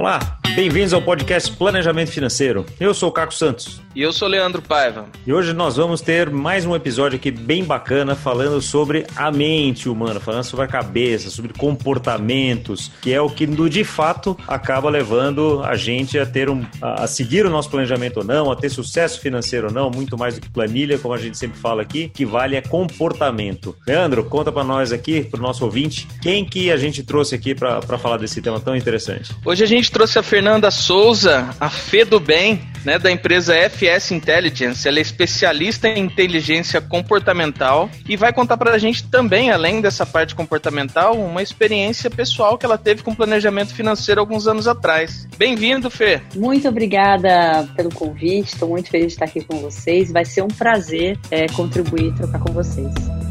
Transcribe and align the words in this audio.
Olá, 0.00 0.37
bem-vindos 0.54 0.92
ao 0.92 1.00
podcast 1.00 1.50
Planejamento 1.52 2.10
Financeiro. 2.10 2.66
Eu 2.80 2.92
sou 2.92 3.10
o 3.10 3.12
Caco 3.12 3.32
Santos. 3.32 3.80
E 3.94 4.02
eu 4.02 4.12
sou 4.12 4.28
o 4.28 4.30
Leandro 4.30 4.62
Paiva. 4.62 5.06
E 5.26 5.32
hoje 5.32 5.52
nós 5.52 5.76
vamos 5.76 6.00
ter 6.00 6.30
mais 6.30 6.64
um 6.64 6.74
episódio 6.74 7.16
aqui 7.16 7.30
bem 7.30 7.64
bacana 7.64 8.14
falando 8.14 8.60
sobre 8.60 9.06
a 9.16 9.30
mente 9.30 9.88
humana, 9.88 10.20
falando 10.20 10.44
sobre 10.44 10.64
a 10.64 10.68
cabeça, 10.68 11.30
sobre 11.30 11.52
comportamentos, 11.52 12.90
que 13.00 13.12
é 13.12 13.20
o 13.20 13.28
que 13.28 13.46
de 13.46 13.84
fato 13.84 14.36
acaba 14.46 14.88
levando 14.90 15.62
a 15.64 15.76
gente 15.76 16.18
a 16.18 16.26
ter 16.26 16.48
um 16.48 16.64
a 16.80 17.06
seguir 17.06 17.46
o 17.46 17.50
nosso 17.50 17.70
planejamento 17.70 18.18
ou 18.18 18.24
não, 18.24 18.50
a 18.50 18.56
ter 18.56 18.68
sucesso 18.68 19.20
financeiro 19.20 19.68
ou 19.68 19.72
não, 19.72 19.90
muito 19.90 20.16
mais 20.16 20.34
do 20.34 20.40
que 20.40 20.50
planilha, 20.50 20.98
como 20.98 21.14
a 21.14 21.18
gente 21.18 21.38
sempre 21.38 21.58
fala 21.58 21.82
aqui, 21.82 22.08
que 22.08 22.24
vale 22.24 22.56
é 22.56 22.60
comportamento. 22.60 23.76
Leandro, 23.86 24.24
conta 24.24 24.52
para 24.52 24.64
nós 24.64 24.92
aqui, 24.92 25.24
para 25.24 25.38
o 25.40 25.42
nosso 25.42 25.64
ouvinte, 25.64 26.06
quem 26.20 26.44
que 26.44 26.70
a 26.70 26.76
gente 26.76 27.02
trouxe 27.02 27.34
aqui 27.34 27.54
para 27.54 27.98
falar 27.98 28.16
desse 28.16 28.40
tema 28.40 28.60
tão 28.60 28.76
interessante. 28.76 29.34
Hoje 29.44 29.64
a 29.64 29.66
gente 29.66 29.90
trouxe 29.90 30.18
a 30.18 30.22
Fernanda 30.22 30.47
Souza, 30.70 31.50
a 31.60 31.68
Fê 31.68 32.04
do 32.04 32.18
Bem, 32.18 32.60
né, 32.84 32.98
da 32.98 33.10
empresa 33.10 33.54
FS 33.54 34.12
Intelligence. 34.12 34.88
Ela 34.88 34.98
é 34.98 35.02
especialista 35.02 35.88
em 35.88 36.04
inteligência 36.04 36.80
comportamental 36.80 37.90
e 38.08 38.16
vai 38.16 38.32
contar 38.32 38.56
para 38.56 38.72
a 38.72 38.78
gente 38.78 39.04
também, 39.08 39.50
além 39.50 39.80
dessa 39.80 40.06
parte 40.06 40.34
comportamental, 40.34 41.14
uma 41.14 41.42
experiência 41.42 42.08
pessoal 42.08 42.56
que 42.56 42.64
ela 42.64 42.78
teve 42.78 43.02
com 43.02 43.14
planejamento 43.14 43.74
financeiro 43.74 44.20
alguns 44.20 44.46
anos 44.46 44.66
atrás. 44.66 45.28
Bem-vindo, 45.36 45.90
Fê. 45.90 46.22
Muito 46.34 46.66
obrigada 46.66 47.68
pelo 47.76 47.90
convite. 47.90 48.54
Estou 48.54 48.70
muito 48.70 48.90
feliz 48.90 49.08
de 49.08 49.12
estar 49.12 49.26
aqui 49.26 49.44
com 49.44 49.58
vocês. 49.58 50.10
Vai 50.10 50.24
ser 50.24 50.42
um 50.42 50.48
prazer 50.48 51.18
é, 51.30 51.46
contribuir 51.48 52.08
e 52.08 52.14
trocar 52.14 52.40
com 52.40 52.52
vocês. 52.52 53.27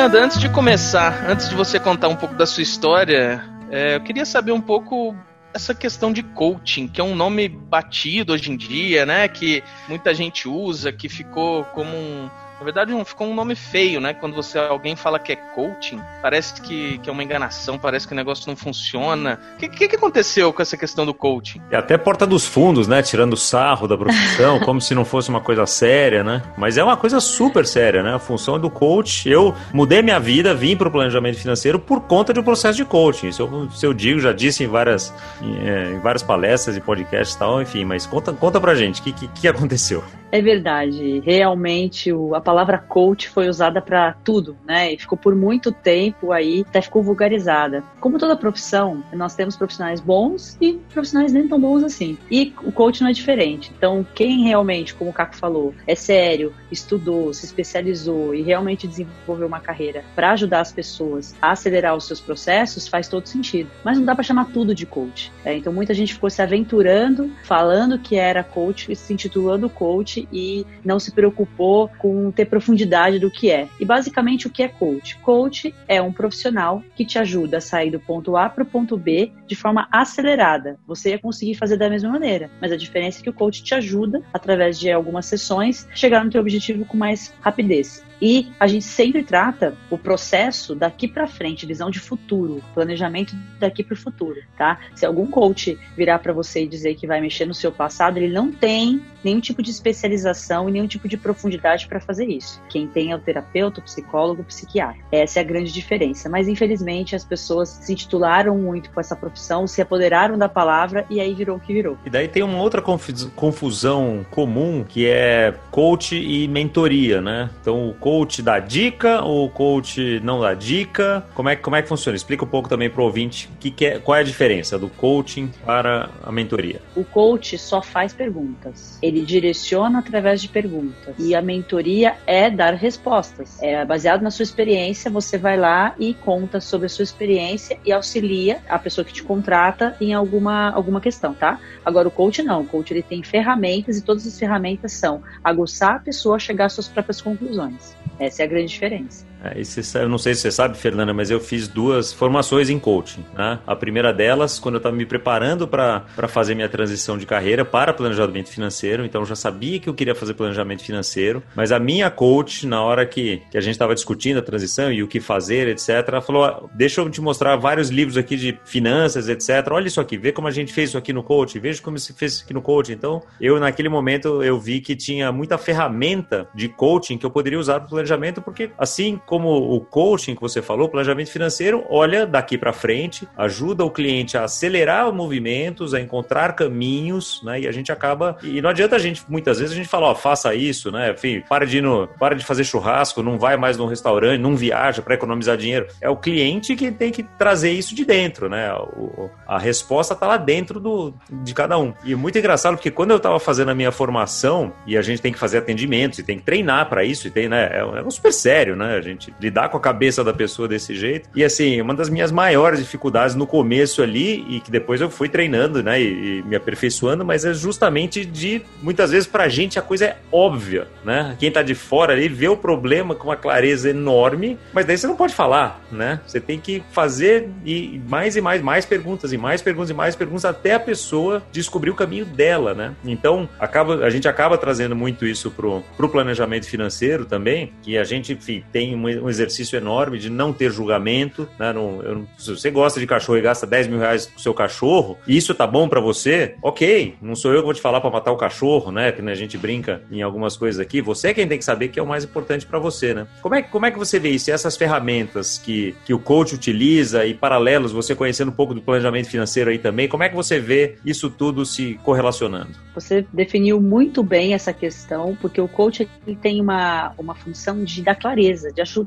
Fernanda, 0.00 0.24
antes 0.24 0.38
de 0.38 0.48
começar, 0.48 1.28
antes 1.28 1.50
de 1.50 1.54
você 1.54 1.78
contar 1.78 2.08
um 2.08 2.16
pouco 2.16 2.34
da 2.34 2.46
sua 2.46 2.62
história, 2.62 3.44
é, 3.70 3.96
eu 3.96 4.00
queria 4.00 4.24
saber 4.24 4.50
um 4.50 4.60
pouco 4.60 5.14
essa 5.52 5.74
questão 5.74 6.10
de 6.10 6.22
coaching, 6.22 6.88
que 6.88 7.02
é 7.02 7.04
um 7.04 7.14
nome 7.14 7.50
batido 7.50 8.32
hoje 8.32 8.50
em 8.50 8.56
dia, 8.56 9.04
né? 9.04 9.28
Que 9.28 9.62
muita 9.86 10.14
gente 10.14 10.48
usa, 10.48 10.90
que 10.90 11.06
ficou 11.06 11.64
como 11.66 11.94
um, 11.94 12.30
na 12.60 12.64
verdade, 12.64 12.92
não 12.92 13.06
ficou 13.06 13.26
um 13.26 13.34
nome 13.34 13.54
feio, 13.54 14.02
né? 14.02 14.12
Quando 14.12 14.34
você 14.34 14.58
alguém 14.58 14.94
fala 14.94 15.18
que 15.18 15.32
é 15.32 15.36
coaching, 15.36 15.98
parece 16.20 16.60
que, 16.60 16.98
que 16.98 17.08
é 17.08 17.12
uma 17.12 17.24
enganação, 17.24 17.78
parece 17.78 18.06
que 18.06 18.12
o 18.12 18.16
negócio 18.16 18.44
não 18.46 18.54
funciona. 18.54 19.40
O 19.54 19.56
que, 19.56 19.66
que, 19.66 19.88
que, 19.88 19.96
aconteceu 19.96 20.52
com 20.52 20.60
essa 20.60 20.76
questão 20.76 21.06
do 21.06 21.14
coaching? 21.14 21.62
É 21.70 21.76
até 21.76 21.96
porta 21.96 22.26
dos 22.26 22.46
fundos, 22.46 22.86
né? 22.86 23.02
Tirando 23.02 23.34
sarro 23.34 23.88
da 23.88 23.96
profissão, 23.96 24.60
como 24.64 24.78
se 24.78 24.94
não 24.94 25.06
fosse 25.06 25.30
uma 25.30 25.40
coisa 25.40 25.64
séria, 25.64 26.22
né? 26.22 26.42
Mas 26.54 26.76
é 26.76 26.84
uma 26.84 26.98
coisa 26.98 27.18
super 27.18 27.64
séria, 27.64 28.02
né? 28.02 28.14
A 28.14 28.18
função 28.18 28.58
do 28.58 28.68
coach. 28.68 29.26
Eu 29.26 29.54
mudei 29.72 30.02
minha 30.02 30.20
vida, 30.20 30.52
vim 30.52 30.76
para 30.76 30.88
o 30.88 30.92
planejamento 30.92 31.38
financeiro 31.38 31.78
por 31.78 32.02
conta 32.02 32.34
de 32.34 32.40
um 32.40 32.42
processo 32.42 32.76
de 32.76 32.84
coaching. 32.84 33.28
Isso 33.28 33.40
eu, 33.40 33.64
isso 33.64 33.86
eu 33.86 33.94
digo, 33.94 34.20
já 34.20 34.34
disse 34.34 34.64
em 34.64 34.66
várias, 34.66 35.14
em, 35.40 35.66
é, 35.66 35.92
em 35.92 36.00
várias 36.00 36.22
palestras 36.22 36.76
e 36.76 36.80
podcasts 36.82 37.34
e 37.34 37.38
tal, 37.38 37.62
enfim. 37.62 37.86
Mas 37.86 38.04
conta, 38.04 38.34
conta 38.34 38.60
pra 38.60 38.74
gente, 38.74 39.00
o 39.00 39.04
que, 39.04 39.12
que, 39.12 39.28
que 39.28 39.48
aconteceu? 39.48 40.04
É 40.32 40.40
verdade. 40.40 41.20
Realmente, 41.24 42.12
o, 42.12 42.34
a 42.34 42.40
palavra 42.50 42.78
coach 42.78 43.28
foi 43.28 43.48
usada 43.48 43.80
para 43.80 44.12
tudo, 44.24 44.56
né? 44.66 44.92
E 44.92 44.98
ficou 44.98 45.16
por 45.16 45.36
muito 45.36 45.70
tempo 45.70 46.32
aí, 46.32 46.64
até 46.68 46.82
ficou 46.82 47.00
vulgarizada. 47.00 47.84
Como 48.00 48.18
toda 48.18 48.36
profissão, 48.36 49.04
nós 49.12 49.36
temos 49.36 49.56
profissionais 49.56 50.00
bons 50.00 50.58
e 50.60 50.72
profissionais 50.92 51.32
nem 51.32 51.46
tão 51.46 51.60
bons 51.60 51.84
assim. 51.84 52.18
E 52.28 52.52
o 52.64 52.72
coach 52.72 53.02
não 53.02 53.08
é 53.08 53.12
diferente. 53.12 53.72
Então, 53.76 54.04
quem 54.16 54.42
realmente, 54.42 54.94
como 54.94 55.10
o 55.10 55.12
Caco 55.12 55.36
falou, 55.36 55.72
é 55.86 55.94
sério, 55.94 56.52
estudou, 56.72 57.32
se 57.32 57.46
especializou 57.46 58.34
e 58.34 58.42
realmente 58.42 58.88
desenvolveu 58.88 59.46
uma 59.46 59.60
carreira 59.60 60.02
para 60.16 60.32
ajudar 60.32 60.60
as 60.60 60.72
pessoas 60.72 61.36
a 61.40 61.52
acelerar 61.52 61.94
os 61.94 62.08
seus 62.08 62.20
processos, 62.20 62.88
faz 62.88 63.06
todo 63.06 63.28
sentido. 63.28 63.70
Mas 63.84 63.96
não 63.96 64.04
dá 64.04 64.12
para 64.12 64.24
chamar 64.24 64.46
tudo 64.46 64.74
de 64.74 64.86
coach. 64.86 65.32
Né? 65.44 65.56
Então, 65.56 65.72
muita 65.72 65.94
gente 65.94 66.14
ficou 66.14 66.28
se 66.28 66.42
aventurando, 66.42 67.30
falando 67.44 67.96
que 67.96 68.16
era 68.16 68.42
coach, 68.42 68.96
se 68.96 69.12
intitulando 69.12 69.70
coach 69.70 70.26
e 70.32 70.66
não 70.84 70.98
se 70.98 71.12
preocupou 71.12 71.88
com 71.96 72.32
ter 72.40 72.46
profundidade 72.46 73.18
do 73.18 73.30
que 73.30 73.50
é. 73.50 73.68
E 73.78 73.84
basicamente 73.84 74.46
o 74.46 74.50
que 74.50 74.62
é 74.62 74.68
coach? 74.68 75.18
Coach 75.18 75.74
é 75.86 76.00
um 76.00 76.10
profissional 76.12 76.82
que 76.96 77.04
te 77.04 77.18
ajuda 77.18 77.58
a 77.58 77.60
sair 77.60 77.90
do 77.90 78.00
ponto 78.00 78.34
A 78.36 78.48
para 78.48 78.62
o 78.62 78.66
ponto 78.66 78.96
B 78.96 79.30
de 79.46 79.54
forma 79.54 79.86
acelerada. 79.92 80.78
Você 80.86 81.10
ia 81.10 81.18
conseguir 81.18 81.54
fazer 81.54 81.76
da 81.76 81.90
mesma 81.90 82.08
maneira, 82.08 82.50
mas 82.60 82.72
a 82.72 82.76
diferença 82.76 83.20
é 83.20 83.22
que 83.22 83.30
o 83.30 83.34
coach 83.34 83.62
te 83.62 83.74
ajuda, 83.74 84.22
através 84.32 84.78
de 84.78 84.90
algumas 84.90 85.26
sessões, 85.26 85.86
chegar 85.94 86.24
no 86.24 86.30
teu 86.30 86.40
objetivo 86.40 86.86
com 86.86 86.96
mais 86.96 87.32
rapidez. 87.42 88.02
E 88.20 88.52
a 88.60 88.66
gente 88.66 88.84
sempre 88.84 89.22
trata 89.22 89.74
o 89.90 89.96
processo 89.96 90.74
daqui 90.74 91.08
para 91.08 91.26
frente, 91.26 91.66
visão 91.66 91.90
de 91.90 91.98
futuro, 91.98 92.62
planejamento 92.74 93.34
daqui 93.58 93.82
para 93.82 93.94
o 93.94 93.96
futuro, 93.96 94.40
tá? 94.58 94.78
Se 94.94 95.06
algum 95.06 95.26
coach 95.26 95.78
virar 95.96 96.18
para 96.18 96.32
você 96.32 96.64
e 96.64 96.68
dizer 96.68 96.94
que 96.96 97.06
vai 97.06 97.20
mexer 97.20 97.46
no 97.46 97.54
seu 97.54 97.72
passado, 97.72 98.18
ele 98.18 98.32
não 98.32 98.52
tem 98.52 99.00
nenhum 99.24 99.40
tipo 99.40 99.62
de 99.62 99.70
especialização 99.70 100.68
e 100.68 100.72
nenhum 100.72 100.86
tipo 100.86 101.08
de 101.08 101.16
profundidade 101.16 101.86
para 101.86 102.00
fazer 102.00 102.26
isso. 102.26 102.60
Quem 102.68 102.86
tem 102.86 103.12
é 103.12 103.16
o 103.16 103.18
terapeuta, 103.18 103.80
o 103.80 103.82
psicólogo, 103.82 104.42
o 104.42 104.44
psiquiatra. 104.44 105.00
Essa 105.12 105.40
é 105.40 105.42
a 105.42 105.44
grande 105.44 105.72
diferença. 105.72 106.28
Mas 106.28 106.48
infelizmente 106.48 107.14
as 107.14 107.24
pessoas 107.24 107.68
se 107.68 107.92
intitularam 107.92 108.56
muito 108.56 108.90
com 108.90 109.00
essa 109.00 109.14
profissão, 109.14 109.66
se 109.66 109.80
apoderaram 109.82 110.38
da 110.38 110.48
palavra 110.48 111.06
e 111.10 111.20
aí 111.20 111.34
virou 111.34 111.56
o 111.56 111.60
que 111.60 111.72
virou. 111.72 111.98
E 112.04 112.10
daí 112.10 112.28
tem 112.28 112.42
uma 112.42 112.58
outra 112.58 112.82
confusão 112.82 114.24
comum 114.30 114.84
que 114.86 115.06
é 115.06 115.54
coach 115.70 116.16
e 116.16 116.48
mentoria, 116.48 117.20
né? 117.20 117.50
Então 117.60 117.88
o 117.88 117.94
coach 117.94 118.09
dá 118.42 118.58
dica 118.58 119.22
ou 119.22 119.46
o 119.46 119.50
coach 119.50 120.20
não 120.22 120.40
dá 120.40 120.54
dica? 120.54 121.24
Como 121.34 121.48
é, 121.48 121.56
como 121.56 121.76
é 121.76 121.82
que 121.82 121.88
funciona? 121.88 122.16
Explica 122.16 122.44
um 122.44 122.48
pouco 122.48 122.68
também 122.68 122.90
para 122.90 123.02
o 123.02 123.04
ouvinte 123.04 123.48
que 123.58 123.70
que 123.70 123.86
é, 123.86 123.98
qual 123.98 124.16
é 124.16 124.20
a 124.20 124.24
diferença 124.24 124.78
do 124.78 124.88
coaching 124.88 125.50
para 125.64 126.10
a 126.22 126.32
mentoria. 126.32 126.80
O 126.96 127.04
coach 127.04 127.56
só 127.58 127.80
faz 127.80 128.12
perguntas. 128.12 128.98
Ele 129.02 129.22
direciona 129.22 129.98
através 130.00 130.42
de 130.42 130.48
perguntas. 130.48 131.14
E 131.18 131.34
a 131.34 131.42
mentoria 131.42 132.16
é 132.26 132.50
dar 132.50 132.74
respostas. 132.74 133.62
É 133.62 133.84
baseado 133.84 134.22
na 134.22 134.30
sua 134.30 134.42
experiência, 134.42 135.10
você 135.10 135.38
vai 135.38 135.56
lá 135.56 135.94
e 135.98 136.14
conta 136.14 136.60
sobre 136.60 136.86
a 136.86 136.88
sua 136.88 137.02
experiência 137.02 137.78
e 137.84 137.92
auxilia 137.92 138.60
a 138.68 138.78
pessoa 138.78 139.04
que 139.04 139.12
te 139.12 139.22
contrata 139.22 139.96
em 140.00 140.12
alguma, 140.12 140.70
alguma 140.70 141.00
questão, 141.00 141.34
tá? 141.34 141.58
Agora 141.84 142.08
o 142.08 142.10
coach 142.10 142.42
não. 142.42 142.62
O 142.62 142.66
coach 142.66 142.92
ele 142.92 143.02
tem 143.02 143.22
ferramentas 143.22 143.98
e 143.98 144.02
todas 144.02 144.26
as 144.26 144.38
ferramentas 144.38 144.92
são 144.92 145.22
aguçar 145.42 145.96
a 145.96 145.98
pessoa 145.98 146.36
a 146.36 146.38
chegar 146.38 146.66
às 146.66 146.72
suas 146.72 146.88
próprias 146.88 147.20
conclusões. 147.20 147.96
Essa 148.20 148.42
é 148.42 148.44
a 148.44 148.48
grande 148.48 148.68
diferença. 148.68 149.29
É, 149.42 149.60
eu 150.02 150.08
não 150.08 150.18
sei 150.18 150.34
se 150.34 150.42
você 150.42 150.50
sabe, 150.50 150.76
Fernanda, 150.76 151.14
mas 151.14 151.30
eu 151.30 151.40
fiz 151.40 151.66
duas 151.66 152.12
formações 152.12 152.68
em 152.68 152.78
coaching. 152.78 153.24
Né? 153.34 153.58
A 153.66 153.74
primeira 153.74 154.12
delas, 154.12 154.58
quando 154.58 154.74
eu 154.74 154.78
estava 154.78 154.94
me 154.94 155.06
preparando 155.06 155.66
para 155.66 156.28
fazer 156.28 156.54
minha 156.54 156.68
transição 156.68 157.16
de 157.16 157.26
carreira 157.26 157.64
para 157.64 157.92
planejamento 157.92 158.50
financeiro, 158.50 159.04
então 159.04 159.22
eu 159.22 159.26
já 159.26 159.36
sabia 159.36 159.78
que 159.78 159.88
eu 159.88 159.94
queria 159.94 160.14
fazer 160.14 160.34
planejamento 160.34 160.84
financeiro, 160.84 161.42
mas 161.54 161.72
a 161.72 161.78
minha 161.78 162.10
coach, 162.10 162.66
na 162.66 162.82
hora 162.82 163.06
que, 163.06 163.42
que 163.50 163.56
a 163.56 163.60
gente 163.60 163.72
estava 163.72 163.94
discutindo 163.94 164.38
a 164.38 164.42
transição 164.42 164.92
e 164.92 165.02
o 165.02 165.08
que 165.08 165.20
fazer, 165.20 165.68
etc., 165.68 165.88
ela 166.08 166.20
falou: 166.20 166.70
deixa 166.74 167.00
eu 167.00 167.10
te 167.10 167.20
mostrar 167.20 167.56
vários 167.56 167.88
livros 167.88 168.16
aqui 168.16 168.36
de 168.36 168.58
finanças, 168.64 169.28
etc. 169.28 169.66
Olha 169.70 169.86
isso 169.86 170.00
aqui, 170.00 170.16
vê 170.16 170.32
como 170.32 170.48
a 170.48 170.50
gente 170.50 170.72
fez 170.72 170.90
isso 170.90 170.98
aqui 170.98 171.12
no 171.12 171.22
coaching, 171.22 171.60
veja 171.60 171.80
como 171.82 171.98
se 171.98 172.12
fez 172.12 172.34
isso 172.34 172.44
aqui 172.44 172.54
no 172.54 172.62
coaching. 172.62 172.92
Então, 172.92 173.22
eu, 173.40 173.58
naquele 173.58 173.88
momento, 173.88 174.42
eu 174.42 174.58
vi 174.58 174.80
que 174.80 174.94
tinha 174.94 175.32
muita 175.32 175.56
ferramenta 175.56 176.48
de 176.54 176.68
coaching 176.68 177.16
que 177.16 177.24
eu 177.24 177.30
poderia 177.30 177.58
usar 177.58 177.80
para 177.80 177.88
planejamento, 177.88 178.42
porque 178.42 178.70
assim 178.78 179.20
como 179.30 179.48
o 179.48 179.80
coaching 179.80 180.34
que 180.34 180.40
você 180.40 180.60
falou, 180.60 180.88
planejamento 180.88 181.30
financeiro, 181.30 181.84
olha 181.88 182.26
daqui 182.26 182.58
para 182.58 182.72
frente, 182.72 183.28
ajuda 183.36 183.84
o 183.84 183.90
cliente 183.90 184.36
a 184.36 184.44
acelerar 184.44 185.12
movimentos, 185.12 185.94
a 185.94 186.00
encontrar 186.00 186.54
caminhos, 186.54 187.40
né? 187.44 187.60
E 187.60 187.68
a 187.68 187.72
gente 187.72 187.92
acaba 187.92 188.36
e 188.42 188.60
não 188.60 188.70
adianta 188.70 188.96
a 188.96 188.98
gente 188.98 189.22
muitas 189.28 189.58
vezes 189.58 189.72
a 189.72 189.76
gente 189.76 189.88
falar, 189.88 190.08
ó, 190.08 190.14
faça 190.14 190.54
isso, 190.54 190.90
né? 190.90 191.12
Enfim, 191.12 191.42
para 191.48 191.66
de 191.66 191.80
no, 191.80 192.08
para 192.18 192.34
de 192.34 192.44
fazer 192.44 192.64
churrasco, 192.64 193.22
não 193.22 193.38
vai 193.38 193.56
mais 193.56 193.76
num 193.76 193.86
restaurante, 193.86 194.40
não 194.40 194.56
viaja 194.56 195.02
para 195.02 195.14
economizar 195.14 195.56
dinheiro. 195.56 195.86
É 196.00 196.08
o 196.08 196.16
cliente 196.16 196.74
que 196.74 196.90
tem 196.90 197.12
que 197.12 197.22
trazer 197.22 197.70
isso 197.70 197.94
de 197.94 198.04
dentro, 198.04 198.48
né? 198.48 198.72
O, 198.74 199.30
a 199.46 199.58
resposta 199.58 200.14
tá 200.14 200.26
lá 200.26 200.36
dentro 200.36 200.80
do, 200.80 201.14
de 201.30 201.54
cada 201.54 201.78
um. 201.78 201.94
E 202.04 202.14
muito 202.14 202.38
engraçado 202.38 202.76
porque 202.76 202.90
quando 202.90 203.10
eu 203.10 203.18
estava 203.18 203.38
fazendo 203.38 203.70
a 203.70 203.74
minha 203.74 203.92
formação 203.92 204.72
e 204.86 204.96
a 204.96 205.02
gente 205.02 205.20
tem 205.22 205.32
que 205.32 205.38
fazer 205.38 205.58
atendimentos 205.58 206.18
e 206.18 206.22
tem 206.22 206.38
que 206.38 206.44
treinar 206.44 206.88
para 206.88 207.04
isso 207.04 207.28
e 207.28 207.30
tem, 207.30 207.48
né? 207.48 207.70
É 207.72 207.80
é 207.80 208.02
um 208.02 208.10
super 208.10 208.32
sério, 208.32 208.76
né? 208.76 208.96
A 208.96 209.00
gente 209.00 209.19
gente 209.20 209.34
lidar 209.38 209.68
com 209.68 209.76
a 209.76 209.80
cabeça 209.80 210.24
da 210.24 210.32
pessoa 210.32 210.66
desse 210.66 210.94
jeito. 210.94 211.28
E 211.34 211.44
assim, 211.44 211.80
uma 211.80 211.94
das 211.94 212.08
minhas 212.08 212.32
maiores 212.32 212.80
dificuldades 212.80 213.36
no 213.36 213.46
começo 213.46 214.02
ali, 214.02 214.44
e 214.48 214.60
que 214.60 214.70
depois 214.70 215.00
eu 215.00 215.10
fui 215.10 215.28
treinando, 215.28 215.82
né, 215.82 216.00
e, 216.00 216.38
e 216.38 216.42
me 216.42 216.56
aperfeiçoando, 216.56 217.24
mas 217.24 217.44
é 217.44 217.52
justamente 217.52 218.24
de, 218.24 218.62
muitas 218.82 219.10
vezes, 219.10 219.28
pra 219.28 219.48
gente 219.48 219.78
a 219.78 219.82
coisa 219.82 220.06
é 220.06 220.16
óbvia, 220.32 220.88
né? 221.04 221.36
Quem 221.38 221.50
tá 221.50 221.62
de 221.62 221.74
fora 221.74 222.12
ali 222.12 222.28
vê 222.28 222.48
o 222.48 222.56
problema 222.56 223.14
com 223.14 223.28
uma 223.28 223.36
clareza 223.36 223.90
enorme, 223.90 224.58
mas 224.72 224.86
daí 224.86 224.96
você 224.96 225.06
não 225.06 225.16
pode 225.16 225.34
falar, 225.34 225.82
né? 225.92 226.20
Você 226.26 226.40
tem 226.40 226.58
que 226.58 226.82
fazer 226.90 227.50
e 227.64 228.00
mais 228.08 228.36
e 228.36 228.40
mais, 228.40 228.62
mais 228.62 228.86
perguntas, 228.86 229.32
e 229.32 229.38
mais 229.38 229.60
perguntas, 229.60 229.90
e 229.90 229.94
mais 229.94 230.16
perguntas, 230.16 230.44
até 230.44 230.74
a 230.74 230.80
pessoa 230.80 231.42
descobrir 231.52 231.90
o 231.90 231.94
caminho 231.94 232.24
dela, 232.24 232.74
né? 232.74 232.94
Então, 233.04 233.48
acaba, 233.58 234.04
a 234.04 234.10
gente 234.10 234.28
acaba 234.28 234.56
trazendo 234.56 234.96
muito 234.96 235.26
isso 235.26 235.50
pro, 235.50 235.82
pro 235.96 236.08
planejamento 236.08 236.66
financeiro 236.66 237.24
também, 237.24 237.72
que 237.82 237.98
a 237.98 238.04
gente, 238.04 238.32
enfim, 238.32 238.64
tem 238.72 238.94
um, 239.18 239.28
exercício 239.28 239.76
enorme 239.76 240.18
de 240.18 240.30
não 240.30 240.52
ter 240.52 240.70
julgamento, 240.70 241.48
né? 241.58 241.72
Não, 241.72 242.26
se 242.38 242.50
você 242.50 242.70
gosta 242.70 243.00
de 243.00 243.06
cachorro 243.06 243.38
e 243.38 243.42
gasta 243.42 243.66
10 243.66 243.88
mil 243.88 243.98
reais 243.98 244.26
com 244.26 244.38
seu 244.38 244.54
cachorro, 244.54 245.18
e 245.26 245.36
isso 245.36 245.54
tá 245.54 245.66
bom 245.66 245.88
para 245.88 246.00
você, 246.00 246.54
ok, 246.62 247.14
não 247.20 247.34
sou 247.34 247.52
eu 247.52 247.60
que 247.60 247.64
vou 247.64 247.74
te 247.74 247.80
falar 247.80 248.00
para 248.00 248.10
matar 248.10 248.32
o 248.32 248.36
cachorro, 248.36 248.90
né? 248.92 249.12
Que 249.12 249.22
né, 249.22 249.32
a 249.32 249.36
gente 249.36 249.56
brinca 249.56 250.02
em 250.10 250.22
algumas 250.22 250.56
coisas 250.56 250.80
aqui, 250.80 251.00
você 251.00 251.28
é 251.28 251.34
quem 251.34 251.48
tem 251.48 251.58
que 251.58 251.64
saber 251.64 251.88
que 251.88 251.98
é 251.98 252.02
o 252.02 252.06
mais 252.06 252.24
importante 252.24 252.66
para 252.66 252.78
você, 252.78 253.14
né? 253.14 253.26
Como 253.42 253.54
é, 253.54 253.62
como 253.62 253.86
é 253.86 253.90
que 253.90 253.98
você 253.98 254.18
vê 254.18 254.30
isso? 254.30 254.50
E 254.50 254.52
essas 254.52 254.76
ferramentas 254.76 255.58
que, 255.58 255.94
que 256.04 256.14
o 256.14 256.18
coach 256.18 256.54
utiliza 256.54 257.24
e 257.24 257.34
paralelos, 257.34 257.92
você 257.92 258.14
conhecendo 258.14 258.50
um 258.50 258.54
pouco 258.54 258.74
do 258.74 258.82
planejamento 258.82 259.28
financeiro 259.28 259.70
aí 259.70 259.78
também, 259.78 260.08
como 260.08 260.22
é 260.22 260.28
que 260.28 260.36
você 260.36 260.58
vê 260.58 260.96
isso 261.04 261.30
tudo 261.30 261.64
se 261.64 261.98
correlacionando? 262.02 262.70
Você 262.94 263.26
definiu 263.32 263.80
muito 263.80 264.22
bem 264.22 264.54
essa 264.54 264.72
questão, 264.72 265.36
porque 265.40 265.60
o 265.60 265.68
coach 265.68 266.08
ele 266.26 266.36
tem 266.36 266.60
uma, 266.60 267.12
uma 267.16 267.34
função 267.34 267.82
de 267.84 268.02
dar 268.02 268.14
clareza, 268.14 268.72
de 268.72 268.80
ajudar 268.80 268.99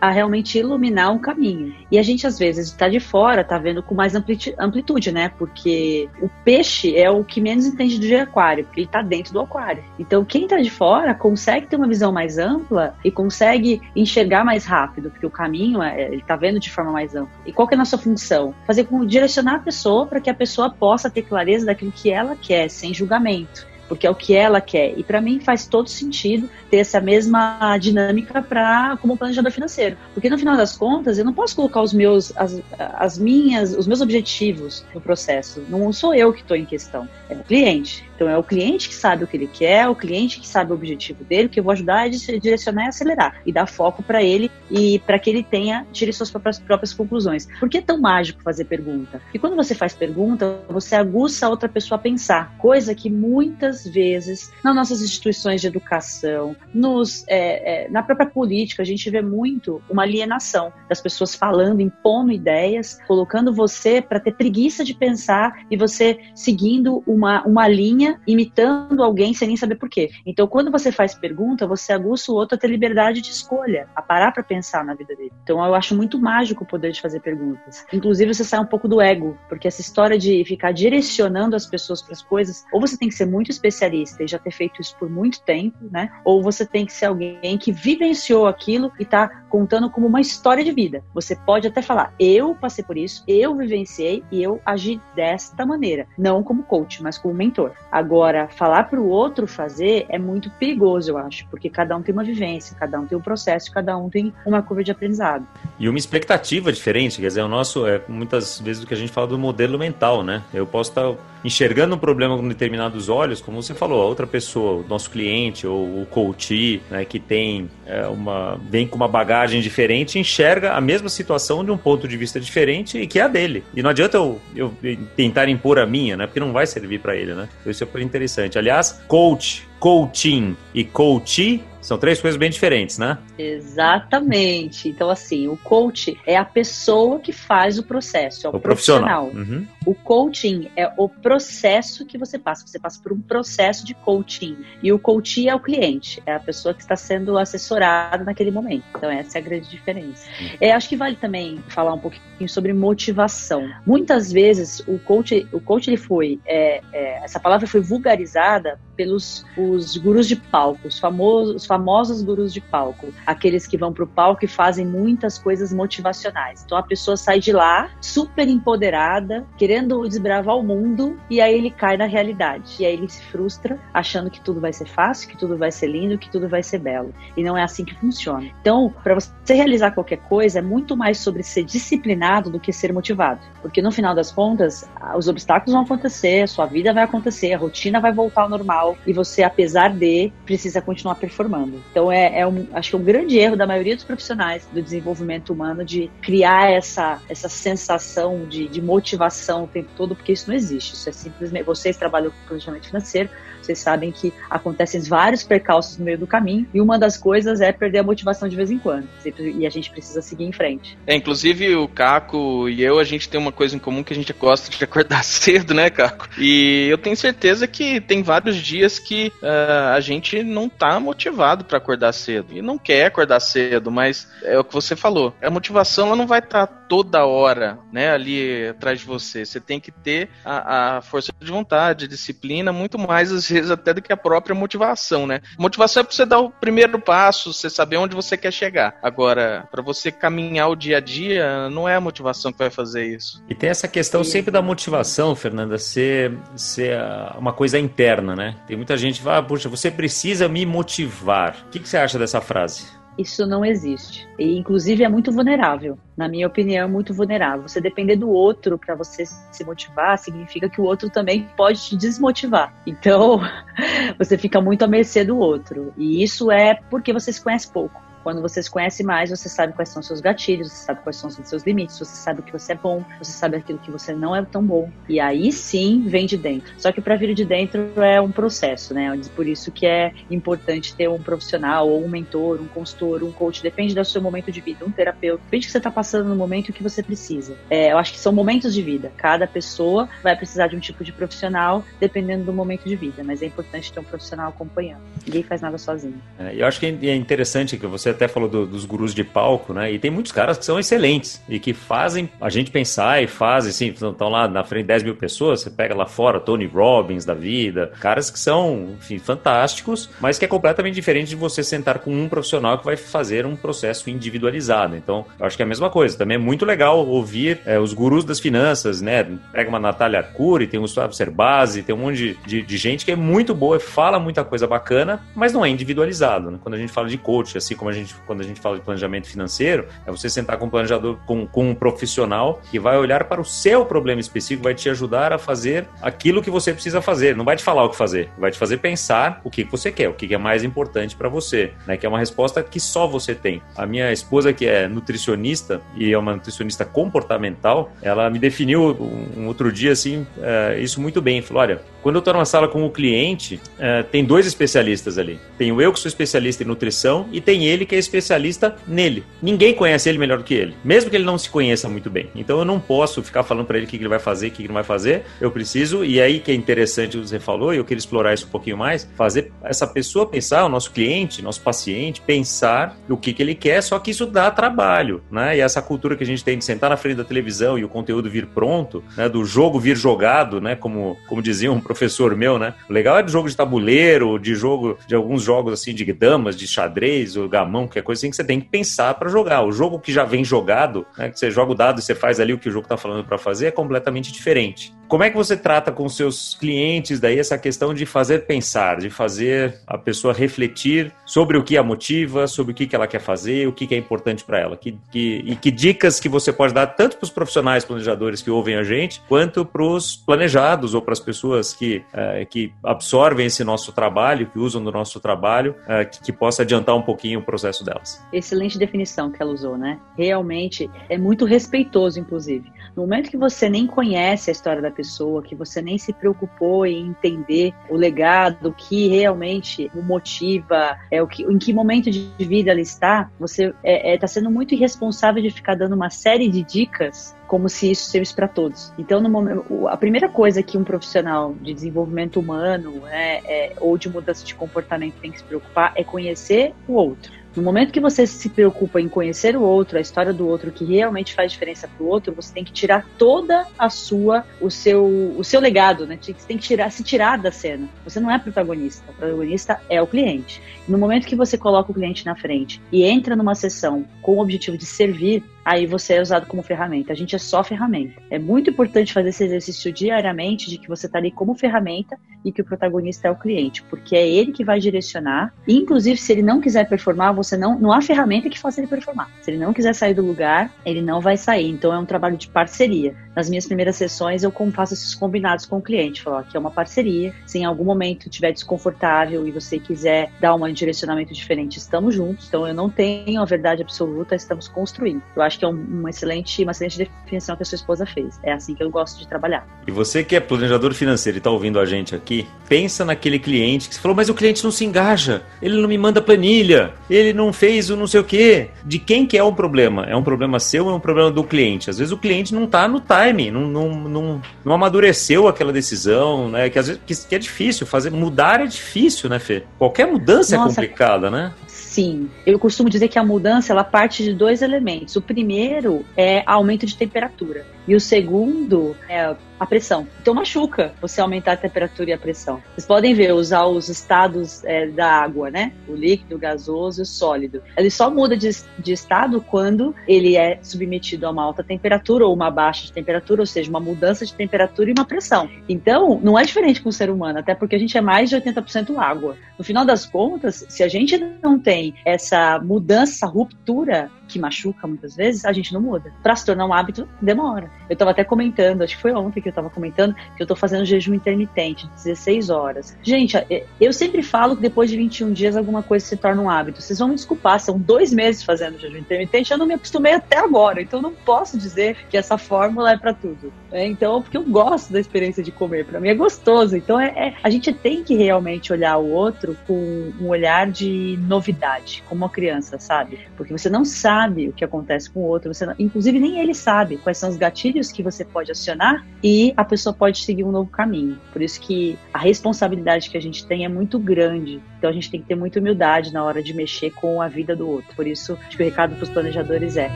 a 0.00 0.10
realmente 0.10 0.58
iluminar 0.58 1.12
um 1.12 1.18
caminho. 1.18 1.74
E 1.90 1.98
a 1.98 2.02
gente, 2.02 2.26
às 2.26 2.38
vezes, 2.38 2.68
está 2.68 2.88
de 2.88 3.00
fora, 3.00 3.42
está 3.42 3.58
vendo 3.58 3.82
com 3.82 3.94
mais 3.94 4.14
amplitude, 4.14 5.12
né? 5.12 5.30
Porque 5.38 6.08
o 6.20 6.28
peixe 6.44 6.96
é 6.96 7.10
o 7.10 7.24
que 7.24 7.40
menos 7.40 7.66
entende 7.66 7.98
do 7.98 8.16
aquário, 8.16 8.64
porque 8.64 8.80
ele 8.80 8.86
está 8.86 9.02
dentro 9.02 9.32
do 9.32 9.40
aquário. 9.40 9.82
Então, 9.98 10.24
quem 10.24 10.44
está 10.44 10.56
de 10.58 10.70
fora 10.70 11.14
consegue 11.14 11.66
ter 11.66 11.76
uma 11.76 11.88
visão 11.88 12.12
mais 12.12 12.38
ampla 12.38 12.94
e 13.04 13.10
consegue 13.10 13.80
enxergar 13.94 14.44
mais 14.44 14.64
rápido, 14.64 15.10
porque 15.10 15.26
o 15.26 15.30
caminho 15.30 15.82
é, 15.82 16.06
ele 16.06 16.16
está 16.16 16.36
vendo 16.36 16.60
de 16.60 16.70
forma 16.70 16.92
mais 16.92 17.14
ampla. 17.14 17.34
E 17.44 17.52
qual 17.52 17.66
que 17.66 17.74
é 17.74 17.76
a 17.76 17.78
nossa 17.78 17.98
função? 17.98 18.54
Fazer 18.66 18.84
com 18.84 19.04
direcionar 19.04 19.56
a 19.56 19.60
pessoa 19.60 20.06
para 20.06 20.20
que 20.20 20.30
a 20.30 20.34
pessoa 20.34 20.70
possa 20.70 21.10
ter 21.10 21.22
clareza 21.22 21.66
daquilo 21.66 21.92
que 21.92 22.10
ela 22.10 22.36
quer, 22.36 22.68
sem 22.68 22.92
julgamento 22.92 23.75
porque 23.88 24.06
é 24.06 24.10
o 24.10 24.14
que 24.14 24.34
ela 24.34 24.60
quer. 24.60 24.98
E 24.98 25.02
para 25.02 25.20
mim 25.20 25.40
faz 25.40 25.66
todo 25.66 25.88
sentido 25.88 26.48
ter 26.70 26.78
essa 26.78 27.00
mesma 27.00 27.76
dinâmica 27.78 28.42
para 28.42 28.96
como 29.00 29.16
planejador 29.16 29.52
financeiro, 29.52 29.96
porque 30.12 30.28
no 30.28 30.38
final 30.38 30.56
das 30.56 30.76
contas 30.76 31.18
eu 31.18 31.24
não 31.24 31.32
posso 31.32 31.54
colocar 31.54 31.82
os 31.82 31.92
meus 31.92 32.36
as, 32.36 32.60
as 32.78 33.18
minhas 33.18 33.74
os 33.74 33.86
meus 33.86 34.00
objetivos 34.00 34.84
no 34.94 35.00
processo. 35.00 35.64
Não 35.68 35.92
sou 35.92 36.14
eu 36.14 36.32
que 36.32 36.40
estou 36.40 36.56
em 36.56 36.64
questão, 36.64 37.08
é 37.28 37.34
o 37.34 37.44
cliente. 37.44 38.04
Então 38.16 38.28
é 38.28 38.36
o 38.36 38.42
cliente 38.42 38.88
que 38.88 38.94
sabe 38.94 39.22
o 39.22 39.26
que 39.26 39.36
ele 39.36 39.46
quer, 39.46 39.82
é 39.82 39.88
o 39.88 39.94
cliente 39.94 40.40
que 40.40 40.48
sabe 40.48 40.72
o 40.72 40.74
objetivo 40.74 41.22
dele, 41.22 41.48
que 41.48 41.60
eu 41.60 41.64
vou 41.64 41.72
ajudar 41.72 42.00
a 42.00 42.08
direcionar 42.08 42.86
e 42.86 42.88
acelerar 42.88 43.40
e 43.44 43.52
dar 43.52 43.66
foco 43.66 44.02
para 44.02 44.22
ele 44.22 44.50
e 44.70 44.98
para 45.00 45.18
que 45.18 45.28
ele 45.28 45.42
tenha 45.42 45.86
tire 45.92 46.12
suas 46.12 46.30
próprias, 46.30 46.58
próprias 46.58 46.94
conclusões. 46.94 47.46
Por 47.60 47.68
que 47.68 47.78
é 47.78 47.82
tão 47.82 48.00
mágico 48.00 48.42
fazer 48.42 48.64
pergunta? 48.64 49.20
E 49.34 49.38
quando 49.38 49.54
você 49.54 49.74
faz 49.74 49.94
pergunta, 49.94 50.58
você 50.68 50.96
aguça 50.96 51.46
a 51.46 51.50
outra 51.50 51.68
pessoa 51.68 51.96
a 51.96 52.02
pensar, 52.02 52.56
coisa 52.56 52.94
que 52.94 53.10
muitas 53.10 53.84
vezes 53.84 54.50
nas 54.64 54.74
nossas 54.74 55.02
instituições 55.02 55.60
de 55.60 55.66
educação, 55.66 56.56
nos, 56.72 57.24
é, 57.28 57.84
é, 57.84 57.88
na 57.88 58.02
própria 58.02 58.26
política, 58.26 58.82
a 58.82 58.86
gente 58.86 59.10
vê 59.10 59.20
muito 59.20 59.82
uma 59.90 60.02
alienação 60.02 60.72
das 60.88 61.00
pessoas 61.00 61.34
falando, 61.34 61.80
impondo 61.80 62.32
ideias, 62.32 62.98
colocando 63.06 63.52
você 63.52 64.00
para 64.00 64.20
ter 64.20 64.32
preguiça 64.32 64.84
de 64.84 64.94
pensar 64.94 65.64
e 65.70 65.76
você 65.76 66.18
seguindo 66.34 67.02
uma, 67.06 67.42
uma 67.44 67.66
linha, 67.68 68.05
imitando 68.26 69.02
alguém 69.02 69.34
sem 69.34 69.48
nem 69.48 69.56
saber 69.56 69.76
por 69.76 69.88
quê. 69.88 70.10
Então, 70.24 70.46
quando 70.46 70.70
você 70.70 70.90
faz 70.92 71.14
pergunta, 71.14 71.66
você 71.66 71.92
aguça 71.92 72.30
o 72.30 72.34
outro 72.34 72.56
a 72.56 72.58
ter 72.58 72.68
liberdade 72.68 73.20
de 73.20 73.30
escolha, 73.30 73.88
a 73.94 74.02
parar 74.02 74.32
para 74.32 74.42
pensar 74.42 74.84
na 74.84 74.94
vida 74.94 75.14
dele. 75.14 75.32
Então, 75.42 75.64
eu 75.64 75.74
acho 75.74 75.96
muito 75.96 76.18
mágico 76.18 76.64
o 76.64 76.66
poder 76.66 76.92
de 76.92 77.00
fazer 77.00 77.20
perguntas. 77.20 77.84
Inclusive, 77.92 78.34
você 78.34 78.44
sai 78.44 78.60
um 78.60 78.66
pouco 78.66 78.88
do 78.88 79.00
ego, 79.00 79.36
porque 79.48 79.68
essa 79.68 79.80
história 79.80 80.18
de 80.18 80.44
ficar 80.44 80.72
direcionando 80.72 81.56
as 81.56 81.66
pessoas 81.66 82.02
para 82.02 82.12
as 82.12 82.22
coisas, 82.22 82.64
ou 82.72 82.80
você 82.80 82.96
tem 82.96 83.08
que 83.08 83.14
ser 83.14 83.26
muito 83.26 83.50
especialista 83.50 84.22
e 84.22 84.28
já 84.28 84.38
ter 84.38 84.50
feito 84.50 84.80
isso 84.80 84.96
por 84.98 85.08
muito 85.08 85.40
tempo, 85.42 85.78
né? 85.90 86.10
Ou 86.24 86.42
você 86.42 86.66
tem 86.66 86.84
que 86.84 86.92
ser 86.92 87.06
alguém 87.06 87.58
que 87.58 87.72
vivenciou 87.72 88.46
aquilo 88.46 88.92
e 88.98 89.02
está 89.02 89.28
contando 89.48 89.90
como 89.90 90.06
uma 90.06 90.20
história 90.20 90.64
de 90.64 90.72
vida. 90.72 91.02
Você 91.14 91.34
pode 91.34 91.66
até 91.66 91.80
falar, 91.80 92.12
eu 92.18 92.54
passei 92.54 92.84
por 92.84 92.96
isso, 92.96 93.24
eu 93.26 93.54
vivenciei 93.56 94.22
e 94.30 94.42
eu 94.42 94.60
agi 94.64 95.00
desta 95.14 95.64
maneira. 95.64 96.06
Não 96.18 96.42
como 96.42 96.62
coach, 96.64 97.02
mas 97.02 97.18
como 97.18 97.34
mentor. 97.34 97.72
Agora, 97.96 98.46
falar 98.48 98.90
para 98.90 99.00
o 99.00 99.08
outro 99.08 99.46
fazer 99.46 100.04
é 100.10 100.18
muito 100.18 100.50
perigoso, 100.50 101.12
eu 101.12 101.16
acho, 101.16 101.46
porque 101.46 101.70
cada 101.70 101.96
um 101.96 102.02
tem 102.02 102.12
uma 102.12 102.22
vivência, 102.22 102.76
cada 102.78 103.00
um 103.00 103.06
tem 103.06 103.16
um 103.16 103.22
processo, 103.22 103.72
cada 103.72 103.96
um 103.96 104.10
tem 104.10 104.34
uma 104.44 104.60
curva 104.60 104.84
de 104.84 104.90
aprendizado. 104.90 105.46
E 105.78 105.88
uma 105.88 105.96
expectativa 105.96 106.70
diferente, 106.70 107.22
quer 107.22 107.28
dizer, 107.28 107.40
o 107.40 107.48
nosso 107.48 107.86
é 107.86 108.02
muitas 108.06 108.60
vezes 108.60 108.82
o 108.82 108.86
que 108.86 108.92
a 108.92 108.96
gente 108.98 109.10
fala 109.10 109.28
do 109.28 109.38
modelo 109.38 109.78
mental, 109.78 110.22
né? 110.22 110.42
Eu 110.52 110.66
posso 110.66 110.90
estar 110.90 111.14
enxergando 111.46 111.94
um 111.94 111.98
problema 111.98 112.36
com 112.36 112.46
determinados 112.46 113.08
olhos, 113.08 113.40
como 113.40 113.62
você 113.62 113.74
falou, 113.74 114.02
a 114.02 114.06
outra 114.06 114.26
pessoa, 114.26 114.84
o 114.84 114.88
nosso 114.88 115.10
cliente 115.10 115.66
ou 115.66 116.02
o 116.02 116.06
coach, 116.06 116.82
né, 116.90 117.04
que 117.04 117.18
tem 117.18 117.70
é, 117.86 118.06
uma 118.06 118.60
vem 118.68 118.86
com 118.86 118.96
uma 118.96 119.08
bagagem 119.08 119.60
diferente, 119.60 120.18
enxerga 120.18 120.72
a 120.72 120.80
mesma 120.80 121.08
situação 121.08 121.64
de 121.64 121.70
um 121.70 121.78
ponto 121.78 122.08
de 122.08 122.16
vista 122.16 122.40
diferente 122.40 122.98
e 122.98 123.06
que 123.06 123.18
é 123.18 123.22
a 123.22 123.28
dele. 123.28 123.62
E 123.74 123.82
não 123.82 123.90
adianta 123.90 124.16
eu, 124.16 124.40
eu 124.54 124.74
tentar 125.16 125.48
impor 125.48 125.78
a 125.78 125.86
minha, 125.86 126.16
né? 126.16 126.26
Porque 126.26 126.40
não 126.40 126.52
vai 126.52 126.66
servir 126.66 127.00
para 127.00 127.14
ele, 127.14 127.34
né? 127.34 127.48
Então, 127.60 127.70
isso 127.70 127.84
é 127.84 128.02
interessante. 128.02 128.58
Aliás, 128.58 129.00
coach, 129.06 129.66
coaching 129.78 130.56
e 130.74 130.84
coachee 130.84 131.62
são 131.86 131.96
três 131.96 132.20
coisas 132.20 132.36
bem 132.36 132.50
diferentes, 132.50 132.98
né? 132.98 133.16
Exatamente. 133.38 134.88
Então, 134.88 135.08
assim, 135.08 135.46
o 135.46 135.56
coach 135.56 136.18
é 136.26 136.36
a 136.36 136.44
pessoa 136.44 137.20
que 137.20 137.32
faz 137.32 137.78
o 137.78 137.82
processo, 137.84 138.46
é 138.46 138.50
o, 138.50 138.56
o 138.56 138.60
profissional. 138.60 139.26
profissional. 139.26 139.60
Uhum. 139.60 139.66
O 139.86 139.94
coaching 139.94 140.68
é 140.76 140.92
o 140.96 141.08
processo 141.08 142.04
que 142.04 142.18
você 142.18 142.38
passa. 142.38 142.66
Você 142.66 142.78
passa 142.78 143.00
por 143.00 143.12
um 143.12 143.20
processo 143.20 143.86
de 143.86 143.94
coaching. 143.94 144.56
E 144.82 144.92
o 144.92 144.98
coach 144.98 145.48
é 145.48 145.54
o 145.54 145.60
cliente, 145.60 146.20
é 146.26 146.34
a 146.34 146.40
pessoa 146.40 146.74
que 146.74 146.82
está 146.82 146.96
sendo 146.96 147.38
assessorada 147.38 148.24
naquele 148.24 148.50
momento. 148.50 148.84
Então, 148.96 149.08
essa 149.08 149.38
é 149.38 149.40
a 149.40 149.44
grande 149.44 149.70
diferença. 149.70 150.26
Uhum. 150.40 150.48
É, 150.60 150.72
acho 150.72 150.88
que 150.88 150.96
vale 150.96 151.14
também 151.14 151.62
falar 151.68 151.94
um 151.94 152.00
pouquinho 152.00 152.48
sobre 152.48 152.72
motivação. 152.72 153.70
Muitas 153.86 154.32
vezes, 154.32 154.80
o 154.88 154.98
coach, 154.98 155.46
o 155.52 155.60
coach 155.60 155.88
ele 155.88 155.96
foi, 155.96 156.40
é, 156.44 156.80
é, 156.92 157.24
essa 157.24 157.38
palavra 157.38 157.68
foi 157.68 157.80
vulgarizada 157.80 158.80
pelos 158.96 159.44
os 159.56 159.96
gurus 159.96 160.26
de 160.26 160.36
palco, 160.36 160.88
os 160.88 160.98
famosos, 160.98 161.54
os 161.54 161.66
famosos 161.76 162.22
gurus 162.22 162.54
de 162.54 162.60
palco, 162.60 163.12
aqueles 163.26 163.66
que 163.66 163.76
vão 163.76 163.92
para 163.92 164.04
o 164.04 164.06
palco 164.06 164.44
e 164.46 164.48
fazem 164.48 164.86
muitas 164.86 165.36
coisas 165.36 165.74
motivacionais. 165.74 166.62
Então 166.64 166.78
a 166.78 166.82
pessoa 166.82 167.18
sai 167.18 167.38
de 167.38 167.52
lá 167.52 167.90
super 168.00 168.48
empoderada, 168.48 169.46
querendo 169.58 170.08
desbravar 170.08 170.56
o 170.56 170.62
mundo, 170.62 171.18
e 171.28 171.38
aí 171.38 171.54
ele 171.54 171.70
cai 171.70 171.98
na 171.98 172.06
realidade. 172.06 172.76
E 172.80 172.86
aí 172.86 172.94
ele 172.94 173.08
se 173.10 173.22
frustra, 173.24 173.78
achando 173.92 174.30
que 174.30 174.40
tudo 174.40 174.58
vai 174.58 174.72
ser 174.72 174.86
fácil, 174.86 175.28
que 175.28 175.36
tudo 175.36 175.58
vai 175.58 175.70
ser 175.70 175.88
lindo, 175.88 176.16
que 176.16 176.30
tudo 176.30 176.48
vai 176.48 176.62
ser 176.62 176.78
belo. 176.78 177.12
E 177.36 177.44
não 177.44 177.58
é 177.58 177.62
assim 177.62 177.84
que 177.84 177.94
funciona. 177.94 178.46
Então, 178.60 178.94
para 179.04 179.14
você 179.14 179.52
realizar 179.52 179.90
qualquer 179.90 180.18
coisa, 180.18 180.60
é 180.60 180.62
muito 180.62 180.96
mais 180.96 181.18
sobre 181.18 181.42
ser 181.42 181.64
disciplinado 181.64 182.50
do 182.50 182.58
que 182.58 182.72
ser 182.72 182.90
motivado. 182.90 183.40
Porque 183.60 183.82
no 183.82 183.92
final 183.92 184.14
das 184.14 184.32
contas, 184.32 184.88
os 185.14 185.28
obstáculos 185.28 185.74
vão 185.74 185.82
acontecer, 185.82 186.42
a 186.42 186.46
sua 186.46 186.64
vida 186.64 186.94
vai 186.94 187.04
acontecer, 187.04 187.52
a 187.52 187.58
rotina 187.58 188.00
vai 188.00 188.12
voltar 188.12 188.42
ao 188.42 188.48
normal, 188.48 188.96
e 189.06 189.12
você, 189.12 189.42
apesar 189.42 189.90
de, 189.90 190.32
precisa 190.46 190.80
continuar 190.80 191.16
performando. 191.16 191.65
Então 191.90 192.10
é, 192.10 192.40
é 192.40 192.46
um, 192.46 192.66
acho 192.72 192.90
que 192.90 192.96
é 192.96 192.98
um 192.98 193.02
grande 193.02 193.38
erro 193.38 193.56
da 193.56 193.66
maioria 193.66 193.94
dos 193.94 194.04
profissionais 194.04 194.66
do 194.72 194.82
desenvolvimento 194.82 195.52
humano 195.52 195.84
de 195.84 196.10
criar 196.22 196.70
essa, 196.70 197.20
essa 197.28 197.48
sensação 197.48 198.46
de, 198.46 198.68
de 198.68 198.80
motivação 198.80 199.64
o 199.64 199.68
tempo 199.68 199.90
todo, 199.96 200.14
porque 200.14 200.32
isso 200.32 200.48
não 200.48 200.56
existe. 200.56 200.94
Isso 200.94 201.08
é 201.08 201.12
simplesmente 201.12 201.64
vocês 201.64 201.96
trabalham 201.96 202.30
com 202.30 202.36
planejamento 202.48 202.86
financeiro, 202.86 203.28
vocês 203.66 203.78
sabem 203.78 204.12
que 204.12 204.32
acontecem 204.48 205.00
vários 205.02 205.42
percalços 205.42 205.98
no 205.98 206.04
meio 206.04 206.18
do 206.18 206.26
caminho 206.26 206.66
e 206.72 206.80
uma 206.80 206.98
das 206.98 207.16
coisas 207.16 207.60
é 207.60 207.72
perder 207.72 207.98
a 207.98 208.02
motivação 208.02 208.48
de 208.48 208.56
vez 208.56 208.70
em 208.70 208.78
quando. 208.78 209.08
E 209.38 209.66
a 209.66 209.70
gente 209.70 209.90
precisa 209.90 210.22
seguir 210.22 210.44
em 210.44 210.52
frente. 210.52 210.96
É, 211.06 211.14
inclusive 211.14 211.74
o 211.74 211.88
Caco 211.88 212.68
e 212.68 212.82
eu, 212.82 212.98
a 212.98 213.04
gente 213.04 213.28
tem 213.28 213.40
uma 213.40 213.52
coisa 213.52 213.74
em 213.76 213.78
comum 213.78 214.02
que 214.02 214.12
a 214.12 214.16
gente 214.16 214.32
gosta 214.32 214.70
de 214.70 214.82
acordar 214.82 215.22
cedo, 215.24 215.74
né, 215.74 215.90
Caco? 215.90 216.28
E 216.38 216.86
eu 216.88 216.98
tenho 216.98 217.16
certeza 217.16 217.66
que 217.66 218.00
tem 218.00 218.22
vários 218.22 218.56
dias 218.56 218.98
que 218.98 219.32
uh, 219.42 219.94
a 219.94 220.00
gente 220.00 220.42
não 220.42 220.68
tá 220.68 221.00
motivado 221.00 221.64
para 221.64 221.78
acordar 221.78 222.12
cedo. 222.12 222.48
E 222.52 222.62
não 222.62 222.78
quer 222.78 223.06
acordar 223.06 223.40
cedo, 223.40 223.90
mas 223.90 224.28
é 224.42 224.58
o 224.58 224.64
que 224.64 224.72
você 224.72 224.94
falou. 224.94 225.34
A 225.42 225.50
motivação 225.50 226.08
ela 226.08 226.16
não 226.16 226.26
vai 226.26 226.38
estar 226.38 226.66
tá 226.66 226.85
toda 226.88 227.26
hora, 227.26 227.78
né, 227.92 228.10
ali 228.10 228.68
atrás 228.68 229.00
de 229.00 229.06
você. 229.06 229.44
Você 229.44 229.60
tem 229.60 229.80
que 229.80 229.90
ter 229.90 230.28
a, 230.44 230.96
a 230.96 231.02
força 231.02 231.32
de 231.38 231.50
vontade, 231.50 232.08
disciplina, 232.08 232.72
muito 232.72 232.98
mais 232.98 233.32
às 233.32 233.48
vezes 233.48 233.70
até 233.70 233.92
do 233.92 234.02
que 234.02 234.12
a 234.12 234.16
própria 234.16 234.54
motivação, 234.54 235.26
né? 235.26 235.40
Motivação 235.58 236.00
é 236.00 236.04
para 236.04 236.14
você 236.14 236.26
dar 236.26 236.40
o 236.40 236.50
primeiro 236.50 236.98
passo, 236.98 237.52
você 237.52 237.68
saber 237.68 237.96
onde 237.96 238.14
você 238.14 238.36
quer 238.36 238.52
chegar. 238.52 238.98
Agora, 239.02 239.68
para 239.70 239.82
você 239.82 240.10
caminhar 240.10 240.70
o 240.70 240.76
dia 240.76 240.98
a 240.98 241.00
dia, 241.00 241.68
não 241.70 241.88
é 241.88 241.96
a 241.96 242.00
motivação 242.00 242.52
que 242.52 242.58
vai 242.58 242.70
fazer 242.70 243.04
isso. 243.04 243.42
E 243.48 243.54
tem 243.54 243.70
essa 243.70 243.88
questão 243.88 244.22
sempre 244.24 244.50
da 244.50 244.62
motivação, 244.62 245.34
Fernanda, 245.34 245.78
ser, 245.78 246.36
ser 246.54 246.98
uma 247.38 247.52
coisa 247.52 247.78
interna, 247.78 248.34
né? 248.34 248.56
Tem 248.66 248.76
muita 248.76 248.96
gente 248.96 249.18
que 249.18 249.24
fala, 249.24 249.38
ah, 249.38 249.42
puxa, 249.42 249.68
você 249.68 249.90
precisa 249.90 250.48
me 250.48 250.64
motivar. 250.64 251.56
O 251.66 251.70
que, 251.70 251.78
que 251.78 251.88
você 251.88 251.96
acha 251.96 252.18
dessa 252.18 252.40
frase? 252.40 252.86
Isso 253.18 253.46
não 253.46 253.64
existe. 253.64 254.28
E, 254.38 254.58
inclusive, 254.58 255.02
é 255.02 255.08
muito 255.08 255.32
vulnerável. 255.32 255.98
Na 256.16 256.28
minha 256.28 256.46
opinião, 256.46 256.84
é 256.84 256.88
muito 256.88 257.12
vulnerável. 257.12 257.68
Você 257.68 257.80
depender 257.80 258.16
do 258.16 258.30
outro 258.30 258.78
para 258.78 258.94
você 258.94 259.24
se 259.26 259.64
motivar 259.64 260.18
significa 260.18 260.68
que 260.68 260.80
o 260.80 260.84
outro 260.84 261.10
também 261.10 261.48
pode 261.56 261.80
te 261.80 261.96
desmotivar. 261.96 262.74
Então, 262.86 263.40
você 264.18 264.36
fica 264.36 264.60
muito 264.60 264.82
à 264.84 264.86
mercê 264.86 265.24
do 265.24 265.38
outro. 265.38 265.92
E 265.96 266.22
isso 266.22 266.50
é 266.50 266.74
porque 266.90 267.12
você 267.12 267.32
se 267.32 267.42
conhece 267.42 267.70
pouco. 267.70 268.05
Quando 268.26 268.42
você 268.42 268.60
se 268.60 268.68
conhece 268.68 269.04
mais, 269.04 269.30
você 269.30 269.48
sabe 269.48 269.72
quais 269.72 269.88
são 269.88 270.02
seus 270.02 270.20
gatilhos, 270.20 270.72
você 270.72 270.86
sabe 270.86 271.00
quais 271.04 271.14
são 271.14 271.30
os 271.30 271.36
seus 271.48 271.62
limites, 271.62 271.96
você 271.96 272.16
sabe 272.16 272.40
o 272.40 272.42
que 272.42 272.52
você 272.52 272.72
é 272.72 272.74
bom, 272.74 273.04
você 273.20 273.30
sabe 273.30 273.56
aquilo 273.56 273.78
que 273.78 273.88
você 273.88 274.12
não 274.12 274.34
é 274.34 274.44
tão 274.44 274.64
bom. 274.64 274.90
E 275.08 275.20
aí 275.20 275.52
sim 275.52 276.02
vem 276.04 276.26
de 276.26 276.36
dentro. 276.36 276.72
Só 276.76 276.90
que 276.90 277.00
para 277.00 277.14
vir 277.14 277.32
de 277.36 277.44
dentro 277.44 277.92
é 278.02 278.20
um 278.20 278.32
processo, 278.32 278.92
né? 278.92 279.16
Por 279.36 279.46
isso 279.46 279.70
que 279.70 279.86
é 279.86 280.12
importante 280.28 280.92
ter 280.96 281.08
um 281.08 281.22
profissional, 281.22 281.88
ou 281.88 282.04
um 282.04 282.08
mentor, 282.08 282.60
um 282.60 282.66
consultor, 282.66 283.22
um 283.22 283.30
coach, 283.30 283.62
depende 283.62 283.94
do 283.94 284.04
seu 284.04 284.20
momento 284.20 284.50
de 284.50 284.60
vida, 284.60 284.84
um 284.84 284.90
terapeuta, 284.90 285.44
depende 285.44 285.62
do 285.62 285.66
que 285.66 285.70
você 285.70 285.78
está 285.78 285.92
passando 285.92 286.28
no 286.28 286.34
momento 286.34 286.72
que 286.72 286.82
você 286.82 287.04
precisa. 287.04 287.56
É, 287.70 287.92
eu 287.92 287.98
acho 287.98 288.12
que 288.12 288.18
são 288.18 288.32
momentos 288.32 288.74
de 288.74 288.82
vida. 288.82 289.12
Cada 289.16 289.46
pessoa 289.46 290.08
vai 290.24 290.34
precisar 290.34 290.66
de 290.66 290.74
um 290.74 290.80
tipo 290.80 291.04
de 291.04 291.12
profissional 291.12 291.84
dependendo 292.00 292.42
do 292.42 292.52
momento 292.52 292.88
de 292.88 292.96
vida, 292.96 293.22
mas 293.22 293.40
é 293.40 293.46
importante 293.46 293.92
ter 293.92 294.00
um 294.00 294.04
profissional 294.04 294.48
acompanhando. 294.48 295.02
Ninguém 295.24 295.44
faz 295.44 295.60
nada 295.60 295.78
sozinho. 295.78 296.20
É, 296.40 296.56
eu 296.56 296.66
acho 296.66 296.80
que 296.80 296.86
é 296.86 297.14
interessante 297.14 297.78
que 297.78 297.86
você 297.86 298.15
até 298.16 298.28
falou 298.28 298.48
do, 298.48 298.66
dos 298.66 298.84
gurus 298.84 299.14
de 299.14 299.24
palco, 299.24 299.72
né? 299.72 299.92
E 299.92 299.98
tem 299.98 300.10
muitos 300.10 300.32
caras 300.32 300.58
que 300.58 300.64
são 300.64 300.78
excelentes 300.78 301.42
e 301.48 301.58
que 301.58 301.72
fazem 301.72 302.28
a 302.40 302.48
gente 302.48 302.70
pensar 302.70 303.22
e 303.22 303.26
fazem, 303.26 303.70
assim, 303.70 303.88
estão 303.88 304.28
lá 304.28 304.48
na 304.48 304.64
frente 304.64 304.82
de 304.82 304.88
10 304.88 305.02
mil 305.04 305.16
pessoas, 305.16 305.60
você 305.60 305.70
pega 305.70 305.94
lá 305.94 306.06
fora 306.06 306.40
Tony 306.40 306.66
Robbins 306.66 307.24
da 307.24 307.34
vida, 307.34 307.92
caras 308.00 308.30
que 308.30 308.38
são, 308.38 308.96
enfim, 308.98 309.18
fantásticos, 309.18 310.10
mas 310.20 310.38
que 310.38 310.44
é 310.44 310.48
completamente 310.48 310.94
diferente 310.94 311.28
de 311.28 311.36
você 311.36 311.62
sentar 311.62 311.98
com 311.98 312.10
um 312.10 312.28
profissional 312.28 312.78
que 312.78 312.84
vai 312.84 312.96
fazer 312.96 313.46
um 313.46 313.56
processo 313.56 314.10
individualizado. 314.10 314.96
Então, 314.96 315.24
acho 315.40 315.56
que 315.56 315.62
é 315.62 315.66
a 315.66 315.68
mesma 315.68 315.90
coisa. 315.90 316.16
Também 316.16 316.36
é 316.36 316.38
muito 316.38 316.64
legal 316.64 317.06
ouvir 317.06 317.60
é, 317.64 317.78
os 317.78 317.92
gurus 317.92 318.24
das 318.24 318.40
finanças, 318.40 319.00
né? 319.00 319.26
Pega 319.52 319.68
uma 319.68 319.78
Natália 319.78 320.20
Arcuri, 320.20 320.66
tem 320.66 320.78
o 320.78 320.82
Gustavo 320.82 321.12
Cerbasi, 321.12 321.82
tem 321.82 321.94
um 321.94 321.98
monte 321.98 322.16
de, 322.16 322.34
de, 322.46 322.62
de, 322.62 322.76
gente 322.76 323.04
que 323.04 323.12
é 323.12 323.16
muito 323.16 323.54
boa, 323.54 323.78
fala 323.78 324.18
muita 324.18 324.44
coisa 324.44 324.66
bacana, 324.66 325.20
mas 325.34 325.52
não 325.52 325.64
é 325.64 325.68
individualizado. 325.68 326.50
Né? 326.50 326.58
Quando 326.62 326.74
a 326.74 326.78
gente 326.78 326.92
fala 326.92 327.08
de 327.08 327.18
coach, 327.18 327.56
assim 327.58 327.74
como 327.74 327.90
a 327.90 327.94
gente 327.94 328.05
quando 328.26 328.40
a 328.40 328.44
gente 328.44 328.60
fala 328.60 328.76
de 328.76 328.82
planejamento 328.82 329.28
financeiro, 329.28 329.86
é 330.06 330.10
você 330.10 330.28
sentar 330.28 330.56
com 330.58 330.66
um 330.66 330.70
planejador, 330.70 331.18
com, 331.26 331.46
com 331.46 331.70
um 331.70 331.74
profissional 331.74 332.60
que 332.70 332.78
vai 332.78 332.96
olhar 332.98 333.24
para 333.24 333.40
o 333.40 333.44
seu 333.44 333.84
problema 333.84 334.20
específico, 334.20 334.64
vai 334.64 334.74
te 334.74 334.88
ajudar 334.88 335.32
a 335.32 335.38
fazer 335.38 335.86
aquilo 336.00 336.42
que 336.42 336.50
você 336.50 336.72
precisa 336.72 337.00
fazer. 337.00 337.36
Não 337.36 337.44
vai 337.44 337.56
te 337.56 337.62
falar 337.62 337.84
o 337.84 337.90
que 337.90 337.96
fazer, 337.96 338.28
vai 338.38 338.50
te 338.50 338.58
fazer 338.58 338.78
pensar 338.78 339.40
o 339.44 339.50
que 339.50 339.64
você 339.64 339.90
quer, 339.90 340.08
o 340.08 340.14
que 340.14 340.34
é 340.34 340.38
mais 340.38 340.64
importante 340.64 341.16
para 341.16 341.28
você, 341.28 341.72
né? 341.86 341.96
Que 341.96 342.06
é 342.06 342.08
uma 342.08 342.18
resposta 342.18 342.62
que 342.62 342.80
só 342.80 343.06
você 343.06 343.34
tem. 343.34 343.62
A 343.76 343.86
minha 343.86 344.12
esposa, 344.12 344.52
que 344.52 344.66
é 344.66 344.88
nutricionista 344.88 345.80
e 345.96 346.12
é 346.12 346.18
uma 346.18 346.34
nutricionista 346.34 346.84
comportamental, 346.84 347.92
ela 348.02 348.28
me 348.30 348.38
definiu 348.38 348.96
um 349.36 349.46
outro 349.46 349.72
dia 349.72 349.92
assim, 349.92 350.26
é, 350.40 350.78
isso 350.80 351.00
muito 351.00 351.20
bem. 351.20 351.42
Falou: 351.42 351.62
olha, 351.62 351.80
quando 352.06 352.14
eu 352.14 352.20
estou 352.20 352.34
numa 352.34 352.44
sala 352.44 352.68
com 352.68 352.86
o 352.86 352.88
cliente, 352.88 353.60
é, 353.80 354.00
tem 354.00 354.24
dois 354.24 354.46
especialistas 354.46 355.18
ali. 355.18 355.40
Tem 355.58 355.70
eu 355.70 355.92
que 355.92 355.98
sou 355.98 356.08
especialista 356.08 356.62
em 356.62 356.66
nutrição 356.66 357.26
e 357.32 357.40
tem 357.40 357.64
ele 357.64 357.84
que 357.84 357.96
é 357.96 357.98
especialista 357.98 358.76
nele. 358.86 359.24
Ninguém 359.42 359.74
conhece 359.74 360.08
ele 360.08 360.16
melhor 360.16 360.38
do 360.38 360.44
que 360.44 360.54
ele, 360.54 360.76
mesmo 360.84 361.10
que 361.10 361.16
ele 361.16 361.24
não 361.24 361.36
se 361.36 361.50
conheça 361.50 361.88
muito 361.88 362.08
bem. 362.08 362.28
Então 362.36 362.60
eu 362.60 362.64
não 362.64 362.78
posso 362.78 363.24
ficar 363.24 363.42
falando 363.42 363.66
para 363.66 363.76
ele 363.76 363.86
o 363.86 363.88
que 363.88 363.96
ele 363.96 364.06
vai 364.06 364.20
fazer, 364.20 364.46
o 364.46 364.50
que 364.52 364.62
ele 364.62 364.68
não 364.68 364.74
vai 364.74 364.84
fazer. 364.84 365.24
Eu 365.40 365.50
preciso, 365.50 366.04
e 366.04 366.20
aí 366.20 366.38
que 366.38 366.52
é 366.52 366.54
interessante 366.54 367.18
o 367.18 367.22
que 367.22 367.26
você 367.26 367.40
falou, 367.40 367.74
e 367.74 367.78
eu 367.78 367.84
queria 367.84 367.98
explorar 367.98 368.32
isso 368.34 368.46
um 368.46 368.50
pouquinho 368.50 368.76
mais, 368.76 369.10
fazer 369.16 369.50
essa 369.64 369.84
pessoa 369.84 370.26
pensar, 370.26 370.64
o 370.64 370.68
nosso 370.68 370.92
cliente, 370.92 371.42
nosso 371.42 371.60
paciente, 371.60 372.20
pensar 372.20 372.96
o 373.08 373.16
que, 373.16 373.32
que 373.32 373.42
ele 373.42 373.56
quer, 373.56 373.82
só 373.82 373.98
que 373.98 374.12
isso 374.12 374.26
dá 374.26 374.48
trabalho, 374.48 375.24
né? 375.28 375.56
E 375.56 375.60
essa 375.60 375.82
cultura 375.82 376.14
que 376.14 376.22
a 376.22 376.26
gente 376.26 376.44
tem 376.44 376.56
de 376.56 376.64
sentar 376.64 376.88
na 376.88 376.96
frente 376.96 377.16
da 377.16 377.24
televisão 377.24 377.76
e 377.76 377.82
o 377.82 377.88
conteúdo 377.88 378.30
vir 378.30 378.46
pronto, 378.46 379.02
né? 379.16 379.28
Do 379.28 379.44
jogo 379.44 379.80
vir 379.80 379.96
jogado, 379.96 380.60
né? 380.60 380.76
Como, 380.76 381.18
como 381.28 381.42
dizia 381.42 381.72
um 381.72 381.80
professor 381.80 381.95
meu, 382.36 382.58
né? 382.58 382.74
O 382.88 382.92
legal 382.92 383.18
é 383.18 383.22
de 383.22 383.32
jogo 383.32 383.48
de 383.48 383.56
tabuleiro, 383.56 384.38
de 384.38 384.54
jogo, 384.54 384.98
de 385.06 385.14
alguns 385.14 385.42
jogos 385.42 385.72
assim 385.72 385.94
de 385.94 386.04
damas, 386.12 386.56
de 386.56 386.66
xadrez, 386.66 387.36
ou 387.36 387.48
gamão, 387.48 387.86
que 387.86 387.98
é 387.98 388.02
coisa 388.02 388.20
assim 388.20 388.30
que 388.30 388.36
você 388.36 388.44
tem 388.44 388.60
que 388.60 388.68
pensar 388.68 389.14
para 389.14 389.28
jogar. 389.28 389.62
O 389.62 389.72
jogo 389.72 389.98
que 389.98 390.12
já 390.12 390.24
vem 390.24 390.44
jogado, 390.44 391.06
né, 391.16 391.30
que 391.30 391.38
você 391.38 391.50
joga 391.50 391.72
o 391.72 391.74
dado 391.74 392.00
e 392.00 392.02
você 392.02 392.14
faz 392.14 392.40
ali 392.40 392.52
o 392.52 392.58
que 392.58 392.68
o 392.68 392.72
jogo 392.72 392.84
está 392.84 392.96
falando 392.96 393.24
para 393.24 393.38
fazer, 393.38 393.66
é 393.66 393.70
completamente 393.70 394.32
diferente. 394.32 394.92
Como 395.08 395.22
é 395.22 395.30
que 395.30 395.36
você 395.36 395.56
trata 395.56 395.92
com 395.92 396.08
seus 396.08 396.56
clientes 396.58 397.20
daí 397.20 397.38
essa 397.38 397.56
questão 397.56 397.94
de 397.94 398.04
fazer 398.04 398.44
pensar, 398.46 398.98
de 398.98 399.08
fazer 399.08 399.78
a 399.86 399.96
pessoa 399.96 400.34
refletir 400.34 401.12
sobre 401.24 401.56
o 401.56 401.62
que 401.62 401.76
a 401.76 401.82
motiva, 401.82 402.48
sobre 402.48 402.72
o 402.72 402.74
que, 402.74 402.86
que 402.86 402.96
ela 402.96 403.06
quer 403.06 403.20
fazer, 403.20 403.68
o 403.68 403.72
que, 403.72 403.86
que 403.86 403.94
é 403.94 403.98
importante 403.98 404.44
para 404.44 404.58
ela? 404.58 404.76
Que, 404.76 404.98
que, 405.12 405.42
e 405.46 405.54
que 405.54 405.70
dicas 405.70 406.18
que 406.18 406.28
você 406.28 406.52
pode 406.52 406.74
dar 406.74 406.88
tanto 406.88 407.16
para 407.16 407.24
os 407.24 407.30
profissionais 407.30 407.84
planejadores 407.84 408.42
que 408.42 408.50
ouvem 408.50 408.74
a 408.74 408.82
gente, 408.82 409.22
quanto 409.28 409.64
para 409.64 409.82
os 409.82 410.16
planejados 410.16 410.92
ou 410.92 411.00
para 411.00 411.12
as 411.12 411.20
pessoas 411.20 411.72
que, 411.72 411.85
é, 412.12 412.44
que 412.44 412.72
absorvem 412.82 413.46
esse 413.46 413.62
nosso 413.64 413.92
trabalho, 413.92 414.46
que 414.46 414.58
usam 414.58 414.82
do 414.82 414.92
nosso 414.92 415.20
trabalho, 415.20 415.74
é, 415.86 416.04
que, 416.04 416.20
que 416.20 416.32
possa 416.32 416.62
adiantar 416.62 416.94
um 416.96 417.02
pouquinho 417.02 417.40
o 417.40 417.42
processo 417.42 417.84
delas. 417.84 418.24
Excelente 418.32 418.78
definição 418.78 419.30
que 419.30 419.42
ela 419.42 419.52
usou, 419.52 419.76
né? 419.76 419.98
Realmente 420.16 420.90
é 421.08 421.18
muito 421.18 421.44
respeitoso, 421.44 422.18
inclusive. 422.18 422.70
No 422.96 423.02
momento 423.02 423.30
que 423.30 423.36
você 423.36 423.68
nem 423.68 423.86
conhece 423.86 424.50
a 424.50 424.52
história 424.52 424.80
da 424.80 424.90
pessoa, 424.90 425.42
que 425.42 425.54
você 425.54 425.82
nem 425.82 425.98
se 425.98 426.14
preocupou 426.14 426.86
em 426.86 427.08
entender 427.08 427.74
o 427.90 427.94
legado, 427.94 428.70
o 428.70 428.72
que 428.72 429.08
realmente 429.08 429.90
o 429.94 430.02
motiva, 430.02 430.96
é 431.10 431.22
o 431.22 431.26
que, 431.26 431.42
em 431.42 431.58
que 431.58 431.74
momento 431.74 432.10
de 432.10 432.32
vida 432.38 432.70
ela 432.70 432.80
está, 432.80 433.30
você 433.38 433.66
está 433.66 433.78
é, 433.84 434.14
é, 434.14 434.18
tá 434.18 434.26
sendo 434.26 434.50
muito 434.50 434.72
irresponsável 434.74 435.42
de 435.42 435.50
ficar 435.50 435.76
dando 435.76 435.94
uma 435.94 436.08
série 436.08 436.48
de 436.48 436.62
dicas 436.62 437.36
como 437.46 437.68
se 437.68 437.90
isso 437.90 438.10
servisse 438.10 438.34
para 438.34 438.48
todos. 438.48 438.90
Então, 438.98 439.20
momento, 439.28 439.86
a 439.88 439.96
primeira 439.96 440.28
coisa 440.28 440.62
que 440.62 440.78
um 440.78 440.82
profissional 440.82 441.54
de 441.60 441.74
desenvolvimento 441.74 442.40
humano 442.40 443.06
é, 443.08 443.42
é, 443.44 443.72
ou 443.78 443.98
de 443.98 444.08
mudança 444.08 444.44
de 444.44 444.54
comportamento 444.54 445.14
tem 445.20 445.30
que 445.30 445.38
se 445.38 445.44
preocupar 445.44 445.92
é 445.94 446.02
conhecer 446.02 446.72
o 446.88 446.94
outro. 446.94 447.30
No 447.56 447.62
momento 447.62 447.90
que 447.90 448.00
você 448.00 448.26
se 448.26 448.50
preocupa 448.50 449.00
em 449.00 449.08
conhecer 449.08 449.56
o 449.56 449.62
outro, 449.62 449.96
a 449.96 450.00
história 450.00 450.30
do 450.30 450.46
outro, 450.46 450.70
que 450.70 450.84
realmente 450.84 451.32
faz 451.32 451.50
diferença 451.52 451.88
para 451.88 452.04
o 452.04 452.06
outro, 452.06 452.34
você 452.34 452.52
tem 452.52 452.62
que 452.62 452.70
tirar 452.70 453.08
toda 453.16 453.66
a 453.78 453.88
sua, 453.88 454.44
o 454.60 454.70
seu, 454.70 455.06
o 455.38 455.42
seu 455.42 455.58
legado, 455.58 456.06
né? 456.06 456.18
Você 456.20 456.34
tem 456.46 456.58
que 456.58 456.64
tirar, 456.64 456.90
se 456.90 457.02
tirar 457.02 457.38
da 457.38 457.50
cena. 457.50 457.88
Você 458.04 458.20
não 458.20 458.30
é 458.30 458.38
protagonista. 458.38 459.10
O 459.10 459.14
protagonista 459.14 459.80
é 459.88 460.02
o 460.02 460.06
cliente. 460.06 460.60
No 460.86 460.98
momento 460.98 461.26
que 461.26 461.34
você 461.34 461.56
coloca 461.56 461.90
o 461.90 461.94
cliente 461.94 462.26
na 462.26 462.36
frente 462.36 462.80
e 462.92 463.04
entra 463.04 463.34
numa 463.34 463.54
sessão 463.54 464.04
com 464.20 464.36
o 464.36 464.40
objetivo 464.40 464.76
de 464.76 464.84
servir, 464.84 465.42
aí 465.66 465.84
você 465.84 466.14
é 466.14 466.22
usado 466.22 466.46
como 466.46 466.62
ferramenta. 466.62 467.12
A 467.12 467.16
gente 467.16 467.34
é 467.34 467.38
só 467.38 467.64
ferramenta. 467.64 468.22
É 468.30 468.38
muito 468.38 468.70
importante 468.70 469.12
fazer 469.12 469.30
esse 469.30 469.42
exercício 469.42 469.92
diariamente 469.92 470.70
de 470.70 470.78
que 470.78 470.88
você 470.88 471.06
está 471.06 471.18
ali 471.18 471.32
como 471.32 471.56
ferramenta 471.56 472.16
e 472.44 472.52
que 472.52 472.62
o 472.62 472.64
protagonista 472.64 473.26
é 473.26 473.30
o 473.32 473.34
cliente, 473.34 473.82
porque 473.82 474.14
é 474.14 474.28
ele 474.28 474.52
que 474.52 474.64
vai 474.64 474.78
direcionar. 474.78 475.52
Inclusive, 475.66 476.16
se 476.16 476.30
ele 476.30 476.42
não 476.42 476.60
quiser 476.60 476.88
performar, 476.88 477.34
você 477.34 477.56
não, 477.56 477.76
não 477.76 477.92
há 477.92 478.00
ferramenta 478.00 478.48
que 478.48 478.60
faça 478.60 478.78
ele 478.80 478.86
performar. 478.86 479.28
Se 479.42 479.50
ele 479.50 479.58
não 479.58 479.72
quiser 479.72 479.92
sair 479.92 480.14
do 480.14 480.24
lugar, 480.24 480.72
ele 480.84 481.02
não 481.02 481.20
vai 481.20 481.36
sair. 481.36 481.68
Então 481.68 481.92
é 481.92 481.98
um 481.98 482.06
trabalho 482.06 482.36
de 482.36 482.46
parceria. 482.46 483.16
Nas 483.34 483.50
minhas 483.50 483.66
primeiras 483.66 483.96
sessões, 483.96 484.44
eu 484.44 484.52
faço 484.72 484.94
esses 484.94 485.14
combinados 485.14 485.66
com 485.66 485.78
o 485.78 485.82
cliente. 485.82 486.22
Falo, 486.22 486.44
que 486.44 486.56
é 486.56 486.60
uma 486.60 486.70
parceria. 486.70 487.34
Se 487.44 487.58
em 487.58 487.64
algum 487.64 487.84
momento 487.84 488.28
estiver 488.28 488.52
desconfortável 488.52 489.46
e 489.46 489.50
você 489.50 489.80
quiser 489.80 490.30
dar 490.40 490.54
um 490.54 490.72
direcionamento 490.72 491.34
diferente, 491.34 491.78
estamos 491.78 492.14
juntos. 492.14 492.46
Então 492.46 492.66
eu 492.66 492.74
não 492.74 492.88
tenho 492.88 493.42
a 493.42 493.44
verdade 493.44 493.82
absoluta, 493.82 494.36
estamos 494.36 494.68
construindo. 494.68 495.22
Eu 495.34 495.42
acho 495.42 495.55
acho 495.56 495.58
que 495.58 495.64
é 495.64 495.68
uma 495.68 496.10
excelente, 496.10 496.62
uma 496.62 496.72
excelente 496.72 496.98
definição 496.98 497.56
que 497.56 497.62
a 497.62 497.66
sua 497.66 497.76
esposa 497.76 498.06
fez. 498.06 498.38
É 498.42 498.52
assim 498.52 498.74
que 498.74 498.82
eu 498.82 498.90
gosto 498.90 499.18
de 499.18 499.26
trabalhar. 499.26 499.66
E 499.86 499.90
você 499.90 500.22
que 500.22 500.36
é 500.36 500.40
planejador 500.40 500.92
financeiro 500.92 501.38
e 501.38 501.40
está 501.40 501.50
ouvindo 501.50 501.80
a 501.80 501.86
gente 501.86 502.14
aqui, 502.14 502.46
pensa 502.68 503.04
naquele 503.04 503.38
cliente 503.38 503.88
que 503.88 503.94
você 503.94 504.00
falou, 504.00 504.16
mas 504.16 504.28
o 504.28 504.34
cliente 504.34 504.62
não 504.62 504.70
se 504.70 504.84
engaja, 504.84 505.42
ele 505.60 505.80
não 505.80 505.88
me 505.88 505.96
manda 505.96 506.20
planilha, 506.20 506.92
ele 507.08 507.32
não 507.32 507.52
fez 507.52 507.90
o 507.90 507.96
não 507.96 508.06
sei 508.06 508.20
o 508.20 508.24
quê. 508.24 508.68
De 508.84 508.98
quem 508.98 509.26
que 509.26 509.38
é 509.38 509.42
o 509.42 509.52
problema? 509.52 510.04
É 510.04 510.14
um 510.14 510.22
problema 510.22 510.60
seu 510.60 510.86
ou 510.86 510.92
é 510.92 510.94
um 510.94 511.00
problema 511.00 511.30
do 511.30 511.42
cliente? 511.42 511.88
Às 511.88 511.98
vezes 511.98 512.12
o 512.12 512.18
cliente 512.18 512.54
não 512.54 512.64
está 512.64 512.86
no 512.86 513.00
time, 513.00 513.50
não, 513.50 513.62
não, 513.62 513.88
não, 514.08 514.42
não, 514.64 514.72
amadureceu 514.72 515.48
aquela 515.48 515.72
decisão, 515.72 516.48
né? 516.50 516.68
Que 516.68 516.78
às 516.78 516.86
vezes 516.88 517.02
que, 517.06 517.14
que 517.28 517.34
é 517.34 517.38
difícil 517.38 517.86
fazer, 517.86 518.10
mudar 518.10 518.60
é 518.60 518.66
difícil, 518.66 519.30
né, 519.30 519.38
Fê? 519.38 519.64
Qualquer 519.78 520.06
mudança 520.06 520.54
é 520.54 520.58
Nossa, 520.58 520.72
é 520.72 520.74
complicada, 520.74 521.30
né? 521.30 521.52
Sim, 521.96 522.28
eu 522.44 522.58
costumo 522.58 522.90
dizer 522.90 523.08
que 523.08 523.18
a 523.18 523.24
mudança 523.24 523.72
ela 523.72 523.82
parte 523.82 524.22
de 524.22 524.34
dois 524.34 524.60
elementos. 524.60 525.16
O 525.16 525.22
primeiro 525.22 526.04
é 526.14 526.42
aumento 526.44 526.84
de 526.84 526.94
temperatura 526.94 527.64
e 527.86 527.94
o 527.94 528.00
segundo 528.00 528.96
é 529.08 529.34
a 529.58 529.66
pressão. 529.66 530.06
Então 530.20 530.34
machuca 530.34 530.92
você 531.00 531.20
aumentar 531.20 531.52
a 531.52 531.56
temperatura 531.56 532.10
e 532.10 532.12
a 532.12 532.18
pressão. 532.18 532.62
Vocês 532.74 532.86
podem 532.86 533.14
ver, 533.14 533.32
usar 533.32 533.64
os 533.66 533.88
estados 533.88 534.62
é, 534.64 534.86
da 534.88 535.10
água, 535.10 535.50
né? 535.50 535.72
O 535.88 535.94
líquido, 535.94 536.36
o 536.36 536.38
gasoso 536.38 537.00
e 537.00 537.02
o 537.02 537.06
sólido. 537.06 537.62
Ele 537.76 537.90
só 537.90 538.10
muda 538.10 538.36
de, 538.36 538.50
de 538.78 538.92
estado 538.92 539.40
quando 539.40 539.94
ele 540.06 540.36
é 540.36 540.58
submetido 540.62 541.26
a 541.26 541.30
uma 541.30 541.42
alta 541.42 541.64
temperatura 541.64 542.26
ou 542.26 542.34
uma 542.34 542.50
baixa 542.50 542.86
de 542.86 542.92
temperatura, 542.92 543.42
ou 543.42 543.46
seja, 543.46 543.70
uma 543.70 543.80
mudança 543.80 544.24
de 544.26 544.34
temperatura 544.34 544.90
e 544.90 544.92
uma 544.92 545.04
pressão. 545.04 545.48
Então, 545.68 546.20
não 546.22 546.38
é 546.38 546.42
diferente 546.42 546.82
com 546.82 546.88
o 546.88 546.92
ser 546.92 547.10
humano, 547.10 547.38
até 547.38 547.54
porque 547.54 547.76
a 547.76 547.78
gente 547.78 547.96
é 547.96 548.00
mais 548.00 548.30
de 548.30 548.36
80% 548.36 548.96
água. 548.98 549.36
No 549.58 549.64
final 549.64 549.84
das 549.84 550.04
contas, 550.04 550.64
se 550.68 550.82
a 550.82 550.88
gente 550.88 551.16
não 551.42 551.58
tem 551.58 551.94
essa 552.04 552.58
mudança, 552.58 553.12
essa 553.12 553.26
ruptura 553.26 554.10
que 554.26 554.38
machuca 554.38 554.86
muitas 554.86 555.16
vezes, 555.16 555.44
a 555.44 555.52
gente 555.52 555.72
não 555.72 555.80
muda. 555.80 556.12
Para 556.22 556.36
se 556.36 556.44
tornar 556.44 556.66
um 556.66 556.72
hábito, 556.72 557.08
demora. 557.20 557.70
Eu 557.88 557.94
estava 557.94 558.10
até 558.10 558.24
comentando, 558.24 558.82
acho 558.82 558.96
que 558.96 559.02
foi 559.02 559.12
ontem 559.12 559.40
que 559.40 559.48
eu 559.48 559.50
estava 559.50 559.70
comentando, 559.70 560.14
que 560.14 560.42
eu 560.42 560.44
estou 560.44 560.56
fazendo 560.56 560.84
jejum 560.84 561.14
intermitente, 561.14 561.88
16 561.94 562.50
horas. 562.50 562.96
Gente, 563.02 563.36
eu 563.80 563.92
sempre 563.92 564.22
falo 564.22 564.56
que 564.56 564.62
depois 564.62 564.90
de 564.90 564.96
21 564.96 565.32
dias 565.32 565.56
alguma 565.56 565.82
coisa 565.82 566.04
se 566.04 566.16
torna 566.16 566.42
um 566.42 566.50
hábito. 566.50 566.82
Vocês 566.82 566.98
vão 566.98 567.08
me 567.08 567.14
desculpar, 567.14 567.60
são 567.60 567.78
dois 567.78 568.12
meses 568.12 568.42
fazendo 568.42 568.78
jejum 568.78 568.98
intermitente, 568.98 569.52
eu 569.52 569.58
não 569.58 569.66
me 569.66 569.74
acostumei 569.74 570.14
até 570.14 570.38
agora, 570.38 570.82
então 570.82 571.00
não 571.00 571.12
posso 571.12 571.58
dizer 571.58 571.96
que 572.10 572.16
essa 572.16 572.36
fórmula 572.36 572.92
é 572.92 572.96
para 572.96 573.14
tudo. 573.14 573.52
É, 573.70 573.86
então, 573.86 574.22
porque 574.22 574.36
eu 574.36 574.44
gosto 574.44 574.92
da 574.92 575.00
experiência 575.00 575.42
de 575.42 575.52
comer, 575.52 575.84
para 575.84 576.00
mim 576.00 576.08
é 576.08 576.14
gostoso. 576.14 576.76
Então, 576.76 576.98
é, 576.98 577.08
é, 577.08 577.34
a 577.42 577.50
gente 577.50 577.72
tem 577.72 578.02
que 578.02 578.14
realmente 578.14 578.72
olhar 578.72 578.96
o 578.96 579.10
outro 579.10 579.56
com 579.66 580.12
um 580.20 580.28
olhar 580.28 580.70
de 580.70 581.18
novidade, 581.22 582.02
como 582.08 582.24
uma 582.24 582.30
criança, 582.30 582.78
sabe? 582.78 583.20
Porque 583.36 583.52
você 583.52 583.68
não 583.68 583.84
sabe 583.84 584.15
o 584.48 584.52
que 584.52 584.64
acontece 584.64 585.10
com 585.10 585.20
o 585.20 585.24
outro, 585.24 585.52
você 585.52 585.66
não, 585.66 585.74
inclusive 585.78 586.18
nem 586.18 586.38
ele 586.38 586.54
sabe 586.54 586.96
quais 586.96 587.18
são 587.18 587.28
os 587.28 587.36
gatilhos 587.36 587.92
que 587.92 588.02
você 588.02 588.24
pode 588.24 588.50
acionar 588.50 589.06
e 589.22 589.52
a 589.56 589.64
pessoa 589.64 589.94
pode 589.94 590.18
seguir 590.18 590.44
um 590.44 590.50
novo 590.50 590.70
caminho. 590.70 591.18
Por 591.32 591.42
isso 591.42 591.60
que 591.60 591.98
a 592.12 592.18
responsabilidade 592.18 593.10
que 593.10 593.16
a 593.16 593.20
gente 593.20 593.46
tem 593.46 593.64
é 593.64 593.68
muito 593.68 593.98
grande. 593.98 594.60
Então 594.78 594.90
a 594.90 594.92
gente 594.92 595.10
tem 595.10 595.20
que 595.20 595.26
ter 595.26 595.34
muita 595.34 595.60
humildade 595.60 596.12
na 596.12 596.24
hora 596.24 596.42
de 596.42 596.54
mexer 596.54 596.90
com 596.92 597.20
a 597.20 597.28
vida 597.28 597.54
do 597.54 597.68
outro. 597.68 597.94
Por 597.94 598.06
isso, 598.06 598.38
acho 598.46 598.56
que 598.56 598.62
o 598.62 598.66
recado 598.66 598.94
para 598.94 599.04
os 599.04 599.10
planejadores 599.10 599.76
é 599.76 599.90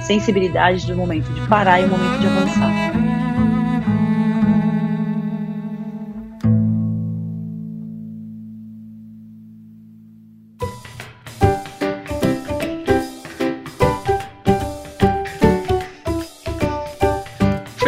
sensibilidade 0.00 0.86
do 0.86 0.96
momento 0.96 1.32
de 1.32 1.40
parar 1.48 1.80
e 1.80 1.84
o 1.84 1.88
momento 1.88 2.20
de 2.20 2.26
avançar. 2.26 3.13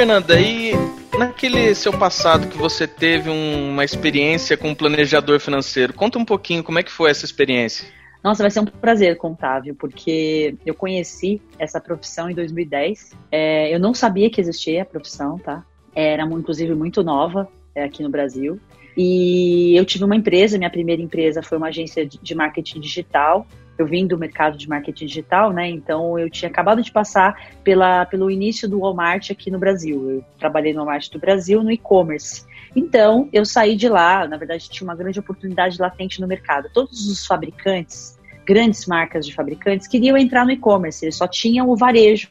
Fernanda, 0.07 0.41
e 0.41 0.71
naquele 1.19 1.75
seu 1.75 1.93
passado 1.93 2.47
que 2.47 2.57
você 2.57 2.87
teve 2.87 3.29
uma 3.29 3.85
experiência 3.85 4.57
com 4.57 4.69
um 4.69 4.75
planejador 4.75 5.41
financeiro, 5.41 5.93
conta 5.93 6.17
um 6.17 6.25
pouquinho 6.25 6.63
como 6.63 6.79
é 6.79 6.85
que 6.85 6.93
foi 6.93 7.11
essa 7.11 7.25
experiência. 7.25 7.89
Nossa, 8.23 8.41
vai 8.41 8.51
ser 8.53 8.61
um 8.61 8.67
prazer 8.67 9.17
contar, 9.17 9.59
viu? 9.63 9.75
Porque 9.75 10.55
eu 10.65 10.77
conheci 10.77 11.43
essa 11.59 11.81
profissão 11.81 12.31
em 12.31 12.37
2010. 12.37 13.17
É, 13.33 13.75
eu 13.75 13.81
não 13.81 13.93
sabia 13.93 14.31
que 14.31 14.41
existia 14.41 14.83
a 14.83 14.85
profissão, 14.85 15.41
tá? 15.41 15.65
Era, 15.93 16.23
inclusive, 16.23 16.73
muito 16.77 17.03
nova 17.03 17.49
é, 17.75 17.83
aqui 17.83 18.01
no 18.01 18.09
Brasil. 18.09 18.61
E 18.97 19.75
eu 19.77 19.85
tive 19.85 20.05
uma 20.05 20.15
empresa, 20.15 20.57
minha 20.57 20.71
primeira 20.71 21.03
empresa 21.03 21.43
foi 21.43 21.59
uma 21.59 21.67
agência 21.67 22.07
de 22.07 22.33
marketing 22.33 22.79
digital 22.79 23.45
eu 23.79 23.87
vim 23.87 24.07
do 24.07 24.19
mercado 24.19 24.57
de 24.57 24.69
marketing 24.69 25.07
digital, 25.07 25.53
né? 25.53 25.69
Então 25.69 26.19
eu 26.19 26.31
tinha 26.31 26.49
acabado 26.51 26.83
de 26.83 26.91
passar 26.91 27.51
pela, 27.63 28.07
pelo 28.07 28.31
início 28.31 28.69
do 28.69 28.81
Walmart 28.81 29.31
aqui 29.31 29.51
no 29.51 29.59
Brasil. 29.59 30.11
Eu 30.11 30.25
trabalhei 30.39 30.73
no 30.73 30.79
Walmart 30.81 31.11
do 31.11 31.19
Brasil 31.19 31.63
no 31.63 31.71
e-commerce. 31.71 32.45
Então 32.75 33.29
eu 33.33 33.45
saí 33.45 33.77
de 33.77 33.89
lá, 33.89 34.27
na 34.27 34.37
verdade 34.37 34.69
tinha 34.69 34.87
uma 34.87 34.95
grande 34.95 35.19
oportunidade 35.19 35.81
latente 35.81 36.21
no 36.21 36.27
mercado. 36.27 36.69
Todos 36.73 37.09
os 37.09 37.27
fabricantes, 37.27 38.19
grandes 38.47 38.87
marcas 38.87 39.27
de 39.27 39.35
fabricantes, 39.35 39.87
queriam 39.87 40.17
entrar 40.17 40.45
no 40.45 40.53
e-commerce, 40.53 41.05
eles 41.05 41.17
só 41.17 41.27
tinham 41.27 41.69
o 41.69 41.77
varejo 41.77 42.29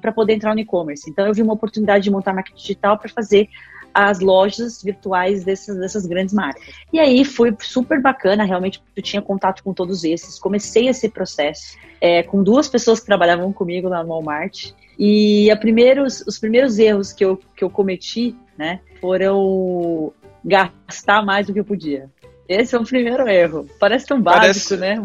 para 0.00 0.12
poder 0.12 0.34
entrar 0.34 0.54
no 0.54 0.60
e-commerce. 0.60 1.08
Então 1.10 1.26
eu 1.26 1.34
vi 1.34 1.42
uma 1.42 1.54
oportunidade 1.54 2.04
de 2.04 2.10
montar 2.10 2.32
marketing 2.32 2.60
digital 2.60 2.98
para 2.98 3.08
fazer 3.08 3.48
as 3.96 4.20
lojas 4.20 4.82
virtuais 4.82 5.42
dessas, 5.42 5.78
dessas 5.78 6.04
grandes 6.04 6.34
marcas. 6.34 6.62
E 6.92 7.00
aí 7.00 7.24
foi 7.24 7.56
super 7.62 7.98
bacana, 7.98 8.44
realmente 8.44 8.82
eu 8.94 9.02
tinha 9.02 9.22
contato 9.22 9.64
com 9.64 9.72
todos 9.72 10.04
esses, 10.04 10.38
comecei 10.38 10.88
esse 10.88 11.08
processo 11.08 11.78
é, 11.98 12.22
com 12.22 12.42
duas 12.42 12.68
pessoas 12.68 13.00
que 13.00 13.06
trabalhavam 13.06 13.50
comigo 13.54 13.88
lá 13.88 14.02
no 14.02 14.10
Walmart. 14.10 14.72
E 14.98 15.50
a 15.50 15.56
primeiros, 15.56 16.20
os 16.26 16.38
primeiros 16.38 16.78
erros 16.78 17.10
que 17.10 17.24
eu, 17.24 17.40
que 17.56 17.64
eu 17.64 17.70
cometi, 17.70 18.36
né, 18.58 18.80
foram 19.00 20.12
gastar 20.44 21.24
mais 21.24 21.46
do 21.46 21.54
que 21.54 21.60
eu 21.60 21.64
podia. 21.64 22.10
Esse 22.48 22.74
é 22.74 22.78
o 22.78 22.84
primeiro 22.84 23.28
erro. 23.28 23.66
Parece 23.78 24.06
tão 24.06 24.20
básico, 24.20 24.76
parece... 24.76 24.76
né? 24.76 25.02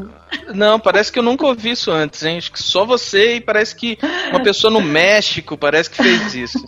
Não, 0.53 0.79
parece 0.79 1.11
que 1.11 1.19
eu 1.19 1.23
nunca 1.23 1.45
ouvi 1.45 1.71
isso 1.71 1.91
antes, 1.91 2.23
hein? 2.23 2.37
Acho 2.37 2.51
que 2.51 2.61
só 2.61 2.85
você 2.85 3.35
e 3.35 3.41
parece 3.41 3.75
que 3.75 3.97
uma 4.29 4.41
pessoa 4.43 4.71
no 4.71 4.81
México 4.81 5.57
parece 5.57 5.89
que 5.89 5.97
fez 5.97 6.35
isso. 6.35 6.59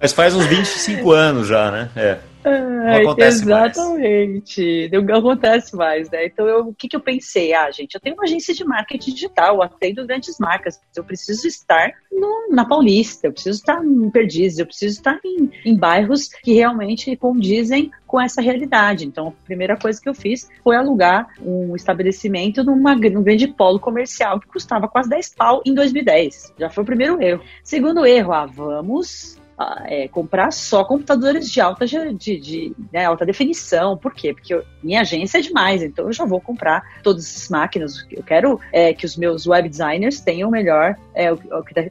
Mas 0.00 0.12
faz 0.12 0.34
uns 0.34 0.46
25 0.46 1.12
anos 1.12 1.48
já, 1.48 1.70
né? 1.70 1.90
É. 1.94 2.18
Não 2.44 2.96
acontece 2.96 3.42
exatamente. 3.42 4.88
Mais. 4.90 5.04
Não 5.04 5.18
acontece 5.18 5.76
mais, 5.76 6.10
né? 6.10 6.26
Então, 6.26 6.46
eu, 6.46 6.68
o 6.68 6.74
que, 6.74 6.88
que 6.88 6.96
eu 6.96 7.00
pensei? 7.00 7.52
Ah, 7.52 7.70
gente, 7.70 7.94
eu 7.94 8.00
tenho 8.00 8.14
uma 8.14 8.24
agência 8.24 8.54
de 8.54 8.64
marketing 8.64 9.14
digital, 9.14 9.62
atendo 9.62 10.06
grandes 10.06 10.38
marcas. 10.38 10.80
Eu 10.96 11.04
preciso 11.04 11.46
estar 11.46 11.92
no, 12.10 12.48
na 12.50 12.64
Paulista, 12.64 13.26
eu 13.26 13.32
preciso 13.32 13.58
estar 13.58 13.84
em 13.84 14.10
Perdizes, 14.10 14.58
eu 14.58 14.66
preciso 14.66 14.96
estar 14.96 15.18
em, 15.24 15.50
em 15.64 15.76
bairros 15.76 16.28
que 16.28 16.54
realmente 16.54 17.14
condizem 17.16 17.90
com 18.06 18.20
essa 18.20 18.40
realidade. 18.40 19.06
Então, 19.06 19.28
a 19.28 19.44
primeira 19.44 19.76
coisa 19.76 20.00
que 20.00 20.08
eu 20.08 20.14
fiz 20.14 20.48
foi 20.64 20.76
alugar 20.76 21.28
um 21.40 21.76
estabelecimento 21.76 22.64
numa, 22.64 22.94
num 22.94 23.22
grande 23.22 23.46
polo 23.46 23.78
comercial 23.78 24.40
que 24.40 24.48
custava 24.48 24.88
quase 24.88 25.08
10 25.08 25.34
pau 25.34 25.62
em 25.64 25.74
2010. 25.74 26.54
Já 26.58 26.70
foi 26.70 26.82
o 26.82 26.86
primeiro 26.86 27.22
erro. 27.22 27.42
Segundo 27.62 28.04
erro, 28.04 28.32
ah, 28.32 28.46
vamos 28.46 29.39
é, 29.84 30.08
comprar 30.08 30.52
só 30.52 30.84
computadores 30.84 31.50
de 31.50 31.60
alta, 31.60 31.86
de, 31.86 32.38
de 32.38 32.72
né, 32.92 33.04
alta 33.04 33.26
definição. 33.26 33.96
Por 33.96 34.14
quê? 34.14 34.32
Porque 34.32 34.54
eu, 34.54 34.64
minha 34.82 35.02
agência 35.02 35.38
é 35.38 35.40
demais, 35.40 35.82
então 35.82 36.06
eu 36.06 36.12
já 36.12 36.24
vou 36.24 36.40
comprar 36.40 37.00
todas 37.02 37.24
essas 37.24 37.48
máquinas. 37.48 38.06
Eu 38.10 38.22
quero 38.22 38.58
é, 38.72 38.92
que 38.92 39.04
os 39.04 39.16
meus 39.16 39.46
web 39.46 39.68
designers 39.68 40.20
tenham 40.20 40.50
melhor 40.50 40.96
é, 41.14 41.32
o, 41.32 41.38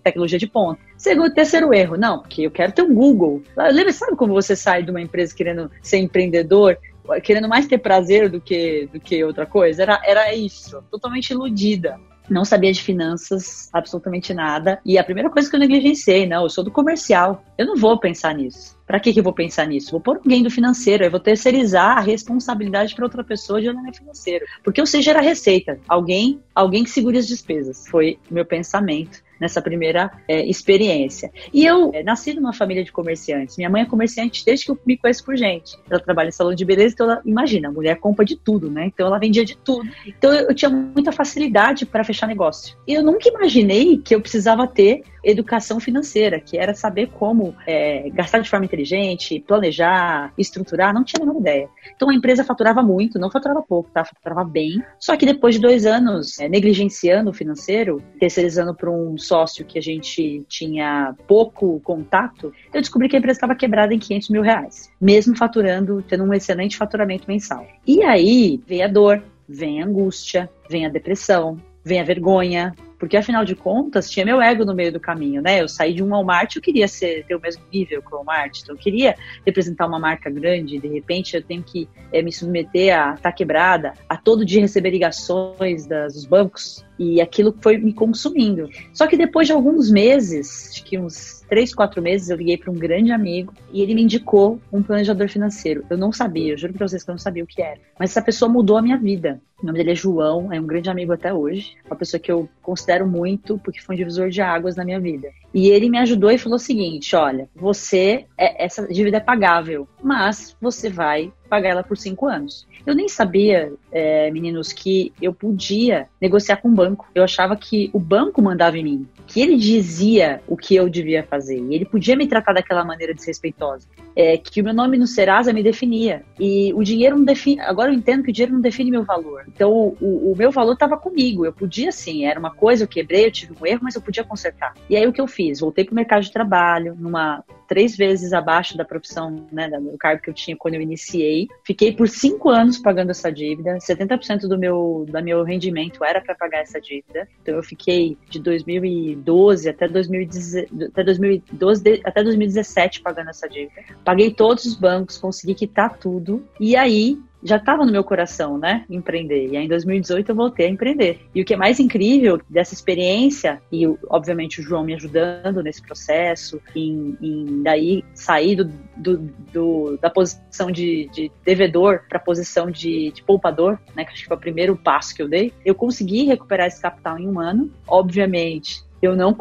tecnologia 0.03 0.39
de 0.39 0.47
ponta. 0.47 0.79
Segundo, 0.97 1.33
terceiro 1.33 1.73
erro, 1.73 1.95
não, 1.95 2.19
porque 2.19 2.41
eu 2.41 2.51
quero 2.51 2.71
ter 2.71 2.81
um 2.81 2.93
Google. 2.93 3.41
Lembra, 3.55 3.93
sabe 3.93 4.15
como 4.15 4.33
você 4.33 4.55
sai 4.55 4.83
de 4.83 4.91
uma 4.91 5.01
empresa 5.01 5.35
querendo 5.35 5.71
ser 5.81 5.97
empreendedor 5.97 6.77
querendo 7.23 7.49
mais 7.49 7.65
ter 7.65 7.79
prazer 7.79 8.29
do 8.29 8.39
que, 8.39 8.87
do 8.93 8.99
que 8.99 9.23
outra 9.23 9.43
coisa. 9.43 9.81
Era, 9.81 9.99
era 10.05 10.35
isso, 10.35 10.83
totalmente 10.91 11.31
iludida 11.31 11.99
não 12.29 12.45
sabia 12.45 12.71
de 12.71 12.81
finanças, 12.81 13.69
absolutamente 13.73 14.33
nada. 14.33 14.79
E 14.85 14.97
a 14.97 15.03
primeira 15.03 15.29
coisa 15.29 15.49
que 15.49 15.55
eu 15.55 15.59
negligenciei, 15.59 16.27
não, 16.27 16.43
eu 16.43 16.49
sou 16.49 16.63
do 16.63 16.71
comercial, 16.71 17.43
eu 17.57 17.65
não 17.65 17.75
vou 17.75 17.99
pensar 17.99 18.33
nisso. 18.33 18.77
Para 18.85 18.99
que, 18.99 19.13
que 19.13 19.19
eu 19.19 19.23
vou 19.23 19.33
pensar 19.33 19.67
nisso? 19.67 19.91
Vou 19.91 19.99
pôr 19.99 20.17
alguém 20.17 20.41
do 20.41 20.49
financeiro, 20.49 21.03
eu 21.03 21.11
vou 21.11 21.19
terceirizar 21.19 21.97
a 21.97 22.01
responsabilidade 22.01 22.95
para 22.95 23.05
outra 23.05 23.23
pessoa 23.23 23.61
de 23.61 23.69
olhar 23.69 23.93
financeiro. 23.93 24.45
Porque 24.63 24.81
eu 24.81 24.85
sei 24.85 25.01
gerar 25.01 25.21
receita. 25.21 25.79
Alguém, 25.87 26.39
alguém 26.55 26.83
que 26.83 26.89
segure 26.89 27.17
as 27.17 27.27
despesas. 27.27 27.87
Foi 27.87 28.17
meu 28.29 28.45
pensamento 28.45 29.21
nessa 29.39 29.61
primeira 29.61 30.11
é, 30.27 30.45
experiência. 30.45 31.31
E 31.53 31.65
eu 31.65 31.91
é, 31.93 32.03
nasci 32.03 32.33
numa 32.33 32.53
família 32.53 32.83
de 32.83 32.91
comerciantes. 32.91 33.57
Minha 33.57 33.69
mãe 33.69 33.83
é 33.83 33.85
comerciante 33.85 34.43
desde 34.45 34.65
que 34.65 34.71
eu 34.71 34.79
me 34.85 34.97
conheço 34.97 35.23
por 35.23 35.35
gente. 35.35 35.77
Ela 35.89 35.99
trabalha 35.99 36.29
em 36.29 36.31
salão 36.31 36.53
de 36.53 36.65
beleza, 36.65 36.93
então 36.93 37.09
ela, 37.09 37.21
imagina, 37.25 37.69
a 37.69 37.71
mulher 37.71 37.97
compra 37.97 38.25
de 38.25 38.35
tudo, 38.35 38.69
né? 38.69 38.85
Então 38.87 39.07
ela 39.07 39.19
vendia 39.19 39.45
de 39.45 39.57
tudo. 39.57 39.89
Então 40.05 40.33
eu, 40.33 40.49
eu 40.49 40.55
tinha 40.55 40.69
muita 40.69 41.11
facilidade 41.11 41.85
para 41.85 42.03
fechar 42.03 42.27
negócio. 42.27 42.77
E 42.87 42.93
eu 42.93 43.03
nunca 43.03 43.29
imaginei 43.29 43.97
que 43.97 44.13
eu 44.13 44.21
precisava 44.21 44.67
ter 44.67 45.03
educação 45.23 45.79
financeira, 45.79 46.39
que 46.39 46.57
era 46.57 46.73
saber 46.73 47.07
como 47.07 47.55
é, 47.67 48.09
gastar 48.11 48.39
de 48.39 48.49
forma 48.49 48.65
inteligente, 48.65 49.43
planejar, 49.45 50.33
estruturar, 50.37 50.93
não 50.93 51.03
tinha 51.03 51.19
nenhuma 51.19 51.39
ideia. 51.39 51.69
Então 51.95 52.09
a 52.09 52.13
empresa 52.13 52.43
faturava 52.43 52.81
muito, 52.81 53.19
não 53.19 53.29
faturava 53.29 53.61
pouco, 53.61 53.89
tá? 53.91 54.05
Faturava 54.05 54.43
bem. 54.43 54.81
Só 54.99 55.15
que 55.17 55.25
depois 55.25 55.55
de 55.55 55.61
dois 55.61 55.85
anos 55.85 56.39
é, 56.39 56.47
negligenciando 56.47 57.29
o 57.29 57.33
financeiro, 57.33 58.01
terceirizando 58.19 58.73
para 58.73 58.89
um 58.89 59.17
sócio 59.29 59.65
que 59.65 59.77
a 59.77 59.81
gente 59.81 60.43
tinha 60.47 61.13
pouco 61.27 61.79
contato, 61.81 62.51
eu 62.73 62.81
descobri 62.81 63.07
que 63.07 63.15
a 63.15 63.19
empresa 63.19 63.37
estava 63.37 63.55
quebrada 63.55 63.93
em 63.93 63.99
500 63.99 64.29
mil 64.29 64.41
reais, 64.41 64.91
mesmo 64.99 65.37
faturando, 65.37 66.01
tendo 66.01 66.23
um 66.23 66.33
excelente 66.33 66.75
faturamento 66.75 67.25
mensal. 67.27 67.67
E 67.85 68.01
aí 68.03 68.59
vem 68.65 68.83
a 68.83 68.87
dor, 68.87 69.21
vem 69.47 69.81
a 69.81 69.85
angústia, 69.85 70.49
vem 70.67 70.85
a 70.85 70.89
depressão, 70.89 71.57
vem 71.83 71.99
a 71.99 72.03
vergonha, 72.03 72.73
porque 72.97 73.15
afinal 73.15 73.45
de 73.45 73.55
contas 73.55 74.09
tinha 74.09 74.25
meu 74.25 74.41
ego 74.41 74.65
no 74.65 74.75
meio 74.75 74.91
do 74.91 74.99
caminho, 74.99 75.41
né? 75.41 75.61
Eu 75.61 75.69
saí 75.69 75.93
de 75.93 76.03
um 76.03 76.09
Walmart, 76.09 76.55
eu 76.55 76.61
queria 76.61 76.87
ser, 76.87 77.23
ter 77.25 77.35
o 77.35 77.39
mesmo 77.39 77.63
nível 77.71 78.01
que 78.01 78.07
o 78.13 78.17
Walmart, 78.17 78.59
então 78.61 78.75
eu 78.75 78.79
queria 78.79 79.15
representar 79.45 79.87
uma 79.87 79.99
marca 79.99 80.29
grande, 80.29 80.79
de 80.79 80.87
repente 80.87 81.35
eu 81.35 81.43
tenho 81.43 81.63
que 81.63 81.87
é, 82.11 82.21
me 82.21 82.31
submeter 82.31 82.99
a 82.99 83.13
estar 83.13 83.29
tá 83.29 83.31
quebrada, 83.31 83.93
a 84.09 84.17
todo 84.17 84.45
dia 84.45 84.59
receber 84.59 84.89
ligações 84.89 85.87
das, 85.87 86.13
dos 86.13 86.25
bancos, 86.25 86.83
e 86.99 87.21
aquilo 87.21 87.55
foi 87.61 87.77
me 87.77 87.93
consumindo. 87.93 88.69
Só 88.93 89.07
que 89.07 89.15
depois 89.15 89.47
de 89.47 89.53
alguns 89.53 89.89
meses, 89.89 90.69
acho 90.71 90.83
que 90.83 90.99
uns 90.99 91.45
três, 91.47 91.73
quatro 91.73 92.01
meses, 92.01 92.29
eu 92.29 92.35
liguei 92.35 92.57
para 92.57 92.69
um 92.69 92.75
grande 92.75 93.11
amigo 93.11 93.53
e 93.71 93.81
ele 93.81 93.95
me 93.95 94.03
indicou 94.03 94.59
um 94.71 94.83
planejador 94.83 95.29
financeiro. 95.29 95.85
Eu 95.89 95.97
não 95.97 96.11
sabia, 96.11 96.53
eu 96.53 96.57
juro 96.57 96.73
para 96.73 96.87
vocês 96.87 97.01
que 97.01 97.09
eu 97.09 97.13
não 97.13 97.19
sabia 97.19 97.43
o 97.43 97.47
que 97.47 97.61
era. 97.61 97.79
Mas 97.97 98.11
essa 98.11 98.21
pessoa 98.21 98.51
mudou 98.51 98.77
a 98.77 98.81
minha 98.81 98.97
vida. 98.97 99.41
O 99.61 99.65
nome 99.65 99.77
dele 99.77 99.91
é 99.91 99.95
João, 99.95 100.51
é 100.53 100.59
um 100.59 100.67
grande 100.67 100.89
amigo 100.89 101.11
até 101.11 101.33
hoje. 101.33 101.75
Uma 101.85 101.95
pessoa 101.95 102.19
que 102.19 102.31
eu 102.31 102.47
considero 102.61 103.07
muito 103.07 103.57
porque 103.57 103.81
foi 103.81 103.95
um 103.95 103.97
divisor 103.97 104.29
de 104.29 104.41
águas 104.41 104.75
na 104.75 104.83
minha 104.83 104.99
vida. 104.99 105.29
E 105.53 105.69
ele 105.69 105.89
me 105.89 105.97
ajudou 105.97 106.31
e 106.31 106.37
falou 106.37 106.57
o 106.57 106.59
seguinte: 106.59 107.15
olha, 107.15 107.49
você, 107.55 108.25
é, 108.37 108.65
essa 108.65 108.87
dívida 108.87 109.17
é 109.17 109.21
pagável, 109.21 109.87
mas 110.01 110.55
você 110.61 110.89
vai 110.89 111.31
pagar 111.49 111.69
ela 111.69 111.83
por 111.83 111.97
cinco 111.97 112.27
anos. 112.27 112.67
Eu 112.85 112.95
nem 112.95 113.09
sabia, 113.09 113.73
é, 113.91 114.31
meninos, 114.31 114.71
que 114.71 115.11
eu 115.21 115.33
podia 115.33 116.07
negociar 116.21 116.57
com 116.57 116.69
o 116.69 116.71
banco. 116.71 117.07
Eu 117.13 117.23
achava 117.23 117.55
que 117.55 117.89
o 117.91 117.99
banco 117.99 118.41
mandava 118.41 118.77
em 118.77 118.83
mim, 118.83 119.07
que 119.27 119.41
ele 119.41 119.57
dizia 119.57 120.41
o 120.47 120.55
que 120.55 120.75
eu 120.75 120.87
devia 120.87 121.23
fazer. 121.23 121.59
E 121.59 121.75
ele 121.75 121.85
podia 121.85 122.15
me 122.15 122.27
tratar 122.27 122.53
daquela 122.53 122.85
maneira 122.85 123.13
desrespeitosa. 123.13 123.87
É, 124.15 124.37
que 124.37 124.61
o 124.61 124.63
meu 124.63 124.73
nome 124.73 124.97
no 124.97 125.07
Serasa 125.07 125.51
me 125.51 125.63
definia. 125.63 126.23
E 126.39 126.73
o 126.73 126.83
dinheiro 126.83 127.17
não 127.17 127.25
define. 127.25 127.61
Agora 127.61 127.91
eu 127.91 127.95
entendo 127.95 128.23
que 128.23 128.29
o 128.29 128.33
dinheiro 128.33 128.53
não 128.53 128.61
define 128.61 128.91
meu 128.91 129.03
valor. 129.03 129.43
Então 129.47 129.95
o, 129.99 130.31
o 130.31 130.35
meu 130.37 130.51
valor 130.51 130.73
estava 130.73 130.97
comigo. 130.97 131.45
Eu 131.45 131.53
podia 131.53 131.91
sim, 131.91 132.25
era 132.25 132.39
uma 132.39 132.51
coisa, 132.51 132.83
eu 132.83 132.87
quebrei, 132.87 133.25
eu 133.25 133.31
tive 133.31 133.53
um 133.59 133.65
erro, 133.65 133.81
mas 133.83 133.95
eu 133.95 134.01
podia 134.01 134.23
consertar. 134.23 134.73
E 134.89 134.95
aí 134.95 135.07
o 135.07 135.13
que 135.13 135.21
eu 135.21 135.27
fiz? 135.27 135.38
Voltei 135.59 135.85
para 135.85 135.93
o 135.93 135.95
mercado 135.95 136.23
de 136.23 136.31
trabalho, 136.31 136.95
numa 136.97 137.43
três 137.67 137.95
vezes 137.95 138.33
abaixo 138.33 138.75
da 138.75 138.83
profissão, 138.83 139.47
né, 139.51 139.69
do 139.69 139.97
cargo 139.97 140.23
que 140.23 140.29
eu 140.29 140.33
tinha 140.33 140.57
quando 140.57 140.73
eu 140.73 140.81
iniciei. 140.81 141.47
Fiquei 141.63 141.93
por 141.93 142.09
cinco 142.09 142.49
anos 142.49 142.79
pagando 142.79 143.11
essa 143.11 143.31
dívida. 143.31 143.77
70% 143.77 144.47
do 144.47 144.57
meu, 144.57 145.05
do 145.07 145.23
meu 145.23 145.43
rendimento 145.43 146.03
era 146.03 146.19
para 146.19 146.33
pagar 146.33 146.61
essa 146.61 146.81
dívida. 146.81 147.27
Então 147.41 147.55
eu 147.55 147.63
fiquei 147.63 148.17
de 148.27 148.39
2012 148.39 149.69
até, 149.69 149.87
2010, 149.87 150.65
até 150.89 151.03
2012 151.03 152.01
até 152.03 152.23
2017 152.23 153.01
pagando 153.01 153.29
essa 153.29 153.47
dívida. 153.47 153.81
Paguei 154.03 154.33
todos 154.33 154.65
os 154.65 154.75
bancos, 154.75 155.17
consegui 155.17 155.53
quitar 155.53 155.97
tudo. 155.97 156.43
E 156.59 156.75
aí 156.75 157.19
já 157.43 157.57
estava 157.57 157.85
no 157.85 157.91
meu 157.91 158.03
coração, 158.03 158.57
né, 158.57 158.85
empreender. 158.89 159.47
E 159.47 159.57
aí, 159.57 159.65
em 159.65 159.67
2018 159.67 160.29
eu 160.29 160.35
voltei 160.35 160.65
a 160.67 160.69
empreender. 160.69 161.21
E 161.33 161.41
o 161.41 161.45
que 161.45 161.53
é 161.53 161.57
mais 161.57 161.79
incrível 161.79 162.39
dessa 162.49 162.73
experiência, 162.73 163.61
e 163.71 163.85
obviamente 164.09 164.59
o 164.59 164.63
João 164.63 164.83
me 164.83 164.93
ajudando 164.93 165.63
nesse 165.63 165.81
processo, 165.81 166.61
em, 166.75 167.17
em 167.21 167.63
daí 167.63 168.03
sair 168.13 168.55
do, 168.55 168.65
do, 168.95 169.17
do, 169.53 169.97
da 170.01 170.09
posição 170.09 170.71
de, 170.71 171.09
de 171.13 171.31
devedor 171.43 172.01
para 172.07 172.17
a 172.17 172.21
posição 172.21 172.69
de, 172.69 173.11
de, 173.11 173.23
poupador, 173.23 173.79
né, 173.95 174.03
que 174.03 174.11
acho 174.11 174.21
que 174.23 174.27
foi 174.27 174.37
o 174.37 174.39
primeiro 174.39 174.75
passo 174.75 175.15
que 175.15 175.21
eu 175.21 175.29
dei, 175.29 175.53
eu 175.65 175.75
consegui 175.75 176.25
recuperar 176.25 176.67
esse 176.67 176.81
capital 176.81 177.17
em 177.17 177.27
um 177.27 177.39
ano. 177.39 177.71
Obviamente, 177.87 178.83
eu 179.01 179.15
não 179.15 179.35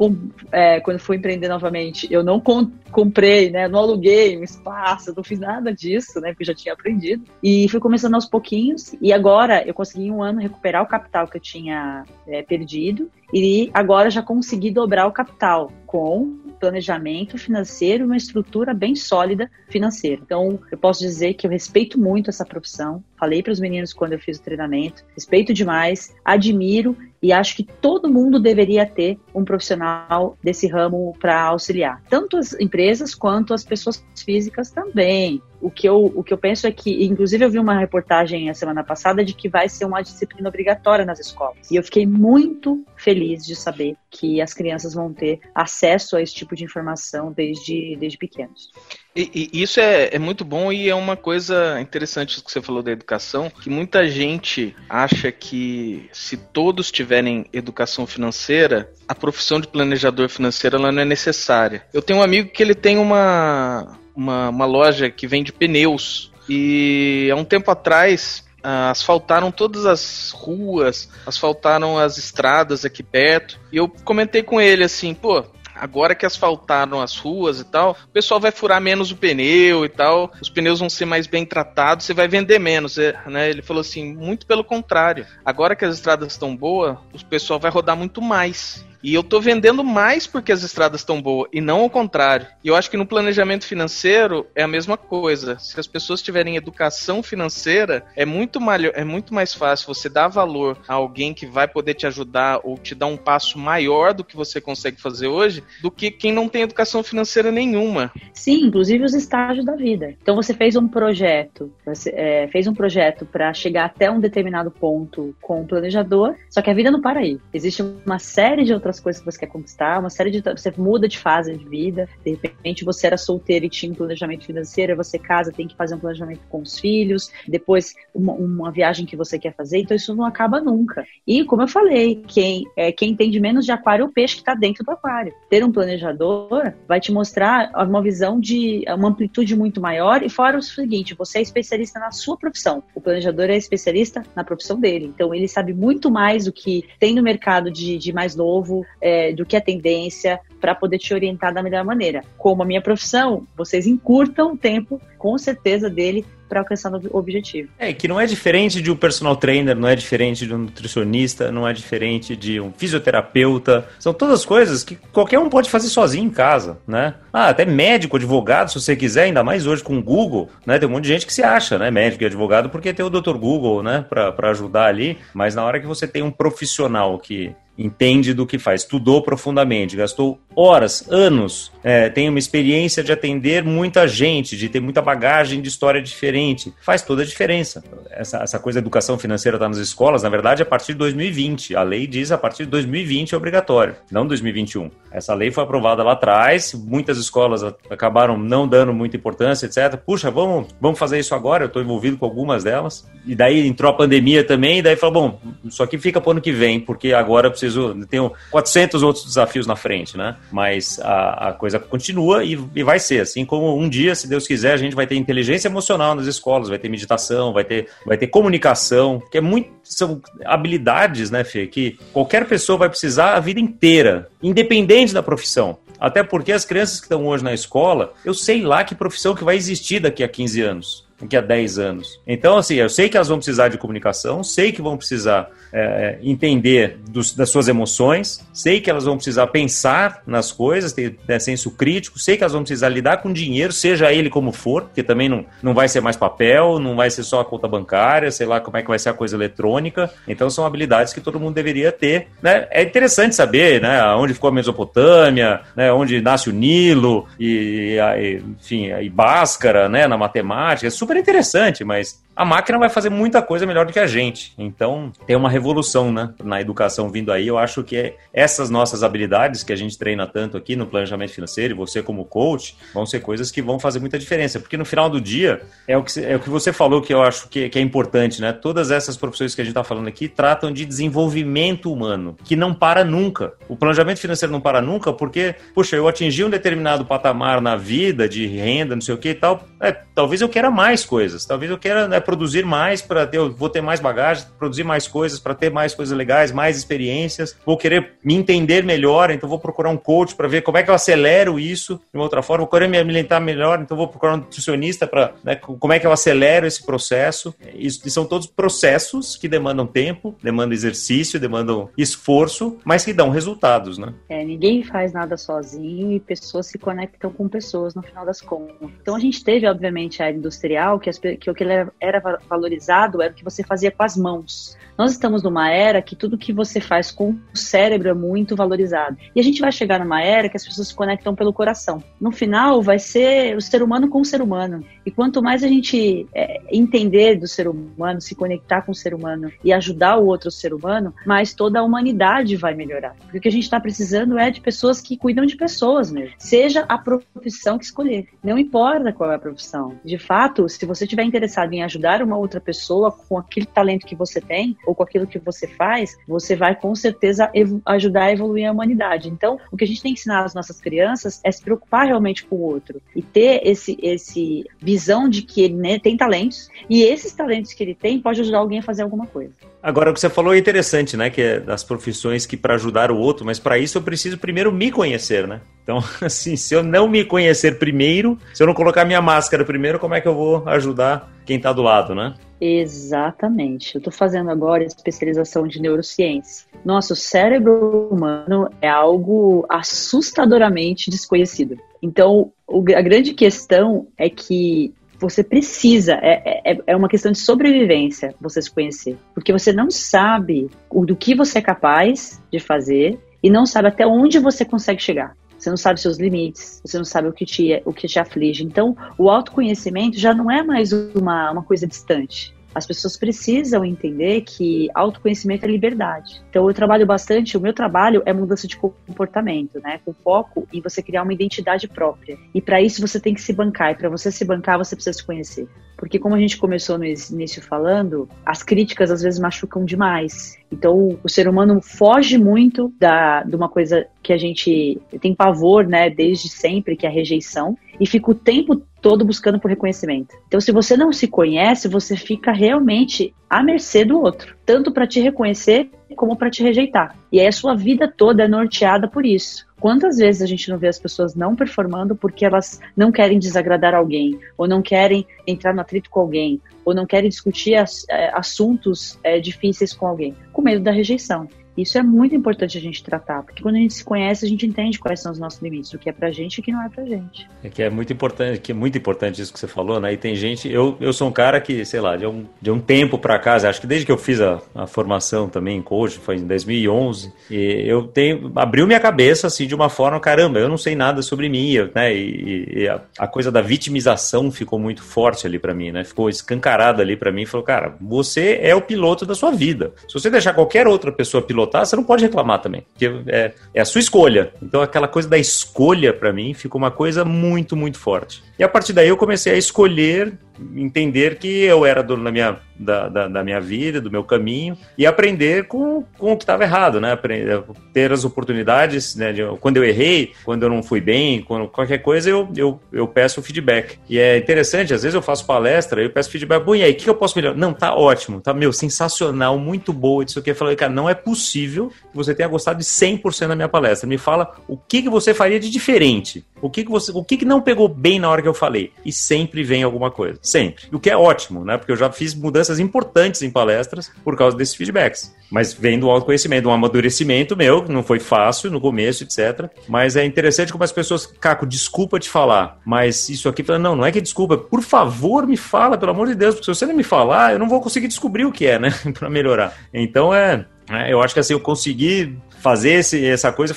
é, 0.53 0.81
quando 0.81 0.99
fui 0.99 1.17
empreender 1.17 1.49
novamente, 1.49 2.07
eu 2.11 2.23
não 2.23 2.41
com, 2.41 2.71
comprei, 2.91 3.51
né, 3.51 3.69
não 3.69 3.81
aluguei 3.81 4.39
um 4.39 4.45
espaço, 4.45 5.13
não 5.17 5.25
fiz 5.25 5.39
nada 5.39 5.73
disso, 5.73 6.21
né, 6.21 6.31
porque 6.31 6.43
eu 6.43 6.47
já 6.47 6.55
tinha 6.55 6.75
aprendido. 6.75 7.25
E 7.43 7.69
fui 7.69 7.81
começando 7.81 8.15
aos 8.15 8.27
pouquinhos 8.27 8.95
e 9.01 9.13
agora 9.13 9.67
eu 9.67 9.75
consegui 9.75 10.07
em 10.07 10.11
um 10.11 10.23
ano 10.23 10.41
recuperar 10.41 10.83
o 10.83 10.87
capital 10.87 11.27
que 11.27 11.37
eu 11.37 11.41
tinha 11.41 12.05
é, 12.27 12.43
perdido 12.43 13.11
e 13.33 13.71
agora 13.75 14.11
já 14.11 14.23
consegui 14.23 14.71
dobrar 14.71 15.07
o 15.07 15.13
capital 15.13 15.71
com 15.87 16.39
planejamento 16.59 17.39
financeiro 17.39 18.05
uma 18.05 18.17
estrutura 18.17 18.75
bem 18.75 18.95
sólida 18.95 19.51
financeira. 19.69 20.21
Então, 20.23 20.59
eu 20.71 20.79
posso 20.79 21.01
dizer 21.01 21.35
que 21.35 21.47
eu 21.47 21.51
respeito 21.51 21.99
muito 21.99 22.31
essa 22.31 22.45
profissão. 22.45 23.03
Falei 23.17 23.43
para 23.43 23.53
os 23.53 23.61
meninos 23.61 23.93
quando 23.93 24.13
eu 24.13 24.19
fiz 24.19 24.39
o 24.39 24.43
treinamento, 24.43 25.05
respeito 25.15 25.55
demais, 25.55 26.15
admiro 26.25 26.97
e 27.23 27.33
acho 27.33 27.57
que 27.57 27.65
todo 27.65 28.13
mundo 28.13 28.41
deveria 28.41 28.87
ter 28.87 29.19
um 29.35 29.45
profissional 29.45 30.37
desse 30.43 30.67
ramo 30.67 31.15
para 31.19 31.43
auxiliar, 31.43 32.03
tanto 32.09 32.37
as 32.37 32.53
empresas 32.61 33.15
quanto 33.15 33.53
as 33.53 33.65
pessoas 33.65 34.05
físicas 34.17 34.71
também 34.71 35.43
o 35.61 35.71
que, 35.71 35.89
eu, 35.89 36.05
o 36.15 36.23
que 36.23 36.33
eu 36.33 36.39
penso 36.39 36.67
é 36.67 36.73
que, 36.73 37.05
inclusive, 37.05 37.45
eu 37.45 37.51
vi 37.51 37.59
uma 37.59 37.79
reportagem 37.79 38.49
a 38.49 38.55
semana 38.55 38.85
passada 38.85 39.25
de 39.25 39.35
que 39.35 39.49
vai 39.49 39.69
ser 39.69 39.85
uma 39.85 40.03
disciplina 40.03 40.49
obrigatória 40.49 41.05
nas 41.05 41.19
escolas. 41.19 41.71
E 41.71 41.77
eu 41.77 41.83
fiquei 41.83 42.07
muito 42.07 42.85
feliz 42.97 43.45
de 43.45 43.57
saber 43.57 43.97
que 44.11 44.41
as 44.41 44.55
crianças 44.55 44.95
vão 44.95 45.13
ter 45.13 45.41
acesso 45.55 46.17
a 46.17 46.23
esse 46.23 46.35
tipo 46.35 46.55
de 46.55 46.65
informação 46.65 47.33
desde, 47.33 47.97
desde 47.97 48.17
pequenos. 48.19 48.71
E, 49.17 49.51
e 49.53 49.63
isso 49.63 49.81
é, 49.81 50.11
é, 50.13 50.19
muito 50.19 50.45
bom 50.45 50.73
e 50.73 50.89
é 50.89 50.95
uma 50.95 51.17
coisa 51.17 51.81
interessante 51.81 52.41
que 52.43 52.51
você 52.51 52.63
falou 52.63 52.83
da 52.83 52.93
educação, 52.93 53.51
que 53.51 53.69
muita 53.69 54.09
gente 54.09 54.77
acha 54.89 55.33
que 55.33 56.09
se 56.13 56.37
todos 56.37 56.93
tiverem 56.93 57.47
educação 57.53 58.07
financeira, 58.07 58.93
a 59.09 59.15
profissão 59.15 59.61
de 59.61 59.67
planejador 59.67 60.29
financeiro 60.29 60.77
ela 60.77 60.93
não 60.93 61.03
é 61.03 61.05
necessária. 61.05 61.83
Eu 61.93 62.01
tenho 62.01 62.21
um 62.21 62.23
amigo 62.23 62.51
que 62.51 62.63
ele 62.63 62.77
tem 62.77 62.97
uma 62.97 63.99
uma, 64.19 64.49
uma 64.49 64.67
loja 64.67 65.09
que 65.09 65.29
vende 65.29 65.53
pneus. 65.53 66.33
E 66.49 67.29
há 67.33 67.37
um 67.37 67.45
tempo 67.45 67.71
atrás 67.71 68.47
Uh, 68.59 68.91
asfaltaram 68.91 69.53
todas 69.53 69.87
as 69.87 70.33
ruas, 70.33 71.09
asfaltaram 71.25 71.97
as 71.97 72.19
estradas 72.19 72.85
aqui 72.85 73.05
perto. 73.05 73.59
E 73.73 73.77
eu 73.77 73.89
comentei 73.89 74.43
com 74.43 74.61
ele 74.61 74.83
assim, 74.83 75.15
pô, 75.15 75.45
agora 75.77 76.13
que 76.13 76.27
asfaltaram 76.27 77.01
as 77.01 77.17
ruas 77.17 77.61
e 77.61 77.65
tal, 77.65 77.97
o 78.05 78.09
pessoal 78.09 78.41
vai 78.41 78.51
furar 78.51 78.81
menos 78.81 79.13
o 79.13 79.17
pneu 79.17 79.85
e 79.85 79.89
tal, 79.89 80.33
os 80.43 80.51
pneus 80.51 80.81
vão 80.81 80.91
ser 80.91 81.05
mais 81.05 81.29
bem 81.29 81.47
tratados, 81.47 82.05
você 82.05 82.13
vai 82.13 82.27
vender 82.27 82.59
menos, 82.59 82.99
é, 82.99 83.17
né? 83.27 83.49
Ele 83.49 83.63
falou 83.63 83.81
assim, 83.81 84.13
muito 84.13 84.45
pelo 84.45 84.65
contrário. 84.65 85.25
Agora 85.45 85.77
que 85.77 85.85
as 85.85 85.95
estradas 85.95 86.33
estão 86.33 86.57
boas, 86.57 86.99
o 87.15 87.25
pessoal 87.27 87.61
vai 87.61 87.71
rodar 87.71 87.97
muito 87.97 88.21
mais. 88.21 88.85
E 89.03 89.15
eu 89.15 89.23
tô 89.23 89.41
vendendo 89.41 89.85
mais 89.85 90.27
porque 90.27 90.53
as 90.53 90.63
estradas 90.63 91.01
estão 91.01 91.23
boas 91.23 91.49
e 91.53 91.61
não 91.61 91.81
ao 91.81 91.91
contrário. 91.91 92.47
E 92.65 92.69
eu 92.69 92.75
acho 92.75 92.91
que 92.91 92.97
no 92.97 93.07
planejamento 93.07 93.65
financeiro 93.65 94.47
é 94.55 94.63
a 94.63 94.69
mesma 94.69 94.97
coisa. 94.97 95.59
Se 95.59 95.79
as 95.79 95.87
pessoas 95.87 96.21
tiverem 96.21 96.57
educação 96.57 97.23
financeira, 97.23 98.05
é 98.17 98.25
muito, 98.25 98.61
malho, 98.61 98.91
é 98.95 99.05
muito 99.05 99.33
mais 99.33 99.55
fácil 99.55 99.87
você 99.87 100.09
dar 100.09 100.29
valor 100.29 100.79
a 100.89 100.95
alguém 100.95 101.33
que 101.33 101.47
vai 101.47 101.69
poder 101.69 101.95
te 101.95 102.07
ajudar 102.07 102.61
ou 102.65 102.77
te 102.77 102.95
dar 102.95 103.07
um 103.07 103.17
passo 103.17 103.59
maior 103.59 104.13
do 104.13 104.25
que 104.25 104.37
você 104.37 104.61
consegue 104.61 105.01
fazer 105.01 105.29
hoje 105.29 105.63
do 105.81 105.91
que 105.91 106.11
quem 106.11 106.33
não 106.33 106.49
tem 106.49 106.63
educação 106.63 107.03
financeira 107.03 107.53
nenhuma. 107.53 108.13
Sim, 108.33 108.67
inclusive 108.67 109.05
os 109.05 109.15
estágios 109.15 109.65
da 109.65 109.77
vida. 109.77 110.15
Então 110.21 110.35
você 110.35 110.53
fez 110.55 110.77
um 110.77 110.89
projeto, 110.89 111.73
você, 111.85 112.11
é, 112.11 112.49
fez 112.49 112.67
um 112.67 112.75
projeto 112.75 113.25
para 113.25 113.53
chegar 113.53 113.85
até 113.85 114.11
um 114.11 114.21
determinado 114.21 114.71
ponto 114.71 115.35
com 115.41 115.59
o 115.59 115.63
um 115.63 115.67
planejador, 115.67 116.35
só 116.51 116.61
que 116.61 116.71
a 116.71 116.75
vida 116.75 116.91
não 116.91 117.01
para 117.01 117.21
aí. 117.21 117.39
Existe 117.53 117.83
uma 117.83 118.19
série 118.19 118.65
de 118.65 118.73
outras 118.73 118.88
outras 118.89 119.01
coisas 119.01 119.21
que 119.21 119.31
você 119.31 119.39
quer 119.39 119.47
conquistar, 119.47 119.99
uma 120.01 120.11
série 120.11 120.31
de. 120.31 120.41
Você 120.41 120.73
muda 120.77 121.07
de 121.07 121.19
fase 121.19 121.57
de 121.57 121.69
vida, 121.69 122.09
de 122.25 122.39
repente 122.43 122.85
você 122.85 123.07
era 123.07 123.17
solteiro 123.17 123.67
e 123.67 123.69
tinha 123.69 123.93
um 123.93 123.95
planejamento 123.95 124.45
financeiro, 124.45 124.97
você 124.97 125.19
casa, 125.19 125.53
tem 125.53 125.69
que 125.69 125.77
fazer 125.77 125.95
um 125.95 125.99
planejamento 125.99 126.41
com 126.49 126.61
os 126.61 126.79
filhos, 126.79 127.31
depois 127.47 127.95
uma, 128.15 128.33
uma 128.33 128.73
viagem 128.73 129.07
que 129.07 129.17
você 129.17 129.39
quer 129.39 129.55
fazer, 129.55 129.79
então 129.79 129.97
isso 129.97 130.15
não 130.15 130.25
acaba 130.25 130.61
nunca. 130.61 131.05
E, 131.27 131.45
como 131.45 131.63
eu 131.63 131.69
falei, 131.69 132.23
quem, 132.27 132.65
é, 132.77 132.91
quem 132.91 133.11
entende 133.11 133.39
menos 133.39 133.65
de 133.65 133.73
aquário 133.73 134.05
é 134.05 134.07
o 134.07 134.13
peixe 134.13 134.37
que 134.37 134.41
está 134.41 134.55
dentro 134.55 134.85
do 134.85 134.91
aquário. 134.91 135.33
Ter 135.51 135.65
um 135.65 135.73
planejador 135.73 136.73
vai 136.87 137.01
te 137.01 137.13
mostrar 137.13 137.71
uma 137.87 138.03
visão 138.03 138.41
de 138.41 138.85
uma 138.89 139.09
amplitude 139.09 139.55
muito 139.57 139.81
maior, 139.81 140.23
e 140.23 140.29
fora 140.29 140.59
o 140.59 140.63
seguinte, 140.63 141.15
você 141.15 141.39
é 141.39 141.43
especialista 141.43 142.01
na 142.01 142.11
sua 142.11 142.37
profissão. 142.37 142.83
O 142.95 143.01
planejador 143.01 143.47
é 143.51 143.57
especialista 143.57 144.23
na 144.35 144.45
profissão 144.45 144.79
dele. 144.79 145.07
Então 145.07 145.35
ele 145.35 145.49
sabe 145.49 145.75
muito 145.75 146.11
mais 146.11 146.45
do 146.45 146.53
que 146.53 146.85
tem 146.99 147.15
no 147.15 147.23
mercado 147.23 147.71
de, 147.71 147.99
de 147.99 148.13
mais 148.13 148.35
novo, 148.35 148.78
é, 149.01 149.33
do 149.33 149.47
que 149.47 149.57
é 149.57 149.61
tendência, 149.61 150.41
para 150.61 150.75
poder 150.75 150.99
te 150.99 151.15
orientar 151.15 151.53
da 151.55 151.63
melhor 151.63 151.85
maneira. 151.85 152.23
Como 152.37 152.63
a 152.63 152.67
minha 152.67 152.83
profissão, 152.83 153.47
vocês 153.57 153.87
encurtam 153.87 154.53
o 154.53 154.57
tempo, 154.57 155.01
com 155.17 155.39
certeza, 155.39 155.89
dele 155.89 156.25
para 156.49 156.61
alcançar 156.61 156.91
o 156.91 157.17
objetivo. 157.17 157.69
É, 157.79 157.93
que 157.93 158.09
não 158.09 158.19
é 158.19 158.25
diferente 158.25 158.81
de 158.81 158.91
um 158.91 158.97
personal 158.97 159.37
trainer, 159.37 159.77
não 159.77 159.87
é 159.87 159.95
diferente 159.95 160.47
de 160.47 160.55
um 160.55 160.59
nutricionista, 160.59 161.53
não 161.53 161.69
é 161.69 161.73
diferente 161.73 162.35
de 162.35 162.59
um 162.59 162.73
fisioterapeuta. 162.73 163.87
São 163.99 164.15
todas 164.15 164.47
coisas 164.47 164.83
que 164.83 164.97
qualquer 165.13 165.39
um 165.39 165.51
pode 165.51 165.69
fazer 165.69 165.89
sozinho 165.89 166.25
em 166.25 166.31
casa, 166.31 166.79
né? 166.87 167.15
Ah, 167.33 167.51
até 167.51 167.67
médico, 167.67 168.17
advogado, 168.17 168.71
se 168.71 168.81
você 168.81 168.97
quiser, 168.97 169.25
ainda 169.25 169.45
mais 169.45 169.67
hoje 169.67 169.83
com 169.83 169.99
o 169.99 170.03
Google, 170.03 170.49
né? 170.65 170.79
Tem 170.79 170.89
um 170.89 170.93
monte 170.93 171.05
de 171.05 171.11
gente 171.11 171.27
que 171.27 171.35
se 171.35 171.43
acha, 171.43 171.79
né? 171.79 171.91
Médico 171.91 172.23
e 172.25 172.27
advogado 172.27 172.71
porque 172.71 172.95
tem 172.95 173.05
o 173.05 173.11
Dr. 173.11 173.37
Google, 173.37 173.83
né? 173.83 174.05
Para 174.09 174.51
ajudar 174.51 174.87
ali. 174.87 175.19
Mas 175.35 175.55
na 175.55 175.65
hora 175.65 175.79
que 175.79 175.87
você 175.87 176.09
tem 176.09 176.23
um 176.23 176.31
profissional 176.31 177.19
que 177.19 177.55
entende 177.79 178.35
do 178.35 178.45
que 178.45 178.59
faz, 178.59 178.83
estudou 178.83 179.23
profundamente, 179.23 179.97
gastou 179.97 180.39
horas, 180.55 181.07
anos, 181.09 181.71
é, 181.85 182.09
tem 182.09 182.29
uma 182.29 182.39
experiência 182.39 183.05
de 183.05 183.13
atender 183.13 183.63
muita 183.63 184.09
gente, 184.09 184.57
de 184.57 184.69
ter 184.69 184.81
muita 184.81 185.01
bagagem 185.01 185.63
de 185.63 185.69
história 185.69 186.03
diferente, 186.03 186.75
faz 186.83 187.03
toda 187.03 187.23
a 187.23 187.25
diferença. 187.25 187.85
Essa, 188.11 188.39
essa 188.39 188.59
coisa 188.59 188.81
da 188.81 188.85
educação 188.85 189.17
financeira 189.19 189.57
está 189.57 189.69
nas 189.69 189.79
escolas, 189.79 190.25
na 190.25 190.29
verdade, 190.29 190.63
é 190.63 190.65
a 190.65 190.67
partir 190.67 190.93
de 190.93 190.99
2020. 190.99 191.77
A 191.77 191.83
lei 191.83 192.07
diz 192.07 192.33
a 192.33 192.39
partir 192.39 192.65
de 192.65 192.71
2020 192.71 193.35
é 193.35 193.37
obrigatório, 193.37 193.95
não 194.11 194.27
2021. 194.27 194.91
Essa 195.11 195.33
lei 195.35 195.51
foi 195.51 195.63
aprovada 195.65 196.03
lá 196.03 196.13
atrás, 196.13 196.75
muitas 196.75 197.19
escolas 197.19 197.63
acabaram 197.89 198.37
não 198.37 198.67
dando 198.67 198.93
muita 198.93 199.17
importância, 199.17 199.67
etc. 199.67 199.97
Puxa, 199.97 200.31
vamos, 200.31 200.69
vamos 200.81 200.99
fazer 200.99 201.19
isso 201.19 201.35
agora, 201.35 201.65
eu 201.65 201.69
estou 201.69 201.81
envolvido 201.81 202.17
com 202.17 202.25
algumas 202.25 202.65
delas. 202.65 203.09
E 203.27 203.35
daí 203.35 203.67
entrou 203.67 203.91
a 203.91 203.95
pandemia 203.95 204.43
também, 204.43 204.79
e 204.79 204.83
daí 204.83 204.97
falou, 204.97 205.31
bom, 205.31 205.41
isso 205.65 205.83
aqui 205.83 205.99
fica 205.99 206.21
para 206.21 206.29
o 206.29 206.33
ano 206.33 206.41
que 206.41 206.53
vem, 206.53 206.81
porque 206.81 207.13
agora 207.13 207.47
eu 207.47 207.51
preciso, 207.51 207.68
tenho 208.09 208.33
400 208.51 209.03
outros 209.03 209.25
desafios 209.25 209.67
na 209.67 209.77
frente, 209.77 210.17
né? 210.17 210.37
Mas 210.51 210.99
a, 211.01 211.49
a 211.49 211.53
coisa 211.53 211.79
continua 211.79 212.45
e, 212.45 212.59
e, 212.75 212.83
vai 212.83 212.99
ser, 212.99 213.21
assim 213.21 213.45
como 213.45 213.77
um 213.77 213.89
dia, 213.89 214.15
se 214.15 214.29
Deus 214.29 214.47
quiser, 214.47 214.73
a 214.73 214.77
gente 214.77 214.95
vai 214.95 215.07
ter 215.07 215.17
inteligência 215.17 215.69
emocional 215.69 216.15
nas 216.15 216.27
escolas, 216.27 216.69
vai 216.69 216.79
ter 216.79 216.89
meditação, 216.89 217.53
vai 217.53 217.65
ter, 217.65 217.89
vai 218.05 218.17
ter 218.17 218.27
comunicação, 218.29 219.23
que 219.31 219.39
é 219.39 219.41
muito, 219.41 219.71
são 219.83 220.21
habilidades, 220.45 221.31
né, 221.31 221.45
Fê, 221.45 221.67
que 221.67 221.99
qualquer 222.13 222.47
pessoa 222.47 222.79
vai 222.79 222.89
precisar 222.89 223.35
a 223.35 223.41
vida 223.41 223.61
inteira, 223.61 224.29
independente 224.43 225.13
da 225.13 225.23
profissão. 225.23 225.79
Até 226.01 226.23
porque 226.23 226.53
as 226.53 226.65
crianças 226.65 227.01
que 227.01 227.07
estão 227.07 227.27
hoje 227.27 227.43
na 227.43 227.53
escola, 227.53 228.13
eu 228.25 228.33
sei 228.33 228.63
lá 228.63 228.85
que 228.85 228.95
profissão 228.95 229.35
que 229.35 229.43
vai 229.43 229.57
existir 229.57 229.99
daqui 229.99 230.23
a 230.23 230.29
15 230.29 230.63
anos 230.63 231.08
daqui 231.21 231.37
a 231.37 231.41
10 231.41 231.79
anos. 231.79 232.21
Então, 232.27 232.57
assim, 232.57 232.77
eu 232.77 232.89
sei 232.89 233.09
que 233.09 233.17
elas 233.17 233.29
vão 233.29 233.39
precisar 233.39 233.69
de 233.69 233.79
comunicação, 233.79 234.43
sei 234.43 234.73
que 234.73 234.81
vão 234.81 234.97
precisar 234.97 235.51
é, 235.73 236.19
entender 236.23 236.99
dos, 237.11 237.35
das 237.35 237.51
suas 237.51 237.69
emoções, 237.69 238.47
sei 238.53 238.81
que 238.81 238.91
elas 238.91 239.05
vão 239.05 239.17
precisar 239.17 239.47
pensar 239.49 240.23
nas 240.27 240.53
coisas, 240.53 240.93
ter 240.93 241.19
né, 241.27 241.39
senso 241.39 241.71
crítico, 241.71 242.19
sei 242.19 242.37
que 242.37 242.43
elas 242.43 242.53
vão 242.53 242.63
precisar 242.63 242.89
lidar 242.89 243.19
com 243.19 243.33
dinheiro, 243.33 243.73
seja 243.73 244.13
ele 244.13 244.31
como 244.31 244.53
for, 244.53 244.85
porque 244.85 245.03
também 245.03 245.29
não, 245.29 245.45
não 245.63 245.75
vai 245.75 245.89
ser 245.89 246.01
mais 246.01 246.17
papel, 246.17 246.79
não 246.79 246.97
vai 246.97 247.11
ser 247.11 247.23
só 247.23 247.41
a 247.41 247.45
conta 247.45 247.69
bancária, 247.69 248.31
sei 248.31 248.47
lá 248.47 248.61
como 248.61 248.77
é 248.77 248.83
que 248.83 248.89
vai 248.89 248.99
ser 248.99 249.11
a 249.11 249.15
coisa 249.15 249.37
eletrônica. 249.37 250.11
Então 250.27 250.49
são 250.49 250.65
habilidades 250.65 251.13
que 251.13 251.21
todo 251.21 251.41
mundo 251.41 251.55
deveria 251.55 251.93
ter. 251.93 252.29
Né? 252.43 252.67
É 252.71 252.83
interessante 252.83 253.35
saber 253.35 253.81
né, 253.81 254.03
onde 254.15 254.35
ficou 254.35 254.49
a 254.49 254.53
Mesopotâmia, 254.53 255.61
né, 255.77 255.93
onde 255.93 256.21
nasce 256.21 256.49
o 256.49 256.53
Nilo, 256.53 257.27
e, 257.39 257.99
e 257.99 258.43
enfim, 258.61 258.91
e 258.93 259.09
Báscara 259.09 259.89
né, 259.89 260.07
na 260.07 260.17
matemática. 260.17 260.87
É 260.87 260.91
super 260.91 261.08
interessante, 261.17 261.85
mas 261.85 262.21
a 262.39 262.45
máquina 262.45 262.79
vai 262.79 262.89
fazer 262.89 263.11
muita 263.11 263.43
coisa 263.43 263.67
melhor 263.67 263.85
do 263.85 263.93
que 263.93 263.99
a 263.99 264.07
gente. 264.07 264.55
Então, 264.57 265.13
tem 265.27 265.35
uma 265.35 265.51
revolução 265.51 266.13
né, 266.13 266.33
na 266.41 266.61
educação 266.61 267.11
vindo 267.11 267.33
aí. 267.33 267.49
Eu 267.49 267.59
acho 267.59 267.83
que 267.83 267.97
é 267.97 268.17
essas 268.33 268.71
nossas 268.71 269.03
habilidades 269.03 269.65
que 269.65 269.73
a 269.73 269.77
gente 269.77 269.99
treina 269.99 270.25
tanto 270.25 270.57
aqui 270.57 270.77
no 270.77 270.87
planejamento 270.87 271.33
financeiro, 271.33 271.75
e 271.75 271.77
você 271.77 272.01
como 272.01 272.25
coach, 272.25 272.77
vão 272.95 273.05
ser 273.05 273.19
coisas 273.19 273.51
que 273.51 273.61
vão 273.61 273.81
fazer 273.81 273.99
muita 273.99 274.17
diferença. 274.21 274.61
Porque 274.61 274.77
no 274.77 274.85
final 274.85 275.11
do 275.11 275.21
dia, 275.21 275.63
é 275.89 275.97
o 275.97 276.05
que, 276.05 276.21
é 276.21 276.37
o 276.37 276.39
que 276.39 276.49
você 276.49 276.73
falou 276.73 277.03
que 277.03 277.13
eu 277.13 277.21
acho 277.21 277.49
que, 277.49 277.69
que 277.69 277.77
é 277.77 277.83
importante, 277.83 278.41
né? 278.41 278.53
Todas 278.53 278.93
essas 278.93 279.17
profissões 279.17 279.53
que 279.53 279.61
a 279.61 279.65
gente 279.65 279.73
está 279.73 279.83
falando 279.83 280.07
aqui 280.07 280.29
tratam 280.29 280.71
de 280.71 280.85
desenvolvimento 280.85 281.93
humano, 281.93 282.37
que 282.45 282.55
não 282.55 282.73
para 282.73 283.03
nunca. 283.03 283.55
O 283.69 283.75
planejamento 283.75 284.21
financeiro 284.21 284.53
não 284.53 284.61
para 284.61 284.81
nunca 284.81 285.13
porque, 285.13 285.57
puxa, 285.75 285.97
eu 285.97 286.07
atingi 286.07 286.45
um 286.45 286.51
determinado 286.51 287.05
patamar 287.05 287.61
na 287.61 287.75
vida 287.75 288.29
de 288.29 288.47
renda, 288.47 288.95
não 288.95 289.03
sei 289.03 289.17
o 289.17 289.19
que 289.19 289.31
e 289.31 289.35
tal. 289.35 289.65
É, 289.81 289.91
talvez 289.91 290.41
eu 290.41 290.49
queira 290.49 290.71
mais 290.71 291.05
coisas, 291.05 291.45
talvez 291.45 291.69
eu 291.69 291.79
queira 291.79 292.07
né, 292.07 292.21
produzir 292.29 292.63
mais 292.63 293.01
para 293.01 293.27
ter, 293.27 293.39
eu 293.39 293.51
vou 293.51 293.71
ter 293.71 293.81
mais 293.81 294.01
bagagem, 294.01 294.45
produzir 294.59 294.85
mais 294.85 295.09
coisas, 295.09 295.41
para 295.41 295.55
ter 295.55 295.71
mais 295.71 295.95
coisas 295.95 296.15
legais, 296.15 296.53
mais 296.53 296.77
experiências. 296.77 297.57
Vou 297.65 297.79
querer 297.79 298.19
me 298.23 298.35
entender 298.35 298.85
melhor, 298.85 299.31
então 299.31 299.49
vou 299.49 299.59
procurar 299.59 299.89
um 299.89 299.97
coach 299.97 300.37
para 300.37 300.47
ver 300.47 300.61
como 300.61 300.77
é 300.77 300.83
que 300.83 300.91
eu 300.91 300.95
acelero 300.95 301.59
isso 301.59 301.95
de 302.13 302.19
uma 302.19 302.25
outra 302.25 302.43
forma. 302.43 302.65
Vou 302.65 302.71
querer 302.71 302.87
me 302.87 302.99
alimentar 302.99 303.41
melhor, 303.41 303.81
então 303.81 303.97
vou 303.97 304.07
procurar 304.07 304.35
um 304.35 304.37
nutricionista 304.37 305.07
para 305.07 305.33
né, 305.43 305.57
como 305.57 305.91
é 305.91 305.99
que 305.99 306.07
eu 306.07 306.13
acelero 306.13 306.67
esse 306.67 306.85
processo. 306.85 307.55
Isso 307.75 308.07
são 308.11 308.27
todos 308.27 308.47
processos 308.47 309.35
que 309.35 309.49
demandam 309.49 309.87
tempo, 309.87 310.37
demandam 310.43 310.75
exercício, 310.75 311.41
demandam 311.41 311.89
esforço, 311.97 312.77
mas 312.85 313.07
que 313.07 313.15
dão 313.15 313.31
resultados, 313.31 313.97
né? 313.97 314.13
É, 314.29 314.45
ninguém 314.45 314.83
faz 314.83 315.15
nada 315.15 315.39
sozinho 315.39 316.13
e 316.13 316.21
pessoas 316.21 316.67
se 316.67 316.79
conectam 316.79 317.33
com 317.33 317.49
pessoas 317.49 317.95
no 317.95 318.03
final 318.03 318.27
das 318.27 318.43
contas. 318.43 318.77
Então 319.01 319.17
a 319.17 319.19
gente 319.19 319.43
teve, 319.43 319.67
obviamente, 319.67 320.23
a 320.23 320.27
área 320.27 320.37
industrial, 320.37 321.01
que, 321.01 321.09
as, 321.09 321.19
que 321.19 321.51
o 321.51 321.55
que 321.55 321.65
era 321.99 322.18
era 322.19 322.41
valorizado 322.49 323.21
era 323.21 323.33
o 323.33 323.35
que 323.35 323.45
você 323.45 323.63
fazia 323.63 323.91
com 323.91 324.03
as 324.03 324.17
mãos. 324.17 324.78
Nós 324.99 325.13
estamos 325.13 325.45
numa 325.45 325.71
era 325.71 326.03
que 326.03 326.17
tudo 326.17 326.37
que 326.37 326.53
você 326.53 326.81
faz 326.81 327.13
com 327.13 327.31
o 327.31 327.57
cérebro 327.57 328.09
é 328.09 328.15
muito 328.15 328.57
valorizado. 328.57 329.17
E 329.33 329.39
a 329.39 329.45
gente 329.45 329.61
vai 329.61 329.71
chegar 329.71 330.01
numa 330.01 330.21
era 330.21 330.49
que 330.49 330.57
as 330.57 330.65
pessoas 330.65 330.89
se 330.89 330.95
conectam 330.95 331.37
pelo 331.37 331.53
coração. 331.53 332.03
No 332.21 332.33
final, 332.33 332.83
vai 332.83 332.99
ser 332.99 333.57
o 333.57 333.61
ser 333.61 333.81
humano 333.81 334.09
com 334.09 334.21
o 334.21 334.25
ser 334.25 334.43
humano. 334.43 334.85
E 335.07 335.11
quanto 335.13 335.41
mais 335.41 335.63
a 335.63 335.69
gente 335.69 336.27
é, 336.35 336.61
entender 336.73 337.37
do 337.37 337.47
ser 337.47 337.69
humano, 337.69 338.21
se 338.21 338.35
conectar 338.35 338.83
com 338.83 338.91
o 338.91 338.95
ser 338.95 339.15
humano 339.15 339.53
e 339.63 339.73
ajudar 339.73 340.17
o 340.17 340.27
outro 340.27 340.51
ser 340.51 340.75
humano, 340.75 341.15
mais 341.25 341.55
toda 341.55 341.79
a 341.79 341.85
humanidade 341.85 342.57
vai 342.57 342.75
melhorar. 342.75 343.15
Porque 343.21 343.39
o 343.39 343.41
que 343.41 343.49
a 343.49 343.53
gente 343.53 343.63
está 343.63 343.79
precisando 343.79 344.37
é 344.37 344.51
de 344.51 344.61
pessoas 344.61 345.01
que 345.01 345.17
cuidam 345.17 345.47
de 345.47 345.57
pessoas 345.57 346.11
mesmo. 346.11 346.35
Seja 346.39 346.85
a 346.89 346.99
profissão 346.99 347.79
que 347.79 347.85
escolher. 347.85 348.27
Não 348.43 348.59
importa 348.59 349.13
qual 349.13 349.31
é 349.31 349.37
a 349.37 349.39
profissão. 349.39 349.95
De 350.05 350.19
fato, 350.19 350.69
se 350.69 350.85
você 350.85 351.05
estiver 351.05 351.23
interessado 351.23 351.73
em 351.73 351.85
ajudar 351.85 352.21
uma 352.21 352.37
outra 352.37 352.61
pessoa 352.61 353.13
com 353.13 353.39
aquele 353.39 353.67
talento 353.67 354.05
que 354.05 354.17
você 354.17 354.41
tem, 354.41 354.77
ou 354.89 354.95
com 354.95 355.03
aquilo 355.03 355.27
que 355.27 355.39
você 355.39 355.67
faz, 355.67 356.17
você 356.27 356.57
vai 356.57 356.75
com 356.75 356.95
certeza 356.95 357.51
ajudar 357.85 358.25
a 358.25 358.33
evoluir 358.33 358.67
a 358.67 358.73
humanidade. 358.73 359.29
Então, 359.29 359.61
o 359.71 359.77
que 359.77 359.85
a 359.85 359.87
gente 359.87 360.03
tem 360.03 360.15
que 360.15 360.21
ensinar 360.21 360.45
às 360.45 360.55
nossas 360.55 360.81
crianças 360.81 361.41
é 361.45 361.53
se 361.53 361.63
preocupar 361.63 362.07
realmente 362.07 362.47
com 362.47 362.57
o 362.57 362.63
outro 362.63 363.03
e 363.15 363.21
ter 363.21 363.61
esse, 363.65 363.99
esse 364.03 364.65
visão 364.81 365.29
de 365.29 365.43
que 365.43 365.61
ele 365.61 365.75
né, 365.75 365.99
tem 365.99 366.17
talentos 366.17 366.71
e 366.89 367.03
esses 367.03 367.35
talentos 367.35 367.75
que 367.75 367.83
ele 367.83 367.95
tem 367.95 368.19
pode 368.19 368.41
ajudar 368.41 368.59
alguém 368.59 368.79
a 368.79 368.83
fazer 368.83 369.03
alguma 369.03 369.27
coisa. 369.27 369.53
Agora, 369.83 370.11
o 370.11 370.15
que 370.15 370.21
você 370.21 370.29
falou 370.29 370.55
é 370.55 370.59
interessante, 370.59 371.17
né? 371.17 371.31
Que 371.31 371.43
é 371.43 371.61
das 371.61 371.85
profissões 371.85 372.45
que 372.45 372.57
para 372.57 372.75
ajudar 372.75 373.11
o 373.11 373.19
outro, 373.19 373.47
mas 373.47 373.59
para 373.59 373.79
isso 373.79 373.99
eu 373.99 374.03
preciso 374.03 374.37
primeiro 374.39 374.73
me 374.73 374.91
conhecer, 374.91 375.47
né? 375.47 375.61
Então, 375.83 375.99
assim, 376.21 376.57
se 376.57 376.75
eu 376.75 376.83
não 376.83 377.09
me 377.09 377.25
conhecer 377.25 377.79
primeiro, 377.79 378.39
se 378.53 378.63
eu 378.63 378.67
não 378.67 378.75
colocar 378.75 379.05
minha 379.05 379.23
máscara 379.23 379.65
primeiro, 379.65 379.99
como 379.99 380.15
é 380.15 380.21
que 380.21 380.29
eu 380.29 380.35
vou 380.35 380.69
ajudar 380.69 381.33
quem 381.47 381.57
está 381.57 381.73
do 381.73 381.83
lado, 381.83 382.15
né? 382.15 382.35
Exatamente. 382.61 383.95
Eu 383.95 383.99
estou 384.01 384.13
fazendo 384.13 384.51
agora 384.51 384.85
especialização 384.85 385.67
de 385.67 385.81
neurociência. 385.81 386.67
Nosso 386.85 387.15
cérebro 387.15 388.09
humano 388.11 388.69
é 388.83 388.89
algo 388.89 389.65
assustadoramente 389.69 391.09
desconhecido. 391.09 391.79
Então, 392.03 392.53
a 392.97 393.01
grande 393.01 393.33
questão 393.33 394.09
é 394.17 394.29
que 394.29 394.93
você 395.19 395.43
precisa, 395.43 396.15
é, 396.23 396.63
é, 396.65 396.79
é, 396.87 396.97
uma 396.97 397.09
questão 397.09 397.33
de 397.33 397.39
sobrevivência 397.39 398.35
você 398.41 398.63
se 398.63 398.71
conhecer. 398.71 399.19
Porque 399.35 399.53
você 399.53 399.73
não 399.73 399.91
sabe 399.91 400.71
o, 400.89 401.05
do 401.05 401.17
que 401.17 401.35
você 401.35 401.59
é 401.59 401.63
capaz 401.63 402.43
de 402.53 402.61
fazer 402.61 403.19
e 403.43 403.51
não 403.51 403.67
sabe 403.67 403.89
até 403.89 404.07
onde 404.07 404.39
você 404.39 404.65
consegue 404.65 405.03
chegar. 405.03 405.37
Você 405.59 405.71
não 405.71 405.77
sabe 405.77 406.01
seus 406.01 406.19
limites, 406.19 406.81
você 406.85 406.97
não 406.99 407.05
sabe 407.05 407.29
o 407.29 407.33
que 407.33 407.45
te, 407.45 407.83
o 407.85 407.93
que 407.93 408.07
te 408.07 408.21
aflige. 408.21 408.65
Então, 408.65 408.97
o 409.19 409.29
autoconhecimento 409.29 410.17
já 410.17 410.33
não 410.33 410.49
é 410.51 410.63
mais 410.63 410.93
uma, 410.93 411.51
uma 411.51 411.63
coisa 411.65 411.87
distante. 411.87 412.55
As 412.75 412.87
pessoas 412.87 413.17
precisam 413.17 413.85
entender 413.85 414.43
que 414.43 414.89
autoconhecimento 414.95 415.65
é 415.65 415.69
liberdade. 415.69 416.43
Então 416.51 416.69
eu 416.69 416.75
trabalho 416.75 417.07
bastante, 417.07 417.57
o 417.57 417.61
meu 417.61 417.73
trabalho 417.73 418.23
é 418.27 418.33
mudança 418.33 418.67
de 418.67 418.77
comportamento, 418.77 419.81
né? 419.81 420.01
Com 420.05 420.13
foco 420.13 420.67
em 420.73 420.81
você 420.81 421.03
criar 421.03 421.23
uma 421.23 421.33
identidade 421.33 421.89
própria. 421.89 422.39
E 422.55 422.61
para 422.61 422.81
isso 422.81 423.01
você 423.01 423.19
tem 423.19 423.35
que 423.35 423.41
se 423.41 423.53
bancar. 423.53 423.93
E 423.93 423.95
para 423.95 424.09
você 424.09 424.31
se 424.31 424.45
bancar, 424.45 424.79
você 424.79 424.95
precisa 424.95 425.17
se 425.17 425.25
conhecer. 425.25 425.69
Porque 425.99 426.19
como 426.19 426.37
a 426.37 426.39
gente 426.39 426.57
começou 426.57 426.97
no 426.97 427.05
início 427.05 427.61
falando, 427.61 428.29
as 428.47 428.63
críticas 428.63 429.11
às 429.11 429.21
vezes 429.21 429.41
machucam 429.41 429.85
demais. 429.85 430.57
Então 430.73 431.19
o 431.23 431.29
ser 431.29 431.49
humano 431.49 431.83
foge 431.83 432.39
muito 432.39 432.93
da, 433.01 433.43
de 433.43 433.57
uma 433.57 433.69
coisa 433.69 434.07
que 434.23 434.33
a 434.33 434.39
gente 434.39 435.01
tem 435.21 435.35
pavor, 435.35 435.87
né, 435.87 436.09
desde 436.09 436.49
sempre, 436.49 436.97
que 436.97 437.05
é 437.05 437.09
a 437.09 437.13
rejeição, 437.13 437.77
e 437.99 438.07
fica 438.07 438.31
o 438.31 438.35
tempo 438.35 438.81
todo 439.03 439.25
buscando 439.25 439.59
por 439.59 439.69
reconhecimento. 439.69 440.35
Então, 440.47 440.61
se 440.61 440.73
você 440.73 440.97
não 440.97 441.13
se 441.13 441.27
conhece, 441.27 441.89
você 441.89 442.17
fica 442.17 442.53
realmente 442.53 443.35
à 443.49 443.63
mercê 443.63 444.05
do 444.05 444.21
outro, 444.21 444.57
tanto 444.67 444.93
para 444.93 445.07
te 445.07 445.21
reconhecer 445.21 445.91
como 446.17 446.37
para 446.37 446.51
te 446.51 446.63
rejeitar. 446.63 447.17
E 447.31 447.41
aí 447.41 447.47
a 447.47 447.53
sua 447.53 447.75
vida 447.75 448.13
toda 448.15 448.45
é 448.45 448.49
norteada 448.49 449.09
por 449.09 449.25
isso. 449.25 449.67
Quantas 449.81 450.17
vezes 450.17 450.43
a 450.43 450.47
gente 450.47 450.69
não 450.69 450.79
vê 450.79 450.89
as 450.89 450.99
pessoas 450.99 451.35
não 451.35 451.55
performando 451.55 452.17
porque 452.17 452.45
elas 452.45 452.81
não 452.97 453.13
querem 453.13 453.39
desagradar 453.39 453.95
alguém, 453.95 454.39
ou 454.57 454.67
não 454.67 454.83
querem 454.83 455.27
entrar 455.47 455.73
no 455.73 455.81
atrito 455.81 456.11
com 456.11 456.21
alguém, 456.21 456.61
ou 456.85 456.95
não 456.95 457.07
querem 457.07 457.29
discutir 457.29 457.75
é, 457.75 458.31
assuntos 458.35 459.19
é, 459.23 459.39
difíceis 459.39 459.93
com 459.93 460.07
alguém, 460.07 460.35
com 460.53 460.63
medo 460.63 460.83
da 460.83 460.91
rejeição. 460.91 461.49
Isso 461.79 461.97
é 461.97 462.03
muito 462.03 462.35
importante 462.35 462.77
a 462.77 462.81
gente 462.81 463.03
tratar, 463.05 463.45
porque 463.45 463.63
quando 463.63 463.77
a 463.77 463.79
gente 463.79 463.95
se 463.95 464.05
conhece, 464.05 464.45
a 464.45 464.49
gente 464.49 464.67
entende 464.67 464.99
quais 464.99 465.21
são 465.21 465.31
os 465.31 465.39
nossos 465.39 465.63
limites, 465.63 465.93
o 465.95 465.99
que 465.99 466.09
é 466.09 466.13
pra 466.13 466.31
gente 466.31 466.57
e 466.57 466.61
o 466.61 466.63
que 466.65 466.73
não 466.73 466.83
é 466.83 466.89
pra 466.89 467.05
gente. 467.05 467.49
É 467.63 467.69
que 467.69 467.83
é 467.83 467.89
muito 467.89 468.13
importante, 468.13 468.61
que 468.61 468.73
é 468.73 468.75
muito 468.75 468.99
importante 468.99 469.41
isso 469.41 469.53
que 469.53 469.61
você 469.61 469.69
falou, 469.69 470.01
né? 470.01 470.13
E 470.13 470.17
tem 470.17 470.35
gente, 470.35 470.69
eu, 470.71 470.97
eu 471.01 471.13
sou 471.13 471.29
um 471.29 471.33
cara 471.33 471.61
que, 471.61 471.85
sei 471.85 472.01
lá, 472.01 472.17
de 472.17 472.27
um, 472.27 472.45
de 472.61 472.71
um 472.71 472.81
tempo 472.81 473.17
pra 473.17 473.39
cá, 473.39 473.55
acho 473.55 473.81
que 473.81 473.87
desde 473.87 474.05
que 474.05 474.11
eu 474.11 474.19
fiz 474.19 474.41
a, 474.41 474.61
a 474.75 474.87
formação 474.87 475.49
também 475.49 475.79
em 475.79 475.83
coach, 475.83 476.19
foi 476.19 476.37
em 476.37 476.47
2011, 476.47 477.33
e 477.51 477.85
eu 477.87 478.09
tenho, 478.09 478.53
abriu 478.57 478.87
minha 478.87 478.99
cabeça, 478.99 479.47
assim, 479.47 479.67
de 479.67 479.75
uma 479.75 479.89
forma, 479.89 480.19
caramba, 480.19 480.59
eu 480.59 480.69
não 480.69 480.77
sei 480.77 480.97
nada 480.97 481.23
sobre 481.23 481.49
mim, 481.49 481.77
né? 481.95 482.13
E, 482.15 482.83
e 482.83 482.89
a, 482.89 483.01
a, 483.19 483.29
coisa 483.29 483.53
da 483.53 483.61
vitimização 483.61 484.51
ficou 484.51 484.79
muito 484.79 485.03
forte 485.03 485.47
ali 485.47 485.59
para 485.59 485.75
mim, 485.75 485.93
né? 485.93 486.03
Ficou 486.03 486.29
escancarada 486.29 487.03
ali 487.03 487.17
para 487.17 487.31
mim 487.31 487.47
falou, 487.47 487.65
cara, 487.65 487.95
você 488.01 488.59
é 488.63 488.75
o 488.75 488.83
piloto 488.83 489.25
da 489.25 489.35
sua 489.35 489.51
vida. 489.51 489.93
Se 490.09 490.15
você 490.15 490.29
deixar 490.29 490.55
qualquer 490.55 490.87
outra 490.87 491.13
pessoa 491.13 491.43
pilotar, 491.43 491.68
você 491.69 491.97
não 491.97 492.05
pode 492.05 492.25
reclamar 492.25 492.61
também, 492.61 492.87
porque 492.93 493.07
é, 493.29 493.53
é 493.75 493.81
a 493.81 493.85
sua 493.85 494.01
escolha. 494.01 494.53
Então 494.63 494.83
aquela 494.83 495.09
coisa 495.09 495.29
da 495.29 495.39
escolha 495.39 496.13
para 496.13 496.33
mim 496.33 496.55
ficou 496.55 496.79
uma 496.79 496.91
coisa 496.91 497.25
muito, 497.25 497.77
muito 497.77 497.99
forte. 497.99 498.43
E 498.59 498.65
a 498.65 498.69
partir 498.69 498.93
daí 498.93 499.09
eu 499.09 499.17
comecei 499.17 499.53
a 499.53 499.57
escolher 499.57 500.39
entender 500.75 501.39
que 501.39 501.49
eu 501.63 501.85
era 501.85 502.03
dono 502.03 502.25
da 502.25 502.31
minha, 502.31 502.57
da, 502.79 503.09
da, 503.09 503.29
da, 503.29 503.45
minha 503.45 503.61
vida, 503.61 504.01
do 504.01 504.11
meu 504.11 504.25
caminho, 504.25 504.77
e 504.97 505.07
aprender 505.07 505.67
com, 505.67 506.05
com 506.17 506.33
o 506.33 506.37
que 506.37 506.45
estava 506.45 506.65
errado, 506.65 507.01
né? 507.01 507.13
Aprender, 507.13 507.63
ter 507.93 508.13
as 508.13 508.25
oportunidades, 508.25 509.15
né? 509.17 509.33
De, 509.33 509.43
quando 509.61 509.79
eu 509.79 509.85
errei, 509.85 510.33
quando 510.45 510.63
eu 510.63 510.69
não 510.69 510.83
fui 510.83 511.01
bem, 511.01 511.43
quando 511.43 511.69
qualquer 511.69 511.99
coisa, 511.99 512.31
eu, 512.31 512.49
eu, 512.57 512.81
eu 512.93 513.07
peço 513.07 513.43
feedback. 513.43 513.99
E 514.09 514.19
é 514.19 514.37
interessante, 514.39 514.95
às 514.95 515.03
vezes 515.03 515.15
eu 515.15 515.23
faço 515.23 515.47
palestra, 515.47 516.03
eu 516.03 516.11
peço 516.11 516.31
feedback, 516.31 516.65
bom, 516.65 516.75
e 516.75 516.83
aí, 516.83 516.93
o 516.93 516.97
que 516.97 517.09
eu 517.09 517.15
posso 517.15 517.37
melhorar? 517.37 517.57
Não, 517.57 517.73
tá 517.73 517.95
ótimo, 517.95 518.41
tá, 518.41 518.53
meu, 518.53 518.73
sensacional, 518.73 519.59
muito 519.59 519.93
boa, 519.93 520.25
isso 520.25 520.39
aqui. 520.39 520.51
Eu 520.51 520.57
falei, 520.57 520.77
cara, 520.77 520.93
não 520.93 521.09
é 521.09 521.15
possível 521.15 521.89
que 521.89 522.17
você 522.17 522.35
tenha 522.35 522.49
gostado 522.49 522.79
de 522.79 522.85
100% 522.85 523.49
da 523.49 523.57
minha 523.57 523.69
palestra. 523.69 524.09
Me 524.09 524.19
fala 524.19 524.57
o 524.67 524.77
que, 524.77 525.03
que 525.03 525.09
você 525.09 525.35
faria 525.35 525.61
de 525.61 525.71
diferente. 525.71 526.45
O 526.61 526.71
que, 526.71 526.85
que 526.85 526.91
você, 526.91 527.13
o 527.15 527.25
que, 527.25 527.37
que 527.37 527.45
não 527.45 527.61
pegou 527.61 527.89
bem 527.89 528.19
na 528.19 528.29
hora 528.29 528.43
que 528.43 528.49
eu 528.49 528.55
falei? 528.55 528.93
E 529.05 529.13
sempre 529.13 529.63
vem 529.63 529.83
alguma 529.83 530.11
coisa. 530.11 530.39
Sempre. 530.43 530.85
O 530.93 530.99
que 530.99 531.11
é 531.11 531.17
ótimo, 531.17 531.65
né? 531.65 531.77
Porque 531.77 531.93
eu 531.93 531.97
já 531.97 532.11
fiz 532.11 532.35
mudanças 532.35 532.79
importantes 532.79 533.43
em 533.43 533.51
palestras 533.51 534.11
por 534.25 534.37
causa 534.37 534.57
desses 534.57 534.75
feedbacks. 534.75 535.35
Mas 535.51 535.73
vem 535.73 535.99
do 535.99 536.11
autoconhecimento, 536.11 536.69
um 536.69 536.73
amadurecimento 536.73 537.57
meu, 537.57 537.85
não 537.89 538.03
foi 538.03 538.19
fácil 538.19 538.71
no 538.71 538.81
começo, 538.81 539.25
etc. 539.25 539.71
Mas 539.89 540.17
é 540.17 540.25
interessante 540.25 540.73
como 540.73 540.85
as 540.85 540.93
pessoas, 540.93 541.27
Caco, 541.27 541.67
desculpa 541.67 542.19
te 542.19 542.29
falar, 542.29 542.79
mas 542.85 543.29
isso 543.29 543.49
aqui, 543.49 543.65
não, 543.79 543.97
não 543.97 544.05
é 544.05 544.13
que 544.13 544.21
desculpa, 544.21 544.59
por 544.59 544.83
favor 544.83 545.47
me 545.47 545.57
fala, 545.57 545.97
pelo 545.97 546.13
amor 546.13 546.27
de 546.27 546.35
Deus, 546.35 546.55
porque 546.55 546.67
se 546.67 546.75
você 546.75 546.87
não 546.87 546.95
me 546.95 547.03
falar, 547.03 547.53
eu 547.53 547.59
não 547.59 547.69
vou 547.69 547.81
conseguir 547.81 548.09
descobrir 548.09 548.45
o 548.45 548.53
que 548.53 548.67
é, 548.67 548.79
né? 548.79 548.91
para 549.19 549.31
melhorar. 549.31 549.75
Então 549.93 550.35
é, 550.35 550.67
é, 550.91 551.13
eu 551.13 551.23
acho 551.23 551.35
que 551.35 551.41
assim, 551.41 551.53
eu 551.53 551.61
consegui 551.61 552.37
fazer 552.61 552.93
esse, 552.95 553.25
essa 553.25 553.53
coisa 553.53 553.75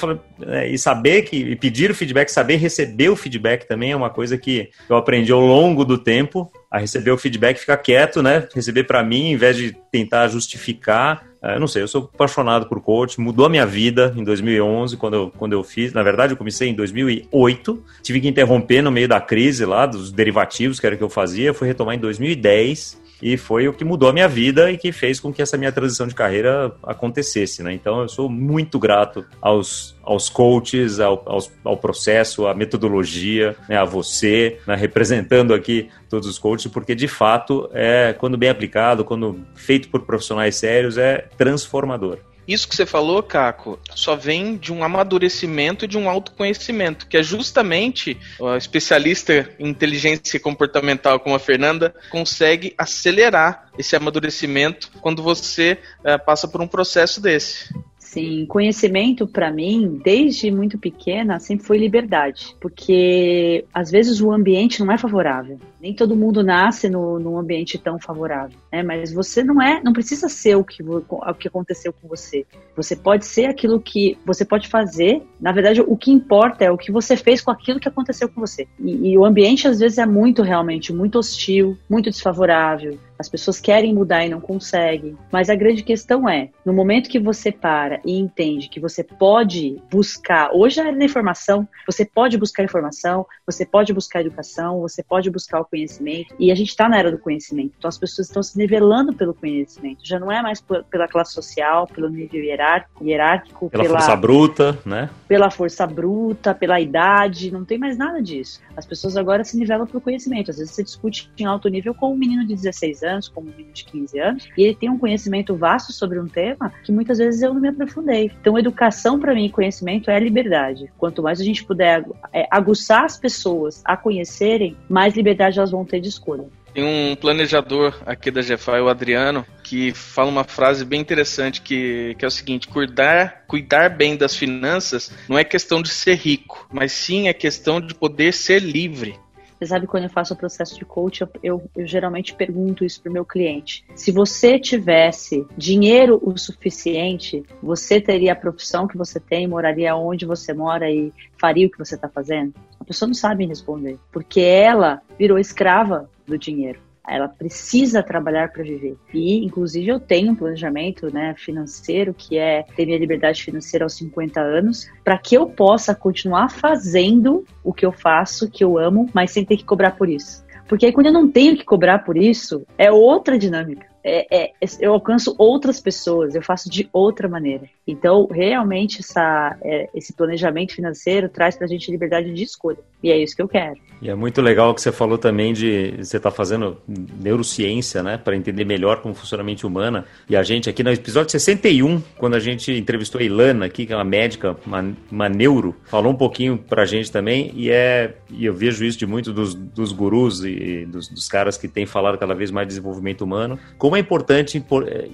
é, 0.48 0.68
e 0.68 0.78
saber 0.78 1.24
que 1.24 1.36
e 1.36 1.56
pedir 1.56 1.92
o 1.92 1.96
feedback, 1.96 2.30
saber 2.30 2.56
receber 2.56 3.10
o 3.10 3.16
feedback 3.16 3.68
também 3.68 3.92
é 3.92 3.96
uma 3.96 4.10
coisa 4.10 4.38
que 4.38 4.70
eu 4.90 4.96
aprendi 4.96 5.32
ao 5.32 5.40
longo 5.40 5.86
do 5.86 5.98
tempo 5.98 6.52
a 6.70 6.80
receber 6.80 7.12
o 7.12 7.18
feedback, 7.18 7.58
ficar 7.58 7.78
quieto, 7.78 8.24
né? 8.24 8.48
Receber 8.56 8.86
para 8.86 9.04
mim, 9.04 9.32
em 9.32 9.36
vez 9.36 9.58
de 9.58 9.76
tentar 9.92 10.30
justificar. 10.30 11.26
É, 11.44 11.56
eu 11.56 11.60
não 11.60 11.68
sei, 11.68 11.82
eu 11.82 11.88
sou 11.88 12.10
apaixonado 12.14 12.68
por 12.68 12.80
coach, 12.82 13.20
mudou 13.20 13.46
a 13.46 13.50
minha 13.50 13.66
vida 13.66 14.14
em 14.16 14.24
2011, 14.24 14.96
quando 14.96 15.14
eu, 15.16 15.34
quando 15.38 15.54
eu 15.54 15.64
fiz. 15.64 15.92
Na 15.92 16.02
verdade, 16.02 16.34
eu 16.34 16.38
comecei 16.38 16.70
em 16.70 16.74
2008, 16.74 17.84
tive 18.02 18.22
que 18.22 18.28
interromper 18.28 18.82
no 18.82 18.92
meio 18.92 19.08
da 19.08 19.20
crise 19.20 19.66
lá, 19.66 19.86
dos 19.86 20.12
derivativos, 20.12 20.80
que 20.80 20.88
era 20.88 20.96
que 20.96 21.04
eu 21.04 21.10
fazia, 21.10 21.54
fui 21.54 21.68
retomar 21.68 21.96
em 21.96 22.00
2010 22.00 23.01
e 23.22 23.38
foi 23.38 23.68
o 23.68 23.74
que 23.74 23.84
mudou 23.84 24.10
a 24.10 24.14
minha 24.14 24.28
vida 24.28 24.72
e 24.72 24.78
que 24.78 24.92
fez 24.92 25.20
com 25.20 25.32
que 25.32 25.42
essa 25.42 25.58
minha 25.58 25.72
transição 25.72 26.08
de 26.08 26.16
carreira 26.16 26.74
acontecesse, 26.84 27.62
né? 27.62 27.74
Então 27.74 28.02
eu 28.02 28.10
sou 28.10 28.30
muito 28.30 28.80
grato 28.80 29.26
aos, 29.42 29.96
aos 30.04 30.30
coaches, 30.30 31.00
ao, 31.00 31.22
aos, 31.26 31.52
ao 31.64 31.78
processo, 31.78 32.48
à 32.48 32.54
metodologia, 32.54 33.56
né, 33.70 33.78
a 33.78 33.86
você, 33.86 34.58
né, 34.68 34.76
representando 34.76 35.54
aqui 35.54 35.90
todos 36.10 36.28
os 36.28 36.40
coaches, 36.40 36.72
porque 36.72 36.96
de 36.96 37.08
fato 37.08 37.70
é 37.74 38.14
quando 38.14 38.38
bem 38.38 38.50
aplicado, 38.50 39.06
quando 39.06 39.40
feito 39.56 39.90
por 39.90 40.02
profissionais 40.02 40.56
sérios, 40.56 40.98
é 40.98 41.28
transformador. 41.38 42.18
Isso 42.52 42.68
que 42.68 42.76
você 42.76 42.86
falou, 42.86 43.24
Caco, 43.24 43.80
só 43.96 44.14
vem 44.14 44.58
de 44.58 44.74
um 44.74 44.84
amadurecimento 44.84 45.86
e 45.86 45.88
de 45.88 45.98
um 45.98 46.10
autoconhecimento, 46.10 47.08
que 47.08 47.16
é 47.16 47.24
justamente 47.24 48.18
o 48.38 48.56
especialista 48.58 49.50
em 49.58 49.70
inteligência 49.70 50.38
comportamental 50.38 51.18
como 51.22 51.34
a 51.34 51.40
Fernanda 51.40 51.96
consegue 52.10 52.74
acelerar 52.78 53.70
esse 53.78 53.96
amadurecimento 53.96 54.92
quando 55.00 55.24
você 55.24 55.78
é, 56.04 56.18
passa 56.18 56.46
por 56.46 56.62
um 56.62 56.68
processo 56.68 57.22
desse. 57.22 57.74
Sim, 58.12 58.46
conhecimento 58.46 59.26
para 59.26 59.50
mim, 59.50 60.02
desde 60.04 60.52
muito 60.52 60.78
pequena, 60.78 61.40
sempre 61.40 61.66
foi 61.66 61.78
liberdade, 61.78 62.54
porque 62.60 63.64
às 63.74 63.90
vezes 63.90 64.20
o 64.20 64.34
ambiente 64.34 64.84
não 64.84 64.92
é 64.92 64.98
favorável. 64.98 65.58
Nem 65.80 65.96
todo 65.96 66.14
mundo 66.14 66.44
nasce 66.44 66.90
no, 66.90 67.18
num 67.18 67.38
ambiente 67.38 67.78
tão 67.78 67.98
favorável, 67.98 68.58
né? 68.70 68.84
Mas 68.84 69.14
você 69.14 69.46
não 69.46 69.62
é, 69.62 69.82
não 69.82 69.94
precisa 69.94 70.28
ser 70.28 70.58
o 70.58 70.64
que, 70.64 70.84
o 70.84 71.34
que 71.36 71.48
aconteceu 71.48 71.94
com 71.94 72.10
você. 72.10 72.46
Você 72.76 72.98
pode 72.98 73.26
ser 73.26 73.46
aquilo 73.46 73.80
que 73.80 74.18
você 74.26 74.44
pode 74.44 74.68
fazer. 74.68 75.24
Na 75.40 75.54
verdade, 75.54 75.80
o 75.80 75.96
que 75.96 76.12
importa 76.12 76.66
é 76.66 76.70
o 76.70 76.78
que 76.78 76.92
você 76.92 77.16
fez 77.16 77.42
com 77.42 77.50
aquilo 77.50 77.80
que 77.80 77.88
aconteceu 77.88 78.28
com 78.28 78.42
você. 78.42 78.68
E, 78.78 79.12
e 79.12 79.18
o 79.18 79.24
ambiente 79.24 79.70
às 79.70 79.80
vezes 79.80 79.98
é 79.98 80.06
muito 80.06 80.42
realmente 80.42 80.92
muito 80.92 81.18
hostil, 81.18 81.78
muito 81.90 82.10
desfavorável 82.10 83.00
as 83.22 83.30
pessoas 83.30 83.60
querem 83.60 83.94
mudar 83.94 84.26
e 84.26 84.30
não 84.30 84.42
conseguem. 84.42 85.16
Mas 85.32 85.50
a 85.50 85.56
grande 85.56 85.84
questão 85.84 86.28
é, 86.28 86.50
no 86.66 86.74
momento 86.74 87.10
que 87.10 87.20
você 87.20 87.52
para 87.52 88.02
e 88.04 88.18
entende 88.18 88.68
que 88.68 88.80
você 88.80 89.04
pode 89.04 89.80
buscar, 89.92 90.50
hoje 90.54 90.80
é 90.80 90.92
na 90.92 91.06
informação, 91.06 91.68
você 91.86 92.04
pode 92.04 92.38
buscar 92.38 92.64
informação, 92.64 93.26
você 93.46 93.64
pode 93.64 93.94
buscar 93.94 94.22
educação, 94.22 94.82
você 94.82 95.04
pode 95.04 95.30
buscar 95.30 95.62
o 95.62 95.66
conhecimento. 95.66 96.36
E 96.40 96.52
a 96.52 96.56
gente 96.56 96.70
está 96.70 96.90
na 96.90 96.98
era 96.98 97.12
do 97.12 97.20
conhecimento. 97.20 97.74
Então 97.78 97.88
as 97.88 97.98
pessoas 97.98 98.28
estão 98.28 98.42
se 98.42 98.58
nivelando 98.58 99.14
pelo 99.14 99.36
conhecimento. 99.36 100.00
Já 100.04 100.20
não 100.20 100.32
é 100.32 100.42
mais 100.42 100.60
pela 100.90 101.08
classe 101.08 101.34
social, 101.34 101.88
pelo 101.88 102.10
nível 102.10 102.44
hierárquico, 102.44 103.06
hierárquico 103.06 103.70
pela, 103.70 103.84
pela 103.84 104.00
força 104.00 104.16
bruta, 104.16 104.80
né? 104.84 105.10
Pela 105.28 105.52
força 105.52 105.86
bruta, 105.86 106.56
pela 106.56 106.82
idade, 106.82 107.52
não 107.52 107.64
tem 107.64 107.78
mais 107.78 107.98
nada 107.98 108.22
disso. 108.22 108.60
As 108.76 108.86
pessoas 108.86 109.16
agora 109.16 109.44
se 109.44 109.56
nivelam 109.58 109.86
pelo 109.86 110.02
conhecimento. 110.02 110.50
Às 110.50 110.58
vezes 110.58 110.74
você 110.74 110.84
discute 110.84 111.32
em 111.38 111.46
alto 111.46 111.70
nível 111.70 111.94
com 111.94 112.12
um 112.12 112.18
menino 112.18 112.46
de 112.48 112.56
16 112.56 113.04
anos 113.04 113.11
anos, 113.12 113.28
como 113.28 113.48
um 113.48 113.52
menino 113.52 113.74
de 113.74 113.86
15 113.86 114.20
anos, 114.20 114.50
e 114.58 114.64
ele 114.64 114.76
tem 114.76 114.90
um 114.90 114.98
conhecimento 114.98 115.56
vasto 115.56 115.92
sobre 115.92 116.20
um 116.20 116.28
tema 116.28 116.72
que 116.84 116.92
muitas 116.92 117.18
vezes 117.18 117.42
eu 117.42 117.54
não 117.54 117.62
me 117.62 117.70
aprofundei. 117.70 118.32
Então, 118.40 118.58
educação 118.58 119.20
para 119.20 119.36
mim, 119.36 119.50
conhecimento 119.50 120.10
é 120.10 120.20
liberdade. 120.20 120.92
Quanto 120.98 121.22
mais 121.22 121.40
a 121.40 121.44
gente 121.44 121.64
puder 121.64 122.06
é, 122.34 122.48
aguçar 122.50 123.04
as 123.04 123.18
pessoas 123.18 123.82
a 123.86 123.96
conhecerem, 123.96 124.76
mais 124.90 125.16
liberdade 125.16 125.60
elas 125.60 125.72
vão 125.72 125.86
ter 125.86 126.00
de 126.00 126.10
escolha. 126.10 126.46
Tem 126.74 126.84
um 126.84 127.16
planejador 127.16 128.02
aqui 128.06 128.32
da 128.32 128.42
GFI, 128.42 128.80
o 128.82 128.88
Adriano, 128.88 129.46
que 129.62 129.94
fala 129.94 130.30
uma 130.30 130.46
frase 130.46 130.86
bem 130.86 131.02
interessante 131.02 131.62
que, 131.62 132.16
que 132.18 132.24
é 132.24 132.28
o 132.28 132.32
seguinte: 132.32 132.68
cuidar, 132.68 133.44
cuidar 133.46 133.90
bem 133.90 134.16
das 134.16 134.36
finanças 134.36 135.12
não 135.28 135.38
é 135.38 135.44
questão 135.44 135.82
de 135.82 135.90
ser 135.90 136.16
rico, 136.16 136.68
mas 136.72 136.94
sim 136.94 137.28
é 137.28 137.34
questão 137.34 137.82
de 137.82 137.94
poder 137.94 138.34
ser 138.34 138.62
livre. 138.62 139.20
Você 139.62 139.68
sabe, 139.68 139.86
quando 139.86 140.06
eu 140.06 140.10
faço 140.10 140.34
o 140.34 140.38
processo 140.38 140.76
de 140.76 140.84
coach, 140.84 141.22
eu, 141.22 141.30
eu, 141.44 141.70
eu 141.78 141.86
geralmente 141.86 142.34
pergunto 142.34 142.84
isso 142.84 143.00
para 143.00 143.12
o 143.12 143.14
meu 143.14 143.24
cliente. 143.24 143.86
Se 143.94 144.12
você 144.12 144.58
tivesse 144.58 145.46
dinheiro 145.56 146.20
o 146.24 146.36
suficiente, 146.36 147.44
você 147.62 148.02
teria 148.02 148.34
a 148.34 148.36
profissão 148.36 148.88
que 148.88 148.98
você 148.98 149.20
tem, 149.20 149.48
moraria 149.48 149.96
onde 149.96 150.26
você 150.26 150.52
mora 150.52 150.90
e 150.90 151.14
faria 151.38 151.68
o 151.68 151.70
que 151.70 151.78
você 151.78 151.94
está 151.94 152.10
fazendo? 152.10 152.56
A 152.80 152.84
pessoa 152.84 153.06
não 153.06 153.14
sabe 153.14 153.46
responder, 153.46 154.00
porque 154.12 154.42
ela 154.42 155.04
virou 155.16 155.38
escrava 155.38 156.10
do 156.26 156.40
dinheiro. 156.40 156.80
Ela 157.14 157.28
precisa 157.28 158.02
trabalhar 158.02 158.52
para 158.52 158.64
viver. 158.64 158.98
E, 159.14 159.44
inclusive, 159.44 159.88
eu 159.88 160.00
tenho 160.00 160.32
um 160.32 160.36
planejamento 160.36 161.14
né, 161.14 161.36
financeiro 161.38 162.14
que 162.14 162.38
é 162.38 162.64
ter 162.76 162.86
minha 162.86 162.98
liberdade 162.98 163.44
financeira 163.44 163.86
aos 163.86 163.96
50 163.96 164.40
anos, 164.40 164.90
para 165.04 165.18
que 165.18 165.36
eu 165.36 165.48
possa 165.48 165.94
continuar 165.94 166.50
fazendo 166.50 167.46
o 167.64 167.74
que 167.74 167.86
eu 167.86 167.92
faço, 167.92 168.50
que 168.50 168.64
eu 168.64 168.78
amo, 168.78 169.10
mas 169.14 169.32
sem 169.32 169.46
ter 169.46 169.58
que 169.58 169.66
cobrar 169.66 169.92
por 169.92 170.10
isso. 170.10 170.44
Porque 170.68 170.86
aí, 170.86 170.94
quando 170.94 171.08
eu 171.08 171.14
não 171.14 171.30
tenho 171.30 171.58
que 171.58 171.66
cobrar 171.66 172.00
por 172.00 172.16
isso, 172.16 172.66
é 172.78 172.90
outra 172.90 173.38
dinâmica. 173.38 173.86
É, 174.04 174.44
é, 174.46 174.52
eu 174.80 174.94
alcanço 174.94 175.36
outras 175.38 175.80
pessoas, 175.80 176.34
eu 176.34 176.42
faço 176.42 176.70
de 176.70 176.90
outra 176.94 177.28
maneira. 177.28 177.66
Então, 177.92 178.26
realmente, 178.32 179.02
essa, 179.02 179.58
é, 179.62 179.90
esse 179.94 180.14
planejamento 180.14 180.74
financeiro 180.74 181.28
traz 181.28 181.58
para 181.58 181.66
a 181.66 181.68
gente 181.68 181.92
liberdade 181.92 182.34
de 182.34 182.44
escolha. 182.44 182.80
E 183.04 183.12
é 183.12 183.18
isso 183.18 183.36
que 183.36 183.42
eu 183.42 183.50
quero. 183.50 183.76
E 184.02 184.10
é 184.10 184.16
muito 184.16 184.42
legal 184.42 184.74
que 184.74 184.82
você 184.82 184.92
falou 184.92 185.18
também 185.18 185.54
de 185.54 185.94
você 185.98 186.18
estar 186.18 186.32
tá 186.32 186.36
fazendo 186.36 186.78
neurociência, 186.88 188.02
né, 188.02 188.18
para 188.18 188.36
entender 188.36 188.66
melhor 188.66 189.02
como 189.02 189.14
funciona 189.14 189.44
a 189.44 189.46
mente 189.46 189.66
humana. 189.66 190.06
E 190.30 190.36
a 190.36 190.42
gente 190.42 190.70
aqui 190.70 190.82
no 190.84 190.92
episódio 190.92 191.32
61, 191.32 192.02
quando 192.18 192.36
a 192.36 192.40
gente 192.40 192.72
entrevistou 192.72 193.20
a 193.20 193.24
Ilana 193.24 193.66
aqui, 193.66 193.86
que 193.86 193.94
é 193.94 193.96
uma 193.96 194.04
médica, 194.04 194.56
uma, 194.66 194.96
uma 195.12 195.30
neuro, 195.30 195.76
falou 195.86 196.12
um 196.12 196.16
pouquinho 196.16 196.58
para 196.58 196.84
a 196.84 196.86
gente 196.86 197.12
também. 197.12 197.52
E 197.54 197.70
é 197.70 198.16
e 198.30 198.46
eu 198.46 198.54
vejo 198.54 198.86
isso 198.86 198.98
de 198.98 199.06
muitos 199.06 199.34
dos, 199.34 199.54
dos 199.54 199.92
gurus 199.92 200.44
e 200.44 200.86
dos, 200.86 201.08
dos 201.10 201.28
caras 201.28 201.58
que 201.58 201.68
têm 201.68 201.86
falado 201.86 202.18
cada 202.18 202.34
vez 202.34 202.50
mais 202.50 202.66
de 202.66 202.70
desenvolvimento 202.70 203.22
humano, 203.22 203.60
como 203.78 203.96
é 203.96 204.00
importante 204.00 204.64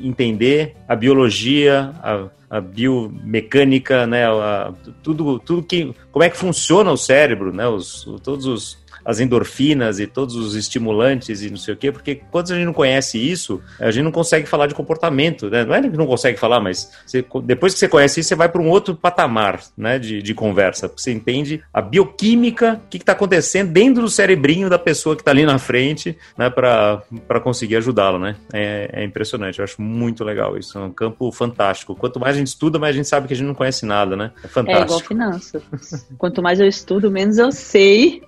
entender 0.01 0.75
a 0.87 0.95
biologia, 0.95 1.93
a 2.03 2.29
a 2.49 2.61
biomecânica, 2.61 4.07
né, 4.07 4.25
a, 4.25 4.73
tudo, 5.03 5.39
tudo 5.39 5.63
que, 5.63 5.93
como 6.11 6.23
é 6.23 6.29
que 6.29 6.37
funciona 6.37 6.91
o 6.91 6.97
cérebro, 6.97 7.53
né, 7.53 7.67
os, 7.67 8.05
todos 8.23 8.45
os 8.45 8.86
as 9.07 9.21
endorfinas 9.21 10.01
e 10.01 10.05
todos 10.05 10.35
os 10.35 10.53
estimulantes 10.53 11.41
e 11.41 11.49
não 11.49 11.55
sei 11.55 11.73
o 11.73 11.77
quê, 11.77 11.93
porque 11.93 12.15
quando 12.29 12.51
a 12.51 12.55
gente 12.55 12.65
não 12.65 12.73
conhece 12.73 13.17
isso, 13.17 13.61
a 13.79 13.89
gente 13.89 14.03
não 14.03 14.11
consegue 14.11 14.45
falar 14.45 14.67
de 14.67 14.75
comportamento, 14.75 15.49
né? 15.49 15.63
Não 15.63 15.73
é 15.73 15.81
que 15.81 15.95
não 15.95 16.05
consegue 16.05 16.37
falar, 16.37 16.59
mas 16.59 16.91
você, 17.05 17.25
depois 17.45 17.71
que 17.71 17.79
você 17.79 17.87
conhece 17.87 18.19
isso, 18.19 18.27
você 18.27 18.35
vai 18.35 18.49
para 18.49 18.61
um 18.61 18.69
outro 18.69 18.93
patamar 18.93 19.61
né, 19.77 19.97
de, 19.97 20.21
de 20.21 20.33
conversa. 20.33 20.91
Você 20.93 21.13
entende 21.13 21.63
a 21.73 21.81
bioquímica, 21.81 22.81
o 22.85 22.89
que 22.89 22.97
está 22.97 23.13
acontecendo 23.13 23.71
dentro 23.71 24.01
do 24.01 24.09
cerebrinho 24.09 24.69
da 24.69 24.77
pessoa 24.77 25.15
que 25.15 25.21
está 25.21 25.31
ali 25.31 25.45
na 25.45 25.57
frente, 25.57 26.17
né, 26.37 26.49
para 26.49 27.39
conseguir 27.41 27.77
ajudá-lo, 27.77 28.19
né? 28.19 28.35
É, 28.51 28.89
é, 28.91 29.03
impressionante, 29.05 29.59
eu 29.59 29.63
acho 29.63 29.81
muito 29.81 30.25
legal 30.25 30.57
isso. 30.57 30.77
É 30.77 30.81
um 30.81 30.91
campo 30.91 31.31
fantástico. 31.31 31.95
Quanto 31.95 32.19
mais 32.19 32.35
a 32.35 32.39
gente 32.39 32.47
estuda, 32.47 32.77
mais 32.77 32.93
a 32.93 32.97
gente 32.97 33.07
sabe 33.07 33.25
que 33.25 33.33
a 33.33 33.37
gente 33.37 33.47
não 33.47 33.55
conhece 33.55 33.85
nada, 33.85 34.17
né? 34.17 34.31
É 34.43 34.49
fantástico. 34.49 34.81
É 34.81 34.85
igual 34.85 34.99
finanças. 34.99 35.63
Quanto 36.17 36.41
mais 36.41 36.59
eu 36.59 36.67
estudo, 36.67 37.09
menos 37.09 37.37
eu 37.37 37.53
sei 37.53 38.26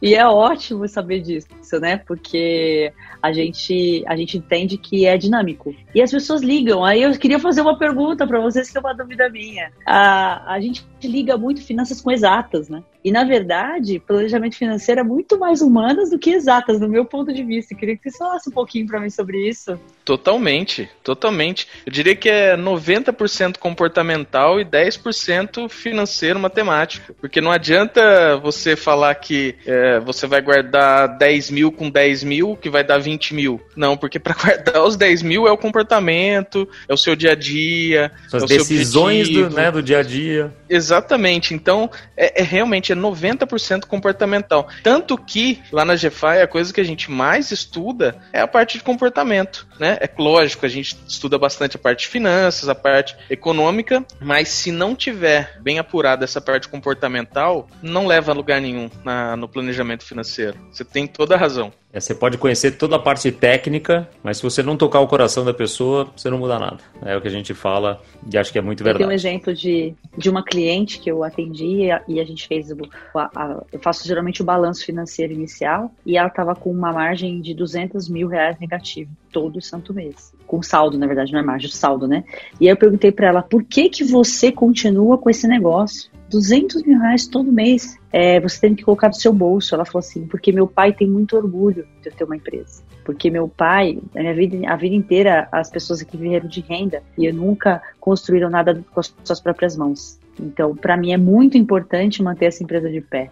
e 0.00 0.14
é 0.14 0.26
ótimo 0.26 0.86
saber 0.88 1.20
disso, 1.20 1.48
né? 1.80 1.98
Porque 1.98 2.92
a 3.22 3.32
gente, 3.32 4.04
a 4.06 4.16
gente 4.16 4.38
entende 4.38 4.76
que 4.76 5.06
é 5.06 5.16
dinâmico. 5.16 5.74
E 5.94 6.02
as 6.02 6.10
pessoas 6.10 6.42
ligam. 6.42 6.84
Aí 6.84 7.02
eu 7.02 7.12
queria 7.18 7.38
fazer 7.38 7.60
uma 7.60 7.78
pergunta 7.78 8.26
para 8.26 8.40
vocês, 8.40 8.70
que 8.70 8.76
é 8.76 8.80
uma 8.80 8.94
dúvida 8.94 9.28
minha. 9.28 9.70
A, 9.86 10.54
a 10.54 10.60
gente 10.60 10.84
liga 11.02 11.36
muito 11.36 11.62
finanças 11.62 12.00
com 12.00 12.10
exatas, 12.10 12.68
né? 12.68 12.82
E, 13.04 13.10
na 13.10 13.24
verdade, 13.24 13.98
planejamento 13.98 14.56
financeiro 14.56 15.00
é 15.00 15.04
muito 15.04 15.38
mais 15.38 15.60
humanas 15.60 16.10
do 16.10 16.18
que 16.18 16.30
exatas, 16.30 16.78
do 16.78 16.88
meu 16.88 17.04
ponto 17.04 17.32
de 17.32 17.42
vista. 17.42 17.74
Eu 17.74 17.78
queria 17.78 17.96
que 17.96 18.10
você 18.10 18.18
falasse 18.18 18.48
um 18.48 18.52
pouquinho 18.52 18.86
para 18.86 19.00
mim 19.00 19.10
sobre 19.10 19.48
isso. 19.48 19.78
Totalmente, 20.04 20.88
totalmente. 21.02 21.66
Eu 21.84 21.92
diria 21.92 22.14
que 22.14 22.28
é 22.28 22.56
90% 22.56 23.58
comportamental 23.58 24.60
e 24.60 24.64
10% 24.64 25.68
financeiro 25.68 26.38
matemático. 26.38 27.14
Porque 27.14 27.40
não 27.40 27.50
adianta 27.50 28.36
você 28.36 28.76
falar 28.76 29.14
que 29.16 29.56
é, 29.66 30.00
você 30.00 30.26
vai 30.26 30.40
guardar 30.40 31.18
10 31.18 31.50
mil 31.50 31.72
com 31.72 31.90
10 31.90 32.24
mil, 32.24 32.56
que 32.56 32.70
vai 32.70 32.84
dar 32.84 32.98
20 32.98 33.34
mil. 33.34 33.60
Não, 33.76 33.96
porque 33.96 34.18
para 34.18 34.34
guardar 34.40 34.84
os 34.84 34.96
10 34.96 35.22
mil 35.22 35.46
é 35.46 35.52
o 35.52 35.58
comportamento, 35.58 36.68
é 36.88 36.94
o 36.94 36.96
seu 36.96 37.16
dia 37.16 37.32
a 37.32 37.34
dia. 37.34 38.12
São 38.28 38.38
as 38.38 38.50
é 38.50 38.56
decisões 38.56 39.28
do, 39.28 39.50
né, 39.50 39.70
do 39.70 39.82
dia 39.82 39.98
a 39.98 40.02
dia. 40.02 40.52
Exatamente. 40.68 41.54
Então, 41.54 41.90
é, 42.16 42.40
é 42.40 42.44
realmente 42.44 42.91
é 42.92 42.96
90% 42.96 43.86
comportamental. 43.86 44.68
Tanto 44.82 45.16
que 45.16 45.62
lá 45.70 45.84
na 45.84 45.94
GFI 45.94 46.42
a 46.42 46.46
coisa 46.46 46.72
que 46.72 46.80
a 46.80 46.84
gente 46.84 47.10
mais 47.10 47.50
estuda 47.50 48.16
é 48.32 48.40
a 48.40 48.48
parte 48.48 48.78
de 48.78 48.84
comportamento, 48.84 49.66
né? 49.78 49.98
É 50.00 50.10
lógico, 50.18 50.66
a 50.66 50.68
gente 50.68 50.96
estuda 51.06 51.38
bastante 51.38 51.76
a 51.76 51.78
parte 51.78 52.00
de 52.00 52.08
finanças, 52.08 52.68
a 52.68 52.74
parte 52.74 53.16
econômica, 53.28 54.04
mas 54.20 54.48
se 54.48 54.70
não 54.70 54.94
tiver 54.94 55.58
bem 55.60 55.78
apurada 55.78 56.24
essa 56.24 56.40
parte 56.40 56.68
comportamental, 56.68 57.68
não 57.82 58.06
leva 58.06 58.32
a 58.32 58.34
lugar 58.34 58.60
nenhum 58.60 58.90
na, 59.04 59.36
no 59.36 59.48
planejamento 59.48 60.04
financeiro. 60.04 60.58
Você 60.70 60.84
tem 60.84 61.06
toda 61.06 61.34
a 61.34 61.38
razão. 61.38 61.72
É, 61.92 62.00
você 62.00 62.14
pode 62.14 62.38
conhecer 62.38 62.72
toda 62.72 62.96
a 62.96 62.98
parte 62.98 63.30
técnica, 63.30 64.08
mas 64.22 64.38
se 64.38 64.42
você 64.42 64.62
não 64.62 64.78
tocar 64.78 65.00
o 65.00 65.06
coração 65.06 65.44
da 65.44 65.52
pessoa, 65.52 66.10
você 66.16 66.30
não 66.30 66.38
muda 66.38 66.58
nada. 66.58 66.78
É 67.04 67.14
o 67.14 67.20
que 67.20 67.28
a 67.28 67.30
gente 67.30 67.52
fala 67.52 68.00
e 68.32 68.38
acho 68.38 68.50
que 68.50 68.58
é 68.58 68.62
muito 68.62 68.82
verdade. 68.82 69.04
Eu 69.04 69.08
tenho 69.08 69.10
um 69.10 69.14
exemplo 69.14 69.54
de, 69.54 69.94
de 70.16 70.30
uma 70.30 70.42
cliente 70.42 70.98
que 70.98 71.10
eu 71.10 71.22
atendi 71.22 71.88
e 72.08 72.18
a 72.18 72.24
gente 72.24 72.48
fez. 72.48 72.70
O, 72.70 72.81
a, 73.14 73.30
a, 73.34 73.62
eu 73.72 73.80
faço 73.80 74.06
geralmente 74.06 74.42
o 74.42 74.44
balanço 74.44 74.84
financeiro 74.84 75.32
inicial 75.32 75.92
e 76.04 76.16
ela 76.16 76.28
estava 76.28 76.54
com 76.54 76.70
uma 76.70 76.92
margem 76.92 77.40
de 77.40 77.54
200 77.54 78.08
mil 78.08 78.28
reais 78.28 78.58
negativo 78.58 79.10
todo 79.30 79.60
santo 79.60 79.94
mês. 79.94 80.34
Com 80.46 80.62
saldo, 80.62 80.98
na 80.98 81.06
verdade, 81.06 81.32
não 81.32 81.40
é 81.40 81.42
margem, 81.42 81.70
saldo, 81.70 82.06
né? 82.06 82.24
E 82.60 82.66
aí 82.66 82.72
eu 82.72 82.76
perguntei 82.76 83.10
para 83.10 83.28
ela, 83.28 83.42
por 83.42 83.64
que 83.64 83.88
que 83.88 84.04
você 84.04 84.52
continua 84.52 85.16
com 85.16 85.30
esse 85.30 85.48
negócio? 85.48 86.10
200 86.28 86.82
mil 86.82 86.98
reais 86.98 87.26
todo 87.26 87.52
mês 87.52 87.98
é, 88.10 88.40
você 88.40 88.60
tem 88.60 88.74
que 88.74 88.84
colocar 88.84 89.08
no 89.08 89.14
seu 89.14 89.32
bolso. 89.32 89.74
Ela 89.74 89.84
falou 89.84 90.00
assim, 90.00 90.26
porque 90.26 90.50
meu 90.50 90.66
pai 90.66 90.92
tem 90.92 91.08
muito 91.08 91.36
orgulho 91.36 91.86
de 92.00 92.08
eu 92.08 92.12
ter 92.12 92.24
uma 92.24 92.36
empresa. 92.36 92.82
Porque 93.04 93.30
meu 93.30 93.48
pai, 93.48 93.98
a 94.14 94.20
minha 94.20 94.34
vida, 94.34 94.70
a 94.70 94.76
vida 94.76 94.94
inteira, 94.94 95.48
as 95.50 95.70
pessoas 95.70 96.00
aqui 96.00 96.16
viveram 96.16 96.48
de 96.48 96.60
renda 96.60 97.02
e 97.18 97.30
nunca 97.32 97.82
construíram 98.00 98.48
nada 98.48 98.82
com 98.92 99.00
as 99.00 99.14
suas 99.24 99.40
próprias 99.40 99.76
mãos. 99.76 100.18
Então, 100.40 100.74
para 100.74 100.96
mim 100.96 101.12
é 101.12 101.16
muito 101.16 101.58
importante 101.58 102.22
manter 102.22 102.46
essa 102.46 102.62
empresa 102.62 102.90
de 102.90 103.00
pé. 103.00 103.30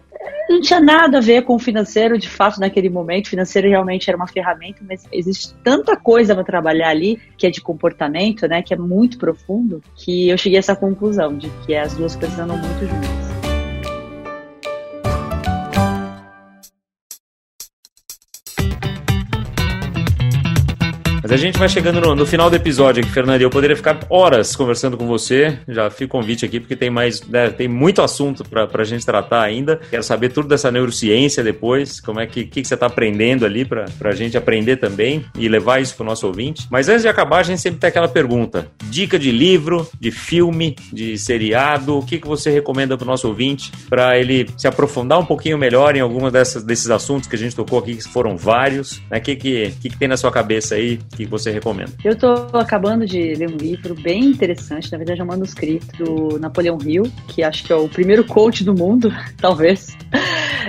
Não 0.49 0.61
tinha 0.61 0.79
nada 0.79 1.17
a 1.17 1.21
ver 1.21 1.43
com 1.43 1.55
o 1.55 1.59
financeiro, 1.59 2.17
de 2.17 2.29
fato, 2.29 2.59
naquele 2.59 2.89
momento. 2.89 3.27
O 3.27 3.29
financeiro 3.29 3.69
realmente 3.69 4.09
era 4.09 4.17
uma 4.17 4.27
ferramenta, 4.27 4.81
mas 4.87 5.07
existe 5.11 5.53
tanta 5.63 5.95
coisa 5.95 6.35
para 6.35 6.43
trabalhar 6.43 6.89
ali, 6.89 7.19
que 7.37 7.47
é 7.47 7.49
de 7.49 7.61
comportamento, 7.61 8.47
né, 8.47 8.61
que 8.61 8.73
é 8.73 8.77
muito 8.77 9.17
profundo, 9.17 9.81
que 9.95 10.29
eu 10.29 10.37
cheguei 10.37 10.57
a 10.57 10.59
essa 10.59 10.75
conclusão 10.75 11.37
de 11.37 11.49
que 11.65 11.73
as 11.73 11.95
duas 11.95 12.15
coisas 12.15 12.37
andam 12.37 12.57
muito 12.57 12.85
juntas. 12.85 13.30
Mas 21.31 21.39
a 21.39 21.45
gente 21.45 21.57
vai 21.57 21.69
chegando 21.69 22.01
no, 22.01 22.13
no, 22.13 22.25
final 22.25 22.49
do 22.49 22.57
episódio 22.57 23.01
aqui, 23.01 23.09
Fernando. 23.09 23.41
Eu 23.41 23.49
poderia 23.49 23.73
ficar 23.73 23.97
horas 24.09 24.53
conversando 24.53 24.97
com 24.97 25.07
você. 25.07 25.57
Já 25.65 25.89
fico 25.89 26.11
convite 26.11 26.43
aqui, 26.43 26.59
porque 26.59 26.75
tem 26.75 26.89
mais. 26.89 27.25
Né, 27.25 27.49
tem 27.49 27.69
muito 27.69 28.01
assunto 28.01 28.43
para 28.43 28.67
a 28.69 28.83
gente 28.83 29.05
tratar 29.05 29.41
ainda. 29.41 29.79
Quero 29.89 30.03
saber 30.03 30.27
tudo 30.27 30.49
dessa 30.49 30.69
neurociência 30.69 31.41
depois. 31.41 32.01
Como 32.01 32.19
é 32.19 32.27
que, 32.27 32.43
que, 32.43 32.61
que 32.61 32.67
você 32.67 32.73
está 32.73 32.87
aprendendo 32.87 33.45
ali 33.45 33.63
para 33.63 33.85
a 34.03 34.11
gente 34.11 34.35
aprender 34.35 34.75
também 34.75 35.23
e 35.39 35.47
levar 35.47 35.81
isso 35.81 35.95
para 35.95 36.03
o 36.03 36.05
nosso 36.05 36.27
ouvinte. 36.27 36.67
Mas 36.69 36.89
antes 36.89 37.03
de 37.03 37.07
acabar, 37.07 37.37
a 37.37 37.43
gente 37.43 37.61
sempre 37.61 37.79
tem 37.79 37.87
aquela 37.87 38.09
pergunta: 38.09 38.67
dica 38.89 39.17
de 39.17 39.31
livro, 39.31 39.89
de 39.97 40.11
filme, 40.11 40.75
de 40.91 41.17
seriado, 41.17 41.97
o 41.97 42.05
que, 42.05 42.19
que 42.19 42.27
você 42.27 42.51
recomenda 42.51 42.97
para 42.97 43.05
o 43.05 43.07
nosso 43.07 43.29
ouvinte 43.29 43.71
para 43.89 44.19
ele 44.19 44.49
se 44.57 44.67
aprofundar 44.67 45.17
um 45.17 45.25
pouquinho 45.25 45.57
melhor 45.57 45.95
em 45.95 46.01
dessas 46.29 46.61
desses 46.61 46.89
assuntos 46.89 47.29
que 47.29 47.37
a 47.37 47.39
gente 47.39 47.55
tocou 47.55 47.79
aqui, 47.79 47.95
que 47.95 48.03
foram 48.03 48.35
vários. 48.35 48.97
O 48.97 49.01
né? 49.11 49.21
que, 49.21 49.37
que, 49.37 49.71
que, 49.81 49.89
que 49.91 49.97
tem 49.97 50.09
na 50.09 50.17
sua 50.17 50.29
cabeça 50.29 50.75
aí? 50.75 50.99
Que 51.25 51.31
você 51.31 51.51
recomenda? 51.51 51.91
Eu 52.03 52.13
estou 52.13 52.49
acabando 52.53 53.05
de 53.05 53.35
ler 53.35 53.49
um 53.49 53.57
livro 53.57 53.95
bem 53.95 54.25
interessante, 54.25 54.91
na 54.91 54.97
verdade 54.97 55.21
é 55.21 55.23
um 55.23 55.27
manuscrito 55.27 56.03
do 56.03 56.39
Napoleão 56.39 56.77
Hill, 56.83 57.11
que 57.27 57.43
acho 57.43 57.63
que 57.63 57.71
é 57.71 57.75
o 57.75 57.87
primeiro 57.87 58.23
coach 58.25 58.63
do 58.63 58.73
mundo, 58.73 59.11
talvez. 59.37 59.95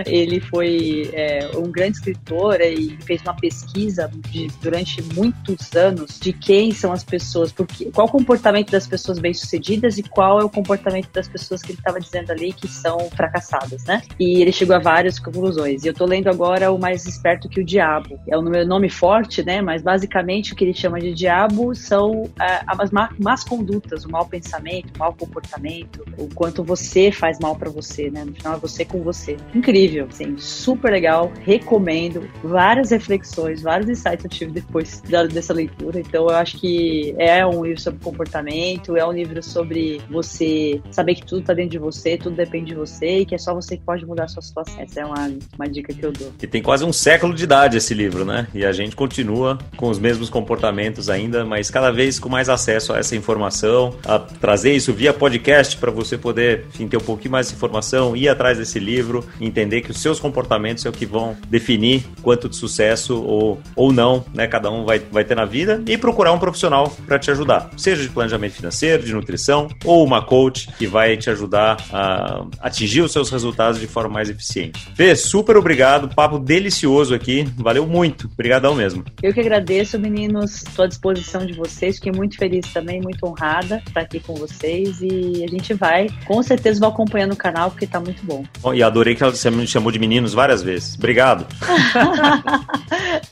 Ele 0.07 0.41
foi 0.41 1.11
é, 1.13 1.51
um 1.57 1.71
grande 1.71 1.99
escritor 1.99 2.61
e 2.61 2.97
fez 3.05 3.21
uma 3.23 3.35
pesquisa 3.35 4.11
de, 4.31 4.49
durante 4.63 5.03
muitos 5.15 5.75
anos 5.75 6.19
de 6.19 6.33
quem 6.33 6.73
são 6.73 6.93
as 6.93 7.05
pessoas, 7.05 7.53
porque, 7.53 7.91
qual 7.91 8.07
o 8.07 8.11
comportamento 8.11 8.71
das 8.71 8.87
pessoas 8.87 9.19
bem-sucedidas 9.19 9.99
e 9.99 10.03
qual 10.03 10.41
é 10.41 10.45
o 10.45 10.49
comportamento 10.49 11.11
das 11.13 11.29
pessoas 11.29 11.63
que 11.63 11.73
ele 11.73 11.79
estava 11.79 12.01
dizendo 12.01 12.31
ali 12.31 12.53
que 12.53 12.69
são 12.69 12.99
fracassadas, 13.11 13.85
né? 13.85 14.03
E 14.19 14.41
ele 14.41 14.53
chegou 14.53 14.75
a 14.75 14.79
várias 14.79 15.19
conclusões. 15.19 15.85
E 15.85 15.89
eu 15.89 15.93
estou 15.93 16.07
lendo 16.07 16.29
agora 16.29 16.73
o 16.73 16.79
Mais 16.79 17.07
Esperto 17.07 17.49
que 17.49 17.61
o 17.61 17.65
Diabo. 17.65 18.19
É 18.29 18.39
um 18.39 18.43
nome 18.67 18.89
forte, 18.89 19.43
né? 19.43 19.61
Mas 19.61 19.83
basicamente 19.83 20.42
o 20.51 20.57
que 20.57 20.65
ele 20.65 20.75
chama 20.75 20.99
de 20.99 21.13
diabo 21.15 21.75
são 21.75 22.25
é, 22.41 22.63
as 22.67 22.91
más 22.91 23.45
condutas, 23.45 24.05
o 24.05 24.11
mau 24.11 24.27
pensamento, 24.27 24.93
o 24.97 24.99
mau 24.99 25.13
comportamento, 25.13 26.05
o 26.19 26.29
quanto 26.35 26.65
você 26.65 27.13
faz 27.13 27.39
mal 27.39 27.55
para 27.55 27.71
você, 27.71 28.11
né? 28.11 28.25
No 28.25 28.35
final 28.35 28.55
é 28.55 28.59
você 28.59 28.85
com 28.85 29.03
você. 29.03 29.37
Incrível, 29.55 30.09
assim, 30.11 30.37
super 30.39 30.91
legal, 30.91 31.31
recomendo. 31.43 32.29
Várias 32.43 32.91
reflexões, 32.91 33.63
vários 33.63 33.89
insights 33.89 34.25
eu 34.25 34.31
tive 34.31 34.53
depois 34.53 35.01
dessa 35.33 35.53
leitura. 35.53 36.01
Então 36.01 36.29
eu 36.29 36.37
acho 36.37 36.59
que 36.59 37.15
é 37.19 37.47
um 37.47 37.65
livro 37.65 37.81
sobre 37.81 38.01
comportamento, 38.03 38.97
é 38.97 39.07
um 39.07 39.13
livro 39.13 39.43
sobre 39.43 40.01
você 40.11 40.81
saber 40.91 41.15
que 41.15 41.27
tudo 41.27 41.45
tá 41.45 41.55
dentro 41.55 41.73
de 41.73 41.79
você, 41.79 42.17
tudo 42.17 42.37
depende 42.37 42.71
de 42.71 42.75
você 42.75 43.19
e 43.19 43.27
que 43.27 43.35
é 43.35 43.39
só 43.39 43.55
você 43.55 43.77
que 43.77 43.85
pode 43.85 44.05
mudar 44.07 44.25
a 44.25 44.29
sua 44.29 44.43
situação. 44.43 44.81
Essa 44.81 45.01
é 45.01 45.05
uma, 45.05 45.31
uma 45.57 45.69
dica 45.69 45.93
que 45.93 46.05
eu 46.05 46.13
dou. 46.13 46.33
E 46.43 46.47
tem 46.47 46.63
quase 46.63 46.85
um 46.85 46.93
século 46.93 47.35
de 47.35 47.45
idade 47.45 47.77
esse 47.77 47.95
livro, 47.95 48.25
né? 48.25 48.47
E 48.55 48.65
a 48.65 48.73
gente 48.73 48.97
continua 48.97 49.59
com 49.77 49.89
os 49.89 49.99
mesmos 49.99 50.31
comportamentos 50.33 51.09
ainda, 51.09 51.45
mas 51.45 51.71
cada 51.71 51.91
vez 51.93 52.19
com 52.19 52.29
mais 52.29 52.49
acesso 52.49 52.93
a 52.93 52.99
essa 52.99 53.15
informação, 53.15 53.95
a 54.05 54.19
trazer 54.19 54.73
isso 54.75 54.93
via 54.93 55.13
podcast 55.13 55.77
para 55.77 55.91
você 55.91 56.17
poder 56.17 56.67
enfim, 56.69 56.89
ter 56.89 56.97
um 56.97 57.01
pouquinho 57.01 57.33
mais 57.33 57.49
de 57.49 57.55
informação, 57.55 58.17
ir 58.17 58.29
atrás 58.29 58.59
desse 58.59 58.79
livro, 58.79 59.25
entender 59.41 59.83
que 59.83 59.91
os 59.91 60.01
seus 60.01 60.19
comportamentos 60.19 60.85
é 60.87 60.89
o 60.89 60.93
que 60.93 61.05
vão 61.05 61.37
definir 61.49 62.05
quanto 62.23 62.49
de 62.49 62.57
sucesso 62.57 63.23
ou, 63.23 63.61
ou 63.77 63.93
não, 63.93 64.25
né, 64.35 64.47
cada 64.47 64.71
um 64.71 64.85
vai, 64.85 64.99
vai 64.99 65.25
ter 65.25 65.35
na 65.35 65.45
vida 65.45 65.83
e 65.87 65.99
procurar 65.99 66.33
um 66.33 66.39
profissional 66.39 66.91
para 67.07 67.19
te 67.19 67.31
ajudar, 67.31 67.71
seja 67.77 68.03
de 68.03 68.09
planejamento 68.09 68.55
financeiro, 68.55 69.03
de 69.03 69.13
nutrição 69.13 69.69
ou 69.85 70.05
uma 70.05 70.23
coach 70.23 70.69
que 70.79 70.87
vai 70.87 71.17
te 71.17 71.29
ajudar 71.29 71.77
a 71.93 72.45
atingir 72.61 73.03
os 73.03 73.13
seus 73.13 73.31
resultados 73.31 73.79
de 73.79 73.87
forma 73.87 74.15
mais 74.15 74.31
eficiente. 74.31 74.89
Fê, 74.95 75.15
super 75.15 75.57
obrigado, 75.57 76.09
papo 76.15 76.39
delicioso 76.39 77.15
aqui, 77.15 77.47
valeu 77.57 77.87
muito, 77.87 78.29
obrigadão 78.33 78.75
mesmo. 78.75 79.05
Eu 79.23 79.35
que 79.35 79.41
agradeço, 79.41 79.99
menino 79.99 80.12
meninos, 80.13 80.63
estou 80.63 80.85
à 80.85 80.89
disposição 80.89 81.45
de 81.45 81.55
vocês. 81.55 81.97
Fiquei 81.97 82.13
muito 82.13 82.37
feliz 82.37 82.71
também, 82.73 83.01
muito 83.01 83.27
honrada 83.27 83.83
estar 83.87 84.01
aqui 84.01 84.21
com 84.21 84.35
vocês. 84.35 85.01
E 85.01 85.43
a 85.45 85.49
gente 85.49 85.73
vai, 85.75 86.09
com 86.27 86.43
certeza, 86.43 86.79
vou 86.79 86.89
acompanhando 86.89 87.33
o 87.33 87.37
canal 87.37 87.71
porque 87.71 87.87
está 87.87 87.99
muito 87.99 88.25
bom. 88.25 88.45
bom. 88.61 88.75
E 88.75 88.83
adorei 88.83 89.15
que 89.15 89.25
você 89.25 89.51
me 89.51 89.67
chamou 89.67 89.91
de 89.91 89.99
meninos 89.99 90.35
várias 90.35 90.63
vezes. 90.63 90.95
Obrigado. 90.95 91.47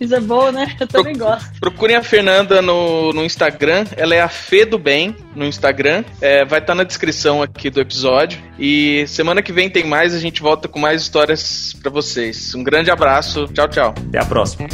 Isso 0.01 0.15
é 0.15 0.21
bom, 0.21 0.51
né? 0.51 0.75
Eu 0.81 0.87
também 0.87 1.15
Pro, 1.15 1.27
gosto. 1.27 1.61
Procurem 1.61 1.97
a 1.97 2.03
Fernanda 2.03 2.63
no, 2.63 3.13
no 3.13 3.25
Instagram. 3.25 3.85
Ela 3.97 4.15
é 4.15 4.21
a 4.21 4.29
Fê 4.29 4.65
do 4.65 4.79
Bem 4.79 5.15
no 5.35 5.45
Instagram. 5.45 6.05
É, 6.21 6.45
vai 6.45 6.59
estar 6.61 6.73
tá 6.73 6.75
na 6.75 6.85
descrição 6.85 7.43
aqui 7.43 7.69
do 7.69 7.81
episódio. 7.81 8.41
E 8.59 9.05
semana 9.07 9.43
que 9.43 9.53
vem 9.53 9.69
tem 9.69 9.85
mais. 9.85 10.15
A 10.15 10.19
gente 10.19 10.41
volta 10.41 10.69
com 10.69 10.79
mais 10.79 11.03
histórias 11.03 11.77
para 11.81 11.91
vocês. 11.91 12.55
Um 12.55 12.65
grande 12.65 12.91
abraço. 12.91 13.47
Tchau, 13.49 13.69
tchau. 13.69 13.95
Até 14.09 14.19
a 14.19 14.25
próxima. 14.25 14.69